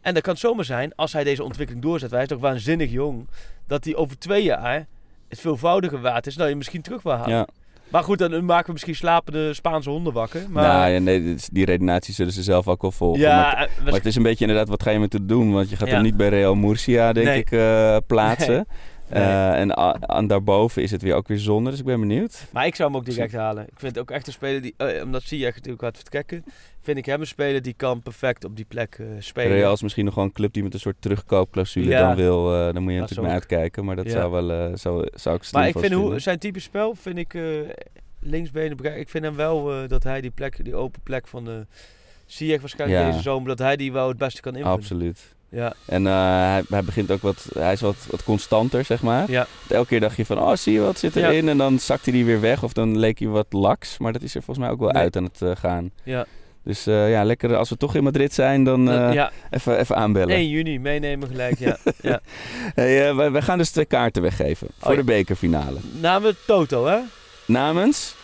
En 0.00 0.14
dat 0.14 0.22
kan 0.22 0.36
zomaar 0.36 0.64
zijn, 0.64 0.94
als 0.94 1.12
hij 1.12 1.24
deze 1.24 1.42
ontwikkeling 1.42 1.84
doorzet. 1.84 2.10
Hij 2.10 2.22
is 2.22 2.28
toch 2.28 2.40
waanzinnig 2.40 2.90
jong. 2.90 3.28
Dat 3.66 3.84
hij 3.84 3.94
over 3.96 4.18
twee 4.18 4.42
jaar 4.42 4.86
het 5.28 5.40
veelvoudige 5.40 6.00
waard 6.00 6.26
is. 6.26 6.36
Nou, 6.36 6.48
je 6.48 6.56
misschien 6.56 6.82
terug 6.82 7.02
wil 7.02 7.12
halen. 7.12 7.30
ja. 7.36 7.46
Maar 7.94 8.02
goed, 8.04 8.18
dan 8.18 8.44
maken 8.44 8.66
we 8.66 8.72
misschien 8.72 8.94
slapende 8.94 9.54
Spaanse 9.54 9.90
honden 9.90 10.12
wakker. 10.12 10.40
Maar, 10.48 10.62
Nou, 10.68 10.90
ja, 10.90 10.98
nee, 10.98 11.34
die 11.52 11.64
redenatie 11.64 12.14
zullen 12.14 12.32
ze 12.32 12.42
zelf 12.42 12.68
ook 12.68 12.82
wel 12.82 12.90
volgen. 12.90 13.20
ja, 13.20 13.36
maar, 13.36 13.52
eh, 13.76 13.84
maar 13.84 13.92
het 13.92 14.06
is 14.06 14.16
een 14.16 14.22
beetje 14.22 14.44
inderdaad, 14.46 14.68
wat 14.68 14.82
ga 14.82 14.90
je 14.90 14.98
met 14.98 15.12
hem 15.12 15.26
doen? 15.26 15.52
Want 15.52 15.70
je 15.70 15.76
gaat 15.76 15.88
hem 15.88 16.02
niet 16.02 16.16
bij 16.16 16.28
Real 16.28 16.54
Murcia, 16.54 17.12
denk 17.12 17.26
Nee. 17.26 17.38
ik, 17.38 17.50
eh, 17.52 17.96
plaatsen. 18.06 18.54
Nee. 18.64 18.64
Eh, 19.14 19.60
en 19.60 19.76
aan 20.08 20.26
daarboven 20.26 20.82
is 20.82 20.90
het 20.90 21.02
weer 21.02 21.14
ook 21.14 21.28
weer 21.28 21.38
zonde, 21.38 21.70
dus 21.70 21.78
ik 21.78 21.84
ben 21.84 22.00
benieuwd. 22.00 22.46
Maar 22.52 22.66
ik 22.66 22.74
zou 22.74 22.88
hem 22.90 22.98
ook 22.98 23.04
direct 23.04 23.32
halen. 23.32 23.62
Ik 23.66 23.78
vind 23.80 23.98
ook 23.98 24.10
echt 24.10 24.26
een 24.26 24.32
speler 24.32 24.62
die, 24.62 24.74
eh, 24.76 25.02
omdat 25.02 25.22
Ziyech 25.22 25.54
natuurlijk 25.54 25.82
gaat 25.82 25.96
vertrekken, 25.96 26.44
vind 26.80 26.98
ik 26.98 27.06
hem 27.06 27.20
een 27.20 27.26
speler 27.26 27.62
die 27.62 27.74
kan 27.76 28.02
perfect 28.02 28.44
op 28.44 28.56
die 28.56 28.64
plek 28.64 28.96
eh, 29.00 29.06
spelen. 29.18 29.52
Real 29.56 29.72
is 29.72 29.82
misschien 29.82 30.04
nog 30.04 30.14
wel 30.14 30.24
een 30.24 30.32
club 30.32 30.52
die 30.52 30.62
met 30.62 30.74
een 30.74 30.80
soort 30.80 30.96
terugkoopclausule 31.00 31.90
Ja. 31.90 32.06
dan 32.06 32.16
wil. 32.16 32.44
dan 32.72 32.82
moet 32.82 32.92
je 32.92 32.98
natuurlijk 32.98 33.28
mee 33.28 33.36
ook. 33.36 33.42
uitkijken, 33.50 33.84
maar 33.84 33.96
dat 33.96 34.04
Ja. 34.04 34.10
zou 34.10 34.30
wel 34.30 34.76
zou, 34.76 35.08
zou 35.14 35.36
ik 35.36 35.42
slim 35.42 35.60
Maar 35.60 35.68
ik 35.70 35.78
vind 35.78 35.92
hoe, 35.92 36.18
zijn 36.18 36.38
type 36.38 36.60
spel, 36.60 36.94
vind 36.94 37.18
ik 37.18 37.38
linksbenen, 38.20 38.98
ik 38.98 39.08
vind 39.08 39.24
hem 39.24 39.36
wel 39.36 39.88
dat 39.88 40.02
hij 40.02 40.20
die 40.20 40.30
plek, 40.30 40.64
die 40.64 40.74
open 40.74 41.00
plek 41.02 41.26
van 41.26 41.44
de 41.44 41.66
Ziyech 42.26 42.60
waarschijnlijk 42.60 43.00
Ja. 43.00 43.06
deze 43.10 43.22
zomer, 43.22 43.48
dat 43.48 43.58
hij 43.58 43.76
die 43.76 43.92
wel 43.92 44.08
het 44.08 44.16
beste 44.18 44.40
kan 44.40 44.52
invullen. 44.56 44.76
Absoluut. 44.78 45.34
Ja, 45.54 45.72
En 45.86 46.06
eh, 46.06 46.12
hij, 46.50 46.62
hij 46.68 46.84
begint 46.84 47.10
ook 47.10 47.22
wat, 47.22 47.46
hij 47.58 47.72
is 47.72 47.80
wat, 47.80 47.96
wat 48.10 48.22
constanter, 48.24 48.84
zeg 48.84 49.02
maar. 49.02 49.30
ja. 49.30 49.46
Elke 49.68 49.86
keer 49.88 50.00
dacht 50.00 50.16
je 50.16 50.26
van, 50.26 50.38
oh 50.38 50.54
zie 50.54 50.72
je 50.72 50.80
wat 50.80 50.98
zit 50.98 51.16
erin? 51.16 51.48
En 51.48 51.56
dan 51.58 51.78
zakte 51.78 52.10
hij 52.10 52.24
weer 52.24 52.40
weg 52.40 52.62
of 52.62 52.72
dan 52.72 52.98
leek 52.98 53.18
hij 53.18 53.28
wat 53.28 53.46
laks. 53.52 53.98
Maar 53.98 54.12
dat 54.12 54.22
is 54.22 54.34
er 54.34 54.42
volgens 54.42 54.66
mij 54.66 54.74
ook 54.74 54.80
wel 54.80 54.88
Nee. 54.90 55.02
uit 55.02 55.16
aan 55.16 55.24
het 55.24 55.42
eh, 55.42 55.50
gaan. 55.56 55.90
ja. 56.02 56.26
Dus 56.64 56.86
eh, 56.86 57.10
ja, 57.10 57.24
lekker 57.24 57.56
als 57.56 57.68
we 57.70 57.76
toch 57.76 57.94
in 57.94 58.02
Madrid 58.02 58.34
zijn, 58.34 58.64
dan 58.64 58.82
ja. 59.12 59.30
even, 59.50 59.78
even 59.78 59.96
aanbellen. 59.96 60.34
1 60.34 60.48
juni 60.48 60.78
meenemen 60.78 61.28
gelijk, 61.28 61.58
ja. 61.58 61.76
ja. 62.02 62.20
Hey, 62.74 63.14
wij, 63.14 63.30
wij 63.30 63.42
gaan 63.42 63.58
dus 63.58 63.70
twee 63.70 63.84
kaarten 63.84 64.22
weggeven 64.22 64.68
voor 64.78 64.88
Oh, 64.90 64.94
ja. 64.96 65.00
de 65.00 65.06
bekerfinale. 65.06 65.78
Namen 66.00 66.36
Toto, 66.46 66.86
hè? 66.86 66.98
Namens 67.46 68.14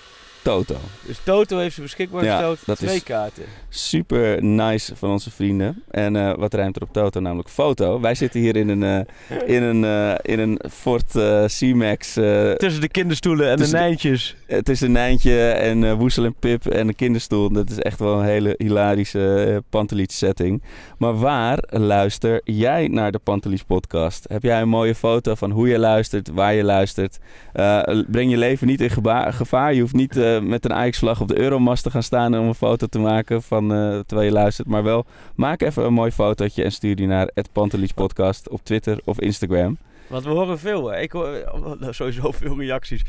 Toto. 0.43 0.77
Dus 1.07 1.21
Toto 1.25 1.59
heeft 1.59 1.75
ze 1.75 1.81
beschikbaar 1.81 2.25
Ja, 2.25 2.33
gesteld. 2.33 2.59
dat 2.67 2.77
Twee 2.79 2.95
is- 2.97 3.03
kaarten. 3.03 3.45
Super 3.69 4.45
nice 4.45 4.97
van 4.97 5.11
onze 5.11 5.31
vrienden. 5.31 5.83
En 5.91 6.17
eh, 6.17 6.35
wat 6.37 6.55
ruimt 6.55 6.77
er 6.77 6.83
op 6.83 6.93
Toto? 6.93 7.21
Namelijk 7.21 7.49
foto. 7.49 8.01
Wij 8.01 8.15
zitten 8.15 8.41
hier 8.41 8.57
in 8.57 8.69
een, 8.69 8.83
eh, 9.29 9.37
in 9.57 9.63
een, 9.63 9.85
eh, 9.85 10.15
in 10.35 10.39
een 10.39 10.61
Ford 10.71 11.17
eh, 11.17 11.45
C-Max. 11.45 12.17
eh, 12.17 12.51
Tussen 12.53 12.81
de 12.81 12.89
kinderstoelen 12.89 13.51
en 13.51 13.57
Tussen 13.57 13.75
de 13.77 13.83
de- 13.83 13.89
Nijntjes. 13.89 14.37
het 14.47 14.69
is 14.69 14.81
een 14.81 14.93
Nijntje 14.93 15.51
en 15.51 15.85
eh, 15.85 15.93
Woesel 15.93 16.25
en 16.25 16.35
Pip 16.35 16.67
en 16.67 16.89
een 16.89 16.95
kinderstoel. 16.97 17.53
Dat 17.53 17.71
is 17.71 17.79
echt 17.79 17.99
wel 17.99 18.19
een 18.19 18.25
hele 18.25 18.55
hilarische 18.59 19.47
uh, 19.49 19.57
Pantelich 19.71 20.13
setting. 20.13 20.63
Maar 20.99 21.19
waar 21.19 21.59
luister 21.71 22.41
jij 22.45 22.89
naar 22.89 23.13
de 23.13 23.19
Pantelich 23.19 23.67
podcast? 23.67 24.25
Heb 24.29 24.43
jij 24.43 24.61
een 24.61 24.69
mooie 24.69 24.95
foto 24.95 25.35
van 25.35 25.51
hoe 25.51 25.69
je 25.69 25.79
luistert, 25.79 26.29
waar 26.31 26.55
je 26.55 26.65
luistert? 26.65 27.19
Eh, 27.53 27.83
breng 28.11 28.31
je 28.31 28.37
leven 28.37 28.67
niet 28.67 28.81
in 28.81 28.91
gevaar. 28.91 29.75
Je 29.75 29.81
hoeft 29.81 29.95
niet 29.95 30.17
met 30.39 30.65
een 30.65 30.73
Ajax-vlag 30.73 31.21
op 31.21 31.29
de 31.29 31.39
Euromast 31.39 31.83
te 31.83 31.91
gaan 31.91 32.03
staan 32.03 32.39
om 32.39 32.47
een 32.47 32.55
foto 32.55 32.87
te 32.87 32.99
maken 32.99 33.43
van, 33.43 33.73
eh, 33.73 33.99
terwijl 34.07 34.29
je 34.29 34.35
luistert. 34.35 34.69
Maar 34.69 34.83
wel, 34.83 35.05
maak 35.35 35.63
even 35.63 35.85
een 35.85 35.93
mooi 35.93 36.11
fotootje 36.11 36.65
en 36.65 36.73
stuur 36.73 36.97
die 36.97 37.07
naar 37.07 37.31
het 37.35 37.53
podcast 37.95 38.49
op 38.49 38.65
Twitter 38.65 39.01
of 39.05 39.21
Instagram. 39.21 39.79
Want 40.07 40.25
we 40.25 40.31
horen 40.31 40.59
veel. 40.59 40.95
Ik 40.95 41.13
hoor 41.13 41.29
eh, 41.35 41.89
sowieso 41.91 42.31
veel 42.33 42.59
reacties 42.59 43.03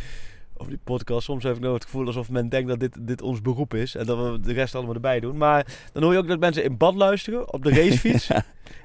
op 0.62 0.68
die 0.70 0.80
podcast. 0.84 1.24
Soms 1.26 1.44
heb 1.44 1.56
ik 1.56 1.62
nou 1.62 1.74
het 1.74 1.84
gevoel 1.84 2.06
alsof 2.06 2.30
men 2.30 2.50
denkt 2.50 2.68
dat 2.70 2.80
dit, 2.80 2.98
dit 3.00 3.22
ons 3.22 3.42
beroep 3.42 3.74
is. 3.74 3.96
En 3.96 4.06
dat 4.06 4.18
we 4.18 4.40
de 4.40 4.54
rest 4.54 4.76
allemaal 4.76 4.94
erbij 4.94 5.20
doen. 5.20 5.38
Maar 5.38 5.66
dan 5.94 6.04
hoor 6.04 6.12
je 6.14 6.18
ook 6.18 6.28
dat 6.28 6.40
mensen 6.40 6.64
in 6.64 6.78
bad 6.78 6.96
luisteren, 6.96 7.54
op 7.54 7.64
de 7.64 7.70
racefiets, 7.80 8.30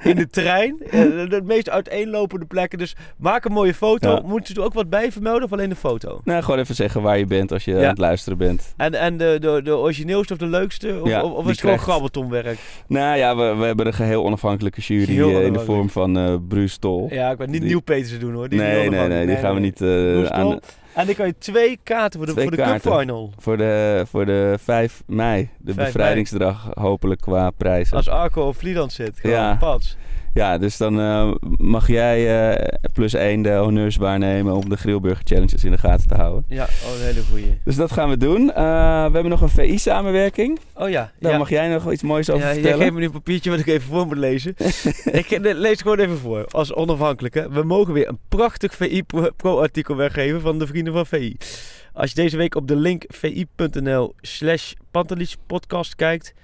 in 0.03 0.17
de 0.17 0.29
trein. 0.29 0.77
eh, 0.91 1.01
De, 1.01 1.41
meest 1.45 1.71
uiteenlopende 1.71 2.47
plekken. 2.47 2.79
Dus 2.79 2.97
maak 3.17 3.45
een 3.45 3.53
mooie 3.53 3.75
foto. 3.75 4.11
Ja. 4.11 4.21
Moet 4.25 4.49
je 4.49 4.55
er 4.55 4.63
ook 4.63 4.75
wat 4.75 4.91
bij 4.91 5.13
vermelden 5.13 5.43
of 5.45 5.53
alleen 5.53 5.69
de 5.69 5.75
foto? 5.77 6.21
Nou, 6.25 6.43
gewoon 6.43 6.61
even 6.61 6.75
zeggen 6.75 7.03
waar 7.03 7.19
je 7.19 7.27
bent 7.27 7.53
als 7.53 7.65
je 7.65 7.71
Ja. 7.73 7.79
aan 7.83 7.85
het 7.89 7.99
luisteren 7.99 8.39
bent. 8.39 8.75
En, 8.77 8.95
en 8.95 9.17
de, 9.17 9.37
de, 9.41 9.61
de 9.65 9.77
origineelste 9.77 10.33
of 10.33 10.39
de 10.39 10.47
leukste? 10.47 10.99
Of, 11.03 11.09
Ja, 11.09 11.23
of, 11.25 11.45
is 11.45 11.51
het 11.51 11.61
gewoon 11.61 11.79
grabbeltonwerk? 11.79 12.59
Nou 12.89 13.17
ja, 13.19 13.37
we, 13.37 13.55
we 13.59 13.65
hebben 13.65 13.87
een 13.87 13.95
geheel 13.95 14.25
onafhankelijke 14.25 14.81
jury 14.81 15.05
Geheel 15.05 15.31
eh, 15.41 15.47
in 15.47 15.53
de 15.53 15.61
vorm 15.61 15.91
van 15.91 16.19
eh 16.19 16.35
Bruce 16.49 16.79
Tol. 16.79 17.09
Ja, 17.11 17.31
ik 17.31 17.39
weet 17.39 17.49
niet 17.49 17.61
Die- 17.61 17.69
Nieuw 17.71 17.81
Petersen 17.81 18.21
doen 18.21 18.35
hoor. 18.35 18.49
Die 18.49 18.59
nee, 18.61 18.91
nee, 18.91 19.09
nee, 19.09 19.27
die 19.27 19.37
gaan 19.37 19.55
we 19.55 19.61
niet 19.61 19.75
Bruce 19.77 20.31
aan. 20.33 20.59
En 20.97 21.07
dan 21.07 21.15
kan 21.15 21.27
je 21.27 21.39
twee 21.39 21.79
kaarten 21.83 22.19
voor 22.19 22.27
de, 22.27 22.33
Twee 22.33 22.49
voor 22.49 22.57
de 22.57 22.63
cupfinal. 22.63 23.33
Voor 23.39 23.57
de, 23.57 24.05
voor 24.09 24.27
de 24.27 24.57
5 24.63 25.03
mei, 25.07 25.51
de 25.59 25.75
5 25.75 25.93
bevrijdingsdag, 25.93 26.69
hopelijk 26.75 27.21
qua 27.21 27.51
prijzen. 27.51 27.97
Als 27.97 28.09
Arco 28.09 28.43
op 28.47 28.57
Vlieland 28.57 28.93
zit. 28.93 29.21
Gewoon 29.21 29.37
Ja. 29.37 29.55
pats. 29.55 29.97
Ja, 30.37 30.59
dus 30.59 30.77
dan 30.77 31.01
eh, 31.01 31.31
mag 31.57 31.87
jij 31.89 32.51
eh, 32.51 32.79
plus 32.93 33.15
één 33.15 33.43
de 33.43 33.55
honneurs 33.55 33.97
waarnemen 33.97 34.55
om 34.55 34.69
de 34.69 34.77
Grillburger 34.77 35.25
Challenges 35.25 35.65
in 35.65 35.71
de 35.71 35.79
gaten 35.79 36.09
te 36.09 36.15
houden. 36.15 36.45
Ja, 36.49 36.65
oh, 36.65 36.99
een 36.99 37.05
hele 37.05 37.23
goeie. 37.31 37.59
Dus 37.65 37.77
dat 37.77 37.93
gaan 37.93 38.09
we 38.09 38.17
doen. 38.17 38.53
Eh, 38.53 38.65
we 39.07 39.13
hebben 39.13 39.29
nog 39.29 39.41
een 39.41 39.49
VI-samenwerking. 39.49 40.59
Oh 40.75 40.89
ja. 40.89 41.13
Daar 41.21 41.33
ja. 41.33 41.39
mag 41.39 41.49
jij 41.49 41.69
nog 41.69 41.93
iets 41.93 42.03
moois 42.03 42.31
over 42.31 42.43
Ja, 42.43 42.47
jij 42.47 42.55
vertellen. 42.55 42.81
geeft 42.83 42.93
me 42.93 42.99
nu 42.99 43.05
een 43.07 43.13
papiertje 43.13 43.51
wat 43.51 43.59
ik 43.59 43.67
even 43.67 43.89
voor 43.89 44.07
moet 44.07 44.17
lezen. 44.17 44.55
ik 45.21 45.39
lees 45.41 45.71
het 45.71 45.83
gewoon 45.83 45.99
even 45.99 46.19
voor, 46.19 46.45
als 46.51 46.75
onafhankelijke. 46.75 47.49
We 47.51 47.63
mogen 47.63 47.93
weer 47.93 48.09
een 48.09 48.19
prachtig 48.29 48.75
VI 48.75 49.03
Pro- 49.03 49.31
Pro-artikel 49.37 49.97
weggeven 49.97 50.41
van 50.41 50.59
de 50.59 50.67
vrienden 50.67 50.93
van 50.93 51.07
VI. 51.07 51.37
Als 51.93 52.09
je 52.11 52.17
deze 52.17 52.37
week 52.37 52.55
op 52.55 52.69
de 52.69 52.77
link 52.77 53.05
vi.nl 53.09 54.15
slash 54.21 54.73
podcast 55.47 55.95
kijkt, 55.95 56.35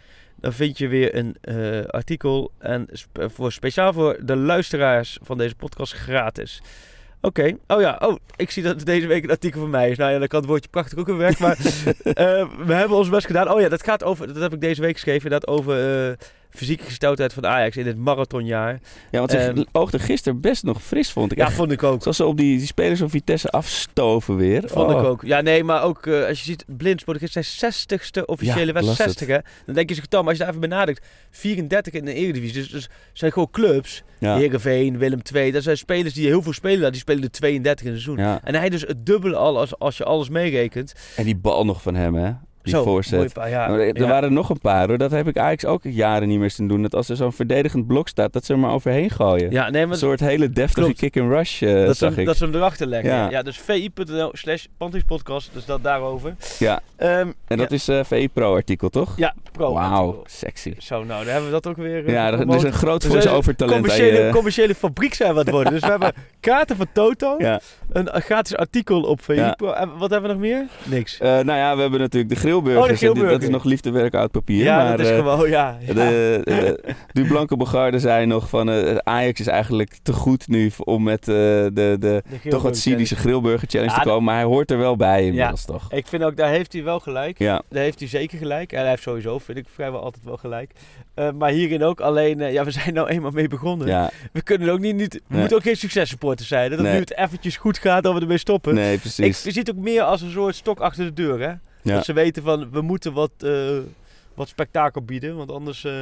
dan 0.43 0.53
vind 0.53 0.79
je 0.79 0.89
weer 0.89 1.15
een 1.17 1.37
eh, 1.41 1.85
artikel. 1.85 2.53
En 2.59 2.89
sp- 2.93 3.27
voor, 3.35 3.53
speciaal 3.53 3.93
voor 3.93 4.17
de 4.23 4.37
luisteraars 4.37 5.19
van 5.23 5.39
deze 5.39 5.55
podcast 5.55 5.93
gratis. 5.93 6.63
Oké, 7.21 7.57
oh 7.67 7.81
ja, 7.81 7.99
oh, 8.01 8.17
ik 8.37 8.51
zie 8.51 8.63
dat 8.63 8.85
deze 8.85 9.07
week 9.07 9.25
een 9.25 9.31
artikel 9.31 9.61
van 9.61 9.71
mij 9.71 9.91
is. 9.91 9.97
Nou 9.97 10.13
ja, 10.13 10.19
dan 10.19 10.29
kan 10.29 10.41
het 10.41 10.49
woordje 10.49 10.71
prachtig 10.71 10.99
ook 10.99 11.07
weer 11.07 11.17
weg. 11.17 11.39
Maar 11.39 11.57
eh, 12.03 12.49
we 12.67 12.73
hebben 12.75 12.97
ons 12.97 13.09
best 13.09 13.27
gedaan. 13.27 13.51
Oh 13.51 13.61
ja, 13.61 13.69
dat 13.69 13.83
gaat 13.83 14.05
over, 14.05 14.27
dat 14.27 14.43
heb 14.43 14.53
ik 14.53 14.61
deze 14.61 14.81
week 14.81 14.93
geschreven, 14.93 15.31
dat 15.31 15.47
over 15.47 16.07
eh, 16.09 16.17
fysieke 16.55 16.85
gesteldheid 16.85 17.33
van 17.33 17.47
Ajax 17.47 17.77
in 17.77 17.87
het 17.87 17.97
marathonjaar. 17.99 18.81
Ja, 19.11 19.19
want 19.19 19.31
ze 19.31 19.67
oogde 19.73 19.99
gisteren 19.99 20.41
best 20.41 20.63
nog 20.65 20.83
fris, 20.83 21.11
vond 21.13 21.33
ik. 21.33 21.39
Ja, 21.39 21.45
Echt, 21.47 21.55
vond 21.55 21.73
ik 21.73 21.83
ook. 21.83 22.03
Zoals 22.03 22.17
ze 22.17 22.25
op 22.25 22.37
die, 22.37 22.57
die 22.59 22.67
spelers 22.67 22.99
van 22.99 23.11
Vitesse 23.11 23.49
afstoven 23.51 24.37
weer. 24.37 24.63
Vond 24.69 24.91
Oh. 24.93 25.01
ik 25.01 25.07
ook. 25.07 25.23
Ja, 25.25 25.41
nee, 25.41 25.65
maar 25.65 25.83
ook 25.83 26.07
eh, 26.07 26.27
als 26.27 26.39
je 26.39 26.45
ziet, 26.45 26.65
Blindsport 26.67 27.23
is 27.23 27.33
zijn 27.33 27.73
60ste 27.73 28.25
officiële 28.27 28.67
Ja, 28.67 28.73
wedstrijd. 28.73 28.87
las 28.87 28.99
het. 28.99 29.19
60 29.19 29.27
hè. 29.29 29.39
Dan 29.67 29.75
denk 29.75 29.89
je 29.89 29.95
zich, 29.95 30.07
Tom, 30.07 30.23
als 30.29 30.33
je 30.33 30.39
daar 30.39 30.49
even 30.49 30.61
benadrukt, 30.61 31.07
34 31.31 31.93
in 31.93 32.05
de 32.05 32.15
Eredivisie. 32.15 32.55
Dus, 32.63 32.69
dus 32.71 32.89
zijn 33.13 33.33
gewoon 33.33 33.51
clubs. 33.51 34.03
Ja. 34.19 34.37
Heerenveen, 34.37 34.99
Willem 34.99 35.21
II. 35.35 35.51
Dat 35.51 35.63
zijn 35.63 35.77
spelers 35.77 36.15
die 36.15 36.27
heel 36.27 36.43
veel 36.43 36.53
spelen. 36.53 36.93
Die 36.93 37.01
spelen 37.01 37.23
er 37.23 37.31
32 37.31 37.87
in 37.87 37.93
een 37.93 38.01
seizoen. 38.01 38.25
Ja. 38.25 38.41
En 38.45 38.55
hij 38.55 38.69
dus 38.69 38.81
het 38.83 39.07
dubbele 39.07 39.37
al 39.37 39.59
als, 39.59 39.79
als 39.79 39.97
je 39.97 40.05
alles 40.05 40.29
meerekent. 40.29 40.95
En 41.17 41.25
die 41.25 41.37
bal 41.37 41.65
nog 41.65 41.83
van 41.83 41.95
hem, 41.95 42.15
hè? 42.15 42.33
Die 42.63 42.77
voorzet. 42.77 43.33
pa- 43.33 43.47
ja, 43.47 43.69
er 43.69 43.95
er 43.97 44.07
waren 44.09 44.33
nog 44.33 44.49
een 44.51 44.61
paar 44.61 44.89
hoor. 44.89 44.99
Dat 44.99 45.11
heb 45.11 45.29
ik 45.29 45.37
eigenlijk 45.37 45.75
ook 45.87 45.93
jaren 45.93 46.29
niet 46.29 46.39
meer 46.39 46.51
zien 46.51 46.69
doen. 46.69 46.83
Dat 46.83 46.95
als 46.95 47.09
er 47.09 47.17
zo'n 47.17 47.33
verdedigend 47.33 47.87
blok 47.87 48.09
staat, 48.09 48.33
dat 48.33 48.45
ze 48.45 48.53
er 48.53 48.59
maar 48.59 48.73
overheen 48.73 49.11
gooien. 49.11 49.51
Ja, 49.51 49.71
nee, 49.71 49.83
maar 49.85 49.93
Een 49.93 49.99
soort 49.99 50.21
hele 50.21 50.51
deftige 50.51 50.95
kick-and-rush 50.95 51.63
eh 51.63 51.87
dat, 51.87 51.97
zag 51.97 52.11
hem- 52.11 52.19
ik. 52.21 52.27
dat 52.27 52.37
ze 52.37 52.45
hem 52.45 52.55
erachter 52.55 52.87
leggen. 52.87 53.11
Ja, 53.11 53.31
Ja. 53.31 53.43
dus 53.43 53.59
vi.nl 53.59 54.31
slash 54.33 54.65
podcast. 55.07 55.51
Dus 55.53 55.65
dat 55.65 55.83
daarover. 55.83 56.35
Ja. 56.59 56.81
Ehm, 56.97 57.29
En 57.47 57.57
dat 57.59 57.71
is 57.71 57.89
eh 57.89 58.01
VI 58.05 58.29
Pro 58.29 58.55
artikel, 58.55 58.89
toch? 58.89 59.13
Ja, 59.17 59.35
pro. 59.53 59.73
Wauw, 59.73 60.23
sexy. 60.27 60.75
Zo, 60.79 61.05
nou, 61.05 61.25
dan 61.25 61.33
hebben 61.33 61.45
we 61.51 61.61
dat 61.61 61.67
ook 61.67 61.77
weer. 61.77 62.07
eh, 62.07 62.13
Ja, 62.13 62.27
er, 62.27 62.41
er 62.49 62.55
is 62.55 62.63
een 62.63 62.73
groot 62.73 63.03
zijn 63.03 63.13
voice-over 63.15 63.57
talent 63.57 63.77
commerciële, 63.81 64.31
commerciële 64.31 64.75
fabriek 64.75 65.15
zijn 65.15 65.33
we 65.33 65.39
aan 65.39 65.45
het 65.45 65.55
worden. 65.55 65.73
Dus 65.73 65.81
we 65.83 65.87
hebben 65.91 66.13
kaarten 66.41 66.77
van 66.77 66.87
Toto, 66.93 67.35
Ja. 67.39 67.61
een 67.93 68.09
gratis 68.23 68.57
artikel 68.57 69.03
op 69.03 69.23
VI. 69.23 69.53
Pro. 69.57 69.71
En 69.71 69.91
wat 69.99 70.11
hebben 70.11 70.31
we 70.31 70.37
nog 70.37 70.45
meer? 70.47 70.67
Niks. 70.85 71.19
Nou 71.19 71.53
ja, 71.53 71.75
we 71.75 71.81
hebben 71.81 72.01
natuurlijk 72.01 72.35
de 72.35 72.41
Oh, 72.57 72.89
de 72.89 73.27
Dat 73.29 73.43
is 73.43 73.49
nog 73.49 73.65
liefdewerk 73.65 74.15
uit 74.15 74.31
papier. 74.31 74.65
ja, 74.65 74.77
maar, 74.77 74.97
dat 74.97 75.07
is 75.07 75.13
eh, 75.13 75.19
gewoon, 75.19 75.49
ja. 75.49 75.79
ja. 75.81 75.95
De, 75.95 76.41
de, 76.45 76.95
de 77.13 77.23
Blanke 77.31 77.57
Bogarde 77.57 77.99
zei 77.99 78.27
nog 78.27 78.49
van 78.49 78.71
eh, 78.71 78.97
Ajax 78.97 79.41
is 79.41 79.47
eigenlijk 79.47 79.97
te 80.03 80.13
goed 80.13 80.49
nu 80.49 80.71
om 80.79 81.03
met 81.03 81.21
eh, 81.21 81.35
de, 81.35 81.97
de, 81.99 82.23
toch 82.49 82.63
wat 82.63 82.77
cynische 82.77 83.17
grillburger 83.17 83.69
challenge 83.69 83.93
Ja, 83.93 83.99
te 83.99 84.09
komen. 84.09 84.25
Maar 84.25 84.35
hij 84.35 84.45
hoort 84.45 84.71
er 84.71 84.79
wel 84.79 84.97
bij 84.97 85.25
inmiddels 85.27 85.65
toch? 85.65 85.93
Ik 85.93 86.07
vind 86.07 86.23
ook, 86.23 86.37
daar 86.37 86.51
heeft 86.51 86.73
hij 86.73 86.85
wel 86.85 87.01
gelijk. 87.01 87.39
Ja, 87.39 87.63
Daar 87.69 87.83
heeft 87.83 87.99
hij 87.99 88.09
zeker 88.09 88.39
gelijk. 88.39 88.73
En 88.73 88.81
hij 88.81 88.89
heeft 88.89 89.03
sowieso, 89.03 89.39
vind 89.39 89.59
ik, 89.59 89.67
vrijwel 89.75 90.03
altijd 90.03 90.25
wel 90.25 90.37
gelijk. 90.37 90.71
Maar 91.39 91.51
hierin 91.51 91.83
ook. 91.85 92.01
Alleen, 92.01 92.39
ja, 92.53 92.65
we 92.65 92.71
zijn 92.71 92.95
nou 92.95 93.09
eenmaal 93.09 93.31
mee 93.31 93.49
begonnen. 93.49 93.87
ja, 93.87 94.11
We 94.33 94.43
kunnen 94.43 94.69
ook 94.69 94.81
niet, 94.81 94.97
niet 94.97 95.13
we 95.15 95.21
Nee. 95.29 95.39
moeten 95.41 95.57
ook 95.57 95.63
geen 95.63 95.77
successupporters 95.77 96.49
zijn. 96.49 96.71
Dat 96.71 96.79
Nee. 96.81 96.93
nu 96.93 96.99
het 96.99 97.17
eventjes 97.17 97.57
goed 97.57 97.79
gaat, 97.79 98.03
dat 98.03 98.15
we 98.15 98.21
ermee 98.21 98.39
stoppen. 98.39 98.75
nee 98.75 98.95
ik 98.95 99.01
precies. 99.01 99.43
je 99.43 99.51
ziet 99.53 99.67
het 99.67 99.77
ook 99.77 99.83
meer 99.83 100.03
als 100.03 100.21
een 100.21 100.31
soort 100.31 100.55
stok 100.55 100.81
achter 100.81 101.05
de 101.05 101.13
deur, 101.13 101.41
hè. 101.41 101.53
Ja. 101.83 101.95
Dat 101.95 102.05
ze 102.05 102.13
weten 102.13 102.43
van, 102.43 102.71
we 102.71 102.81
moeten 102.81 103.13
wat, 103.13 103.31
eh, 103.39 103.79
wat 104.35 104.49
spektakel 104.49 105.03
bieden, 105.03 105.37
want 105.37 105.51
anders... 105.51 105.85
eh 105.85 105.93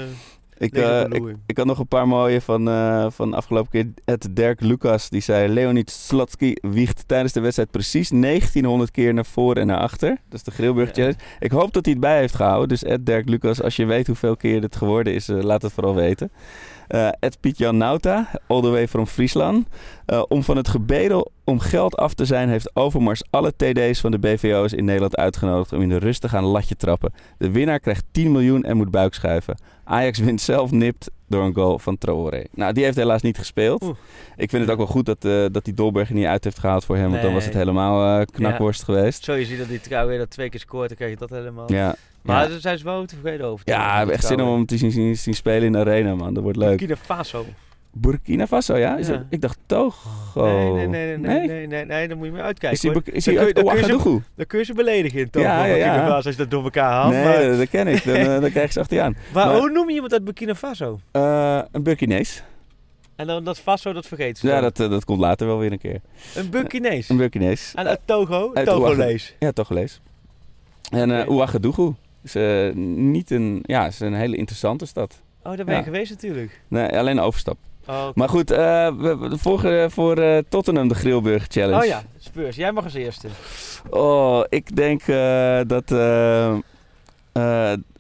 Ik, 0.59 0.75
eh, 0.75 1.01
ik, 1.01 1.37
ik 1.47 1.57
had 1.57 1.67
nog 1.67 1.79
een 1.79 1.89
paar 1.89 2.09
mooie 2.09 2.41
van, 2.41 2.65
van 3.13 3.35
afgelopen 3.35 3.71
keer. 3.71 3.87
Het 4.05 4.29
Dirk 4.31 4.61
Lucas, 4.61 5.09
die 5.09 5.21
zei... 5.21 5.49
Leonid 5.49 5.91
Slotsky 5.91 6.55
wiegt 6.61 7.05
tijdens 7.07 7.33
de 7.33 7.41
wedstrijd 7.41 7.71
precies 7.71 8.09
1900 8.09 8.91
keer 8.91 9.15
naar 9.15 9.25
voren 9.25 9.61
en 9.61 9.67
naar 9.67 9.81
achter. 9.81 10.09
Dat 10.09 10.39
is 10.39 10.43
de 10.43 10.51
Grillburger 10.51 10.97
Ja. 10.97 11.03
Challenge. 11.03 11.19
Ik 11.39 11.51
hoop 11.51 11.73
dat 11.73 11.85
hij 11.85 11.95
het 11.95 12.03
bij 12.03 12.19
heeft 12.19 12.35
gehouden. 12.35 12.69
Dus 12.69 12.85
Ed 12.85 13.07
Dirk 13.07 13.29
Lucas, 13.29 13.63
als 13.63 13.77
je 13.77 13.85
weet 13.85 14.07
hoeveel 14.07 14.37
keer 14.37 14.63
het 14.63 14.77
geworden 14.77 15.15
is, 15.15 15.27
laat 15.27 15.63
het 15.63 15.73
vooral 15.73 15.95
weten. 15.95 16.31
Eh 16.91 17.09
Ed 17.21 17.41
Piet-Jan 17.41 17.77
Nauta, 17.77 18.29
all 18.47 18.61
the 18.61 18.69
way 18.69 18.89
from 18.89 19.07
Friesland. 19.07 19.67
Eh, 20.07 20.23
om 20.29 20.43
van 20.43 20.57
het 20.57 20.69
gebedel 20.69 21.33
om 21.45 21.59
geld 21.59 21.97
af 21.97 22.15
te 22.15 22.25
zijn, 22.25 22.49
heeft 22.49 22.77
Overmars 22.77 23.23
alle 23.31 23.53
TD's 23.57 24.01
van 24.01 24.11
de 24.11 24.19
BVO's 24.19 24.73
in 24.73 24.85
Nederland 24.85 25.17
uitgenodigd 25.17 25.73
om 25.73 25.83
in 25.83 25.89
de 25.89 25.99
rust 25.99 26.21
te 26.21 26.29
gaan 26.29 26.45
latje 26.45 26.77
trappen. 26.77 27.13
De 27.39 27.51
winnaar 27.51 27.81
krijgt 27.81 28.05
10 28.11 28.33
miljoen 28.33 28.65
en 28.65 28.77
moet 28.77 28.91
buikschuiven. 28.91 29.59
Ajax 29.85 30.19
wint 30.19 30.41
zelf 30.41 30.71
nipt 30.71 31.11
door 31.27 31.45
een 31.45 31.55
goal 31.55 31.79
van 31.79 31.99
Traoré. 31.99 32.45
Nou, 32.53 32.73
die 32.73 32.85
heeft 32.85 32.97
helaas 32.97 33.23
niet 33.23 33.39
gespeeld. 33.39 33.83
Oeh. 33.83 33.97
Ik 34.37 34.51
vind 34.51 34.63
het 34.63 34.71
ook 34.71 34.79
wel 34.79 34.87
goed 34.87 35.07
dat, 35.07 35.25
eh 35.25 35.45
dat 35.53 35.65
die 35.65 35.75
Dolberg 35.75 36.09
er 36.09 36.15
niet 36.15 36.27
uit 36.27 36.45
heeft 36.45 36.59
gehaald 36.59 36.85
voor 36.85 36.97
hem. 36.97 37.11
Want 37.11 37.23
dan 37.23 37.33
was 37.33 37.45
het 37.45 37.55
helemaal 37.55 38.21
eh, 38.21 38.27
knakworst 38.27 38.83
geweest. 38.83 39.25
Zo, 39.25 39.33
je 39.33 39.45
ziet 39.45 39.59
dat 39.59 39.69
die 39.69 39.81
weer 40.07 40.19
dat 40.19 40.31
twee 40.31 40.49
keer 40.49 40.61
scoort, 40.61 40.89
dan 40.89 40.97
krijg 40.97 41.11
je 41.11 41.19
dat 41.19 41.31
helemaal. 41.31 41.73
Ja, 41.73 41.95
Maar 42.23 42.43
ja. 42.43 42.49
daar 42.49 42.61
zijn 42.61 42.79
ze 42.79 42.85
wel 42.85 43.05
tevreden 43.05 43.47
over. 43.47 43.69
ja 43.69 43.93
ik 43.93 43.99
heb 43.99 44.09
echt 44.09 44.25
zin 44.27 44.41
om 44.41 44.53
hem 44.53 44.67
te 44.67 44.77
zien, 44.77 44.91
zien, 44.91 45.17
zien 45.17 45.35
spelen 45.35 45.63
in 45.63 45.73
de 45.73 45.79
arena, 45.79 46.15
man. 46.15 46.35
Dat 46.35 46.43
wordt 46.43 46.59
leuk. 46.59 46.69
Burkina 46.79 46.97
Faso. 46.97 47.45
Burkina 47.93 48.47
Faso, 48.47 48.77
ja? 48.77 48.97
Is 48.97 49.07
Ja. 49.07 49.13
dat- 49.13 49.23
ik 49.31 49.41
dacht 49.41 49.59
Togo. 49.67 50.45
Nee, 50.45 50.87
nee, 50.87 50.87
nee, 50.87 51.17
nee, 51.19 51.39
nee, 51.39 51.47
nee, 51.49 51.67
nee, 51.67 51.85
nee, 51.85 52.09
dan 52.09 52.17
moet 52.19 52.27
je 52.27 52.33
maar 52.33 52.43
uitkijken. 52.43 52.79
Is 52.79 52.83
hij, 53.05 53.15
is 53.15 53.25
Dan 53.25 53.35
kun 53.35 53.47
je- 53.47 53.53
dan 53.53 53.65
ze- 53.65 53.71
Ouagadougou? 53.71 54.23
Dan 54.37 54.47
kun 54.47 54.59
je 54.59 54.65
ze 54.65 54.75
beledigen 54.75 55.21
in 55.21 55.31
Togo, 55.31 55.47
Ja, 55.47 55.65
ja. 55.65 55.95
Faso, 55.95 56.13
als 56.15 56.25
je 56.25 56.35
dat 56.37 56.51
door 56.51 56.63
elkaar 56.65 56.91
haalt. 56.91 57.13
Nee, 57.13 57.25
maar, 57.25 57.57
dat 57.57 57.69
ken 57.69 57.87
ik. 57.87 58.05
Dan, 58.05 58.15
eh, 58.15 58.25
dan 58.41 58.51
krijg 58.51 58.67
je 58.67 58.73
ze 58.73 58.81
achter 58.81 58.97
je 58.97 59.03
aan. 59.03 59.17
maar 59.35 59.47
maar- 59.47 59.57
hoe 59.59 59.71
noem 59.71 59.89
je 59.89 59.95
iemand 59.95 60.13
uit 60.13 60.25
Burkina 60.25 60.55
Faso? 60.55 61.01
Eh, 61.11 61.61
een 61.73 61.83
Burkinees. 61.83 62.43
En 63.17 63.27
dan 63.27 63.45
dat 63.45 63.59
Faso, 63.59 63.93
dat 63.93 64.07
vergeet 64.07 64.39
ze 64.39 64.47
Ja, 64.47 64.61
dat, 64.61 64.81
eh, 64.81 64.91
dat 64.91 65.05
komt 65.05 65.21
later 65.21 65.47
wel 65.47 65.59
weer 65.59 65.73
een 65.73 65.79
keer. 65.79 66.01
Een 66.35 66.51
Burkinees. 66.51 67.09
Een 67.09 67.17
Burkinees. 67.17 67.73
En 67.75 67.87
uit 67.87 68.01
Togo? 68.05 68.51
Uit 68.55 68.67
Togolees. 68.67 69.35
Ja, 69.39 69.53
toch 69.53 69.67
gelezen. 69.67 70.01
En 70.91 71.11
eh 71.11 71.29
Oké. 71.29 71.95
Ouagadougou. 72.25 72.69
Is, 72.71 72.75
eh, 72.75 72.83
niet 73.13 73.31
een, 73.31 73.59
ja, 73.63 73.87
is 73.87 74.01
een 74.01 74.15
hele 74.15 74.37
interessante 74.37 74.87
stad. 74.87 75.21
Oh, 75.43 75.57
daar 75.57 75.65
ben 75.65 75.75
je 75.75 75.81
Ja. 75.81 75.83
geweest 75.87 76.11
natuurlijk. 76.11 76.61
Nee, 76.69 76.99
alleen 76.99 77.17
een 77.17 77.23
overstap. 77.25 77.57
Oh. 77.87 78.09
Maar 78.15 78.29
goed, 78.29 78.51
eh, 78.51 78.59
we, 78.97 79.17
we- 79.19 79.91
voor, 79.91 80.17
eh, 80.19 80.39
Tottenham 80.49 80.89
de 80.89 80.95
Grillburger 80.95 81.47
Challenge. 81.51 81.81
oh 81.83 81.87
ja, 81.87 82.03
Spurs. 82.19 82.57
Jij 82.57 82.73
mag 82.73 82.85
als 82.85 82.95
eerste. 82.95 83.29
Oh, 83.91 84.45
ik 84.49 84.77
denk 84.77 85.03
dat 85.69 85.89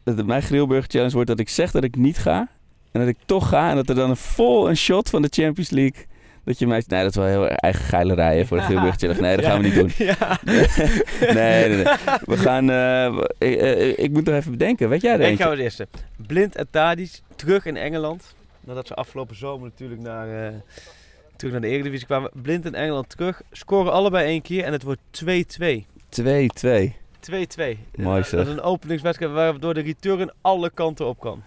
dat 0.04 0.26
mijn 0.26 0.42
Grillburger 0.42 0.90
Challenge 0.90 1.12
wordt 1.12 1.28
dat 1.28 1.38
ik 1.38 1.48
zeg 1.48 1.70
dat 1.70 1.85
ik 1.85 1.96
niet 1.96 2.18
ga. 2.18 2.48
En 2.92 3.00
dat 3.00 3.09
ik 3.09 3.16
toch 3.26 3.48
ga. 3.48 3.70
En 3.70 3.76
dat 3.76 3.88
er 3.88 3.94
dan 3.94 4.11
een 4.11 4.16
vol 4.16 4.68
een 4.68 4.76
shot 4.76 5.11
van 5.11 5.22
de 5.22 5.28
Champions 5.30 5.70
League. 5.70 6.06
Dat 6.44 6.59
je 6.59 6.66
mij... 6.66 6.83
Nee, 6.87 7.03
dat 7.03 7.11
is 7.11 7.16
wel 7.16 7.26
heel 7.26 7.48
eigen 7.48 7.85
geilerij 7.85 8.44
voor 8.44 8.57
de 8.57 8.62
Challenge. 8.62 9.20
Nee, 9.20 9.37
dat 9.37 9.44
gaan 9.44 9.61
we 9.61 9.66
niet 9.66 9.74
doen. 9.74 9.90
Ja. 10.07 10.38
nee, 10.44 11.68
nee, 11.68 11.68
nee. 11.68 11.85
We 12.24 12.37
gaan... 12.37 12.70
eh, 12.70 13.18
ik, 13.38 13.57
eh, 13.61 13.98
ik 13.98 14.11
moet 14.11 14.24
nog 14.24 14.35
even 14.35 14.50
bedenken. 14.50 14.88
Weet 14.88 15.00
jij 15.00 15.12
er 15.12 15.20
Ik 15.20 15.40
ga 15.40 15.50
als 15.50 15.59
eerste. 15.59 15.88
Blind 16.26 16.57
en 16.57 16.66
Tadic 16.70 17.20
terug 17.37 17.66
in 17.66 17.76
Engeland. 17.76 18.35
Nadat 18.61 18.87
ze 18.87 18.94
afgelopen 18.94 19.37
zomer 19.37 19.68
natuurlijk 19.68 20.00
naar, 20.00 20.53
terug 21.37 21.53
naar 21.53 21.61
de 21.61 21.68
Eredivisie 21.68 22.07
kwamen. 22.07 22.31
Blind 22.42 22.64
en 22.66 22.74
Engeland 22.74 23.09
terug. 23.09 23.42
Scoren 23.53 23.92
allebei 23.92 24.26
één 24.26 24.42
keer 24.42 24.64
en 24.64 24.72
het 24.72 24.83
wordt 24.83 25.00
2-2. 25.24 25.85
2-2. 26.20 26.92
2-2. 27.20 27.79
Mooi 27.94 28.22
zeg. 28.22 28.31
Dat 28.31 28.46
is 28.46 28.53
een 28.53 28.61
openingswedstrijd 28.61 29.33
waardoor 29.33 29.74
de 29.74 29.81
return 29.81 30.33
alle 30.40 30.70
kanten 30.70 31.07
op 31.07 31.20
kan. 31.20 31.42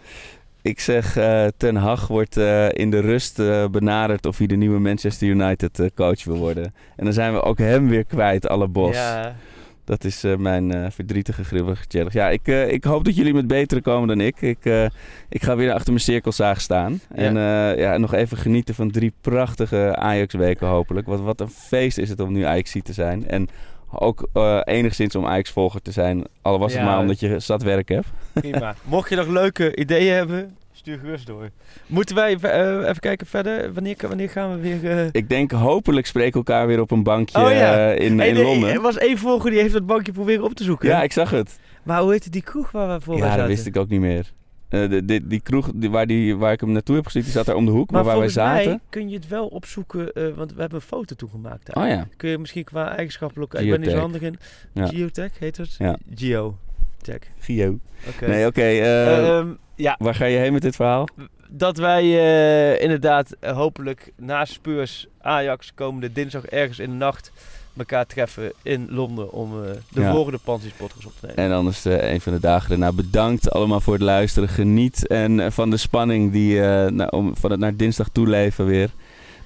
Ik 0.64 0.80
zeg, 0.80 1.18
eh, 1.18 1.46
Ten 1.58 1.76
Hag 1.76 2.08
wordt 2.08 2.38
eh, 2.38 2.70
in 2.72 2.92
de 2.92 3.00
rust 3.00 3.40
eh, 3.40 3.68
benaderd 3.68 4.26
of 4.26 4.38
hij 4.38 4.48
de 4.48 4.56
nieuwe 4.56 4.80
Manchester 4.80 5.28
United 5.28 5.92
coach 5.96 6.24
wil 6.24 6.38
worden. 6.38 6.74
En 6.96 7.04
dan 7.04 7.14
zijn 7.14 7.34
we 7.34 7.42
ook 7.42 7.58
hem 7.58 7.90
weer 7.90 8.06
kwijt, 8.06 8.48
alle 8.48 8.68
bos. 8.68 8.96
Ja, 8.96 9.36
Dat 9.86 10.04
is 10.04 10.24
mijn 10.38 10.92
verdrietige 10.92 11.44
grimmige 11.44 11.84
challenge. 11.88 12.18
Ja, 12.18 12.30
ik, 12.30 12.48
ik 12.48 12.84
hoop 12.84 13.04
dat 13.04 13.16
jullie 13.16 13.34
met 13.34 13.48
betere 13.48 13.82
komen 13.82 14.08
dan 14.08 14.22
ik. 14.22 14.42
Ik, 14.42 14.90
ik 15.30 15.44
ga 15.44 15.56
weer 15.56 15.74
achter 15.74 15.92
mijn 15.92 16.04
cirkelzaag 16.04 16.62
staan. 16.62 17.00
En 17.16 17.36
ja, 17.78 17.98
nog 17.98 18.14
even 18.14 18.38
genieten 18.38 18.76
van 18.76 18.92
drie 18.92 19.14
prachtige 19.22 19.96
Ajax-weken 19.96 20.68
hopelijk. 20.68 21.08
Wat, 21.08 21.20
wat 21.20 21.42
een 21.42 21.50
feest 21.50 21.98
is 21.98 22.10
het 22.10 22.20
om 22.20 22.32
nu 22.32 22.44
ajax 22.44 22.76
te 22.84 22.94
zijn. 22.94 23.28
En 23.28 23.48
ook 24.02 24.28
eh, 24.34 24.60
enigszins 24.64 25.16
om 25.16 25.26
Ajax-volger 25.26 25.82
te 25.82 25.92
zijn. 25.92 26.24
Al 26.42 26.60
was 26.60 26.72
het 26.74 26.82
Ja. 26.82 26.88
maar 26.88 27.00
omdat 27.00 27.20
je 27.20 27.40
zat 27.40 27.64
werk 27.64 27.90
hebt. 27.90 28.08
prima. 28.34 28.76
Mocht 28.84 29.10
je 29.10 29.16
nog 29.16 29.28
leuke 29.28 29.76
ideeën 29.76 30.14
hebben, 30.14 30.56
stuur 30.74 30.98
gerust 30.98 31.28
door. 31.28 31.50
Moeten 31.86 32.16
wij 32.16 32.30
even, 32.30 32.52
eh, 32.54 32.90
even 32.90 33.00
kijken 33.00 33.28
verder? 33.28 33.74
Wanneer, 33.74 33.96
wanneer 34.08 34.30
gaan 34.30 34.52
we 34.56 34.62
weer... 34.80 34.98
eh, 35.00 35.08
Ik 35.12 35.30
denk 35.30 35.52
hopelijk 35.52 36.06
spreken 36.06 36.32
we 36.32 36.38
elkaar 36.38 36.68
weer 36.68 36.80
op 36.82 36.92
een 36.92 37.04
bankje 37.04 37.46
Oh 37.46 37.52
ja. 37.52 37.92
in, 37.92 38.18
Hey, 38.20 38.28
in 38.28 38.34
nee, 38.34 38.44
Londen. 38.44 38.70
Er 38.74 38.82
was 38.82 38.98
één 38.98 39.18
volger 39.18 39.50
die 39.52 39.60
heeft 39.60 39.74
dat 39.74 39.86
bankje 39.86 40.12
proberen 40.12 40.44
op 40.44 40.54
te 40.54 40.64
zoeken. 40.64 40.88
Ja, 40.90 41.04
ik 41.04 41.12
zag 41.12 41.30
het. 41.30 41.60
Maar 41.84 42.02
hoe 42.02 42.12
heette 42.12 42.30
die 42.30 42.44
kroeg 42.44 42.72
waar 42.72 42.98
we 42.98 43.04
voor 43.06 43.16
ja, 43.18 43.22
zaten? 43.22 43.38
dat 43.38 43.48
wist 43.48 43.66
ik 43.66 43.78
ook 43.78 43.90
niet 43.90 44.00
meer. 44.00 44.32
Eh, 44.74 44.90
de, 44.90 45.06
die, 45.06 45.28
die 45.28 45.42
kroeg 45.42 45.72
die, 45.76 45.90
waar, 45.90 46.08
die, 46.08 46.38
waar 46.38 46.52
ik 46.52 46.60
hem 46.60 46.72
naartoe 46.72 46.96
heb 46.96 47.06
gezien, 47.06 47.22
die 47.24 47.32
zat 47.32 47.46
daar 47.46 47.56
om 47.56 47.66
de 47.66 47.72
hoek. 47.72 47.92
Maar, 47.92 48.04
waar 48.04 48.18
wij 48.20 48.30
zaten... 48.30 48.70
mij 48.70 48.80
kun 48.90 49.10
je 49.10 49.16
het 49.16 49.28
wel 49.28 49.48
opzoeken, 49.48 50.12
eh, 50.14 50.24
want 50.36 50.54
we 50.54 50.60
hebben 50.62 50.80
een 50.80 50.86
foto 50.86 51.16
toegemaakt 51.16 51.66
daar. 51.74 51.84
Oh 51.84 51.90
ja. 51.90 52.08
Kun 52.18 52.30
je 52.30 52.38
misschien 52.38 52.64
qua 52.64 52.90
eigenschappen... 52.96 53.42
ook- 53.42 53.54
Ik 53.54 53.70
ben 53.70 53.80
niet 53.80 53.90
zo 53.90 53.98
handig 53.98 54.22
in. 54.22 54.38
Ja. 54.74 54.86
Geotech 54.88 55.40
heet 55.40 55.58
het? 55.58 55.76
Ja. 55.80 55.98
Geotech. 56.16 57.22
Oké. 58.08 58.28
Nee, 58.28 58.46
oké. 58.46 58.62
eh, 58.62 59.38
Ehm, 59.38 59.48
ja, 59.76 59.96
waar 60.00 60.16
ga 60.16 60.26
je 60.26 60.38
heen 60.38 60.54
met 60.54 60.62
dit 60.62 60.76
verhaal? 60.76 61.08
dat 61.50 61.78
wij 61.78 62.04
inderdaad 62.80 63.36
hopelijk 63.42 64.12
na 64.18 64.46
Spurs 64.46 65.08
Ajax 65.22 65.74
komende 65.74 66.12
dinsdag 66.12 66.46
ergens 66.46 66.80
in 66.80 66.90
de 66.90 66.96
nacht 66.96 67.32
elkaar 67.78 68.06
treffen 68.06 68.52
in 68.62 68.88
Londen 68.90 69.32
om 69.32 69.64
eh, 69.66 69.72
de 69.90 70.02
Ja. 70.02 70.12
volgende 70.12 70.40
Pansies 70.44 70.72
podcast 70.78 71.06
op 71.06 71.12
te 71.20 71.26
nemen. 71.26 71.44
En 71.44 71.52
anders 71.58 71.86
eh, 71.86 72.12
een 72.14 72.22
van 72.22 72.34
de 72.34 72.40
dagen 72.40 72.70
daarna. 72.70 72.92
Bedankt 72.92 73.52
allemaal 73.52 73.82
voor 73.82 73.94
het 73.94 74.02
luisteren. 74.02 74.50
Geniet 74.50 75.08
en 75.08 75.40
eh, 75.40 75.52
van 75.52 75.70
de 75.70 75.78
spanning 75.78 76.32
die, 76.32 76.62
eh, 76.62 76.92
nou, 76.92 77.10
om, 77.10 77.34
van 77.40 77.52
het 77.52 77.60
naar 77.60 77.76
dinsdag 77.76 78.08
toeleven 78.12 78.66
weer. 78.66 78.90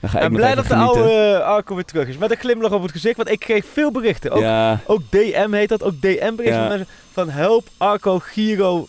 Dan 0.02 0.10
ga 0.10 0.18
ik 0.18 0.24
En 0.24 0.32
blij 0.34 0.56
dat 0.56 0.66
de 0.68 0.76
oude 0.76 1.42
Arco 1.44 1.76
weer 1.76 1.86
terug 1.86 2.08
is. 2.08 2.18
Met 2.18 2.32
een 2.32 2.38
glimlach 2.38 2.72
op 2.72 2.82
het 2.82 2.92
gezicht, 2.92 3.18
want 3.18 3.30
ik 3.30 3.40
kreeg 3.40 3.66
veel 3.74 3.92
berichten. 3.92 4.32
Ook, 4.32 4.42
Ja, 4.42 4.80
ook 4.86 5.02
DM 5.10 5.52
heet 5.52 5.70
dat, 5.70 5.84
ook 5.84 6.02
DM-berichten 6.02 6.46
Ja. 6.46 6.60
van 6.60 6.68
mensen 6.78 6.88
van 7.12 7.30
help 7.30 7.68
Arco 7.78 8.20
Giro 8.20 8.88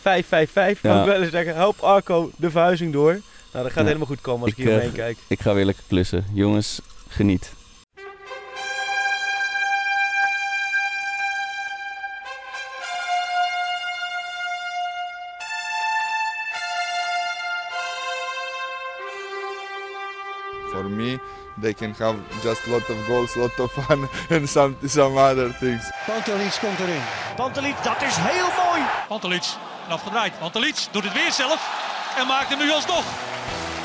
555. 0.00 0.82
Ja. 0.82 0.90
Kan 0.90 1.00
ik 1.00 1.12
wel 1.12 1.22
eens 1.22 1.30
zeggen, 1.30 1.54
help 1.54 1.78
Arco 1.80 2.30
de 2.36 2.50
verhuizing 2.50 2.92
door. 2.92 3.20
Nou, 3.52 3.64
dat 3.64 3.72
gaat 3.72 3.84
helemaal 3.86 4.06
goed 4.06 4.20
komen 4.20 4.42
als 4.42 4.50
ik, 4.50 4.58
Ik, 4.58 4.64
hier 4.64 4.74
omheen 4.74 4.92
kijk. 4.92 5.16
ik 5.26 5.40
ga 5.40 5.54
weer 5.54 5.64
lekker 5.64 5.84
klussen. 5.88 6.24
Jongens, 6.32 6.80
geniet. 7.08 7.52
they 21.62 21.74
can 21.74 21.94
have 21.98 22.16
just 22.42 22.66
lot 22.66 22.88
of 22.90 22.96
goals, 23.06 23.36
lot 23.36 23.58
of 23.60 23.70
fun 23.72 24.08
and 24.36 24.48
some, 24.48 24.76
some 24.86 25.16
other 25.16 25.50
things. 25.60 25.90
Pantelic 26.06 26.58
komt 26.60 26.78
erin. 26.80 27.02
Pantelic, 27.36 27.74
dat 27.82 28.02
is 28.02 28.16
heel 28.18 28.48
mooi. 28.64 28.82
Pantelic, 29.08 29.44
afgedraaid. 29.88 30.38
Pantelic 30.38 30.76
doet 30.90 31.04
het 31.04 31.12
weer 31.12 31.32
zelf 31.32 31.60
en 32.18 32.26
maakt 32.26 32.48
hem 32.48 32.58
nu 32.58 32.70
alsnog. 32.72 33.04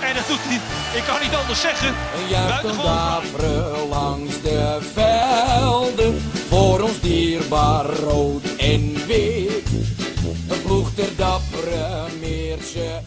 En 0.01 0.15
dat 0.15 0.27
doet 0.27 0.39
hij, 0.41 0.59
ik 0.97 1.03
kan 1.03 1.21
niet 1.21 1.35
anders 1.35 1.61
zeggen. 1.61 1.87
En 1.87 2.47
Buitengewoon. 2.47 3.89
langs 3.89 4.41
de 4.41 4.77
velden, 4.93 6.21
voor 6.49 6.79
ons 6.81 6.99
dierbaar 6.99 7.85
rood 7.85 8.43
en 8.57 9.05
wit. 9.05 9.69
Een 10.49 10.61
ploeg 10.61 10.89
ter 10.95 11.15
dappere 11.15 12.05
Meertje 12.19 13.01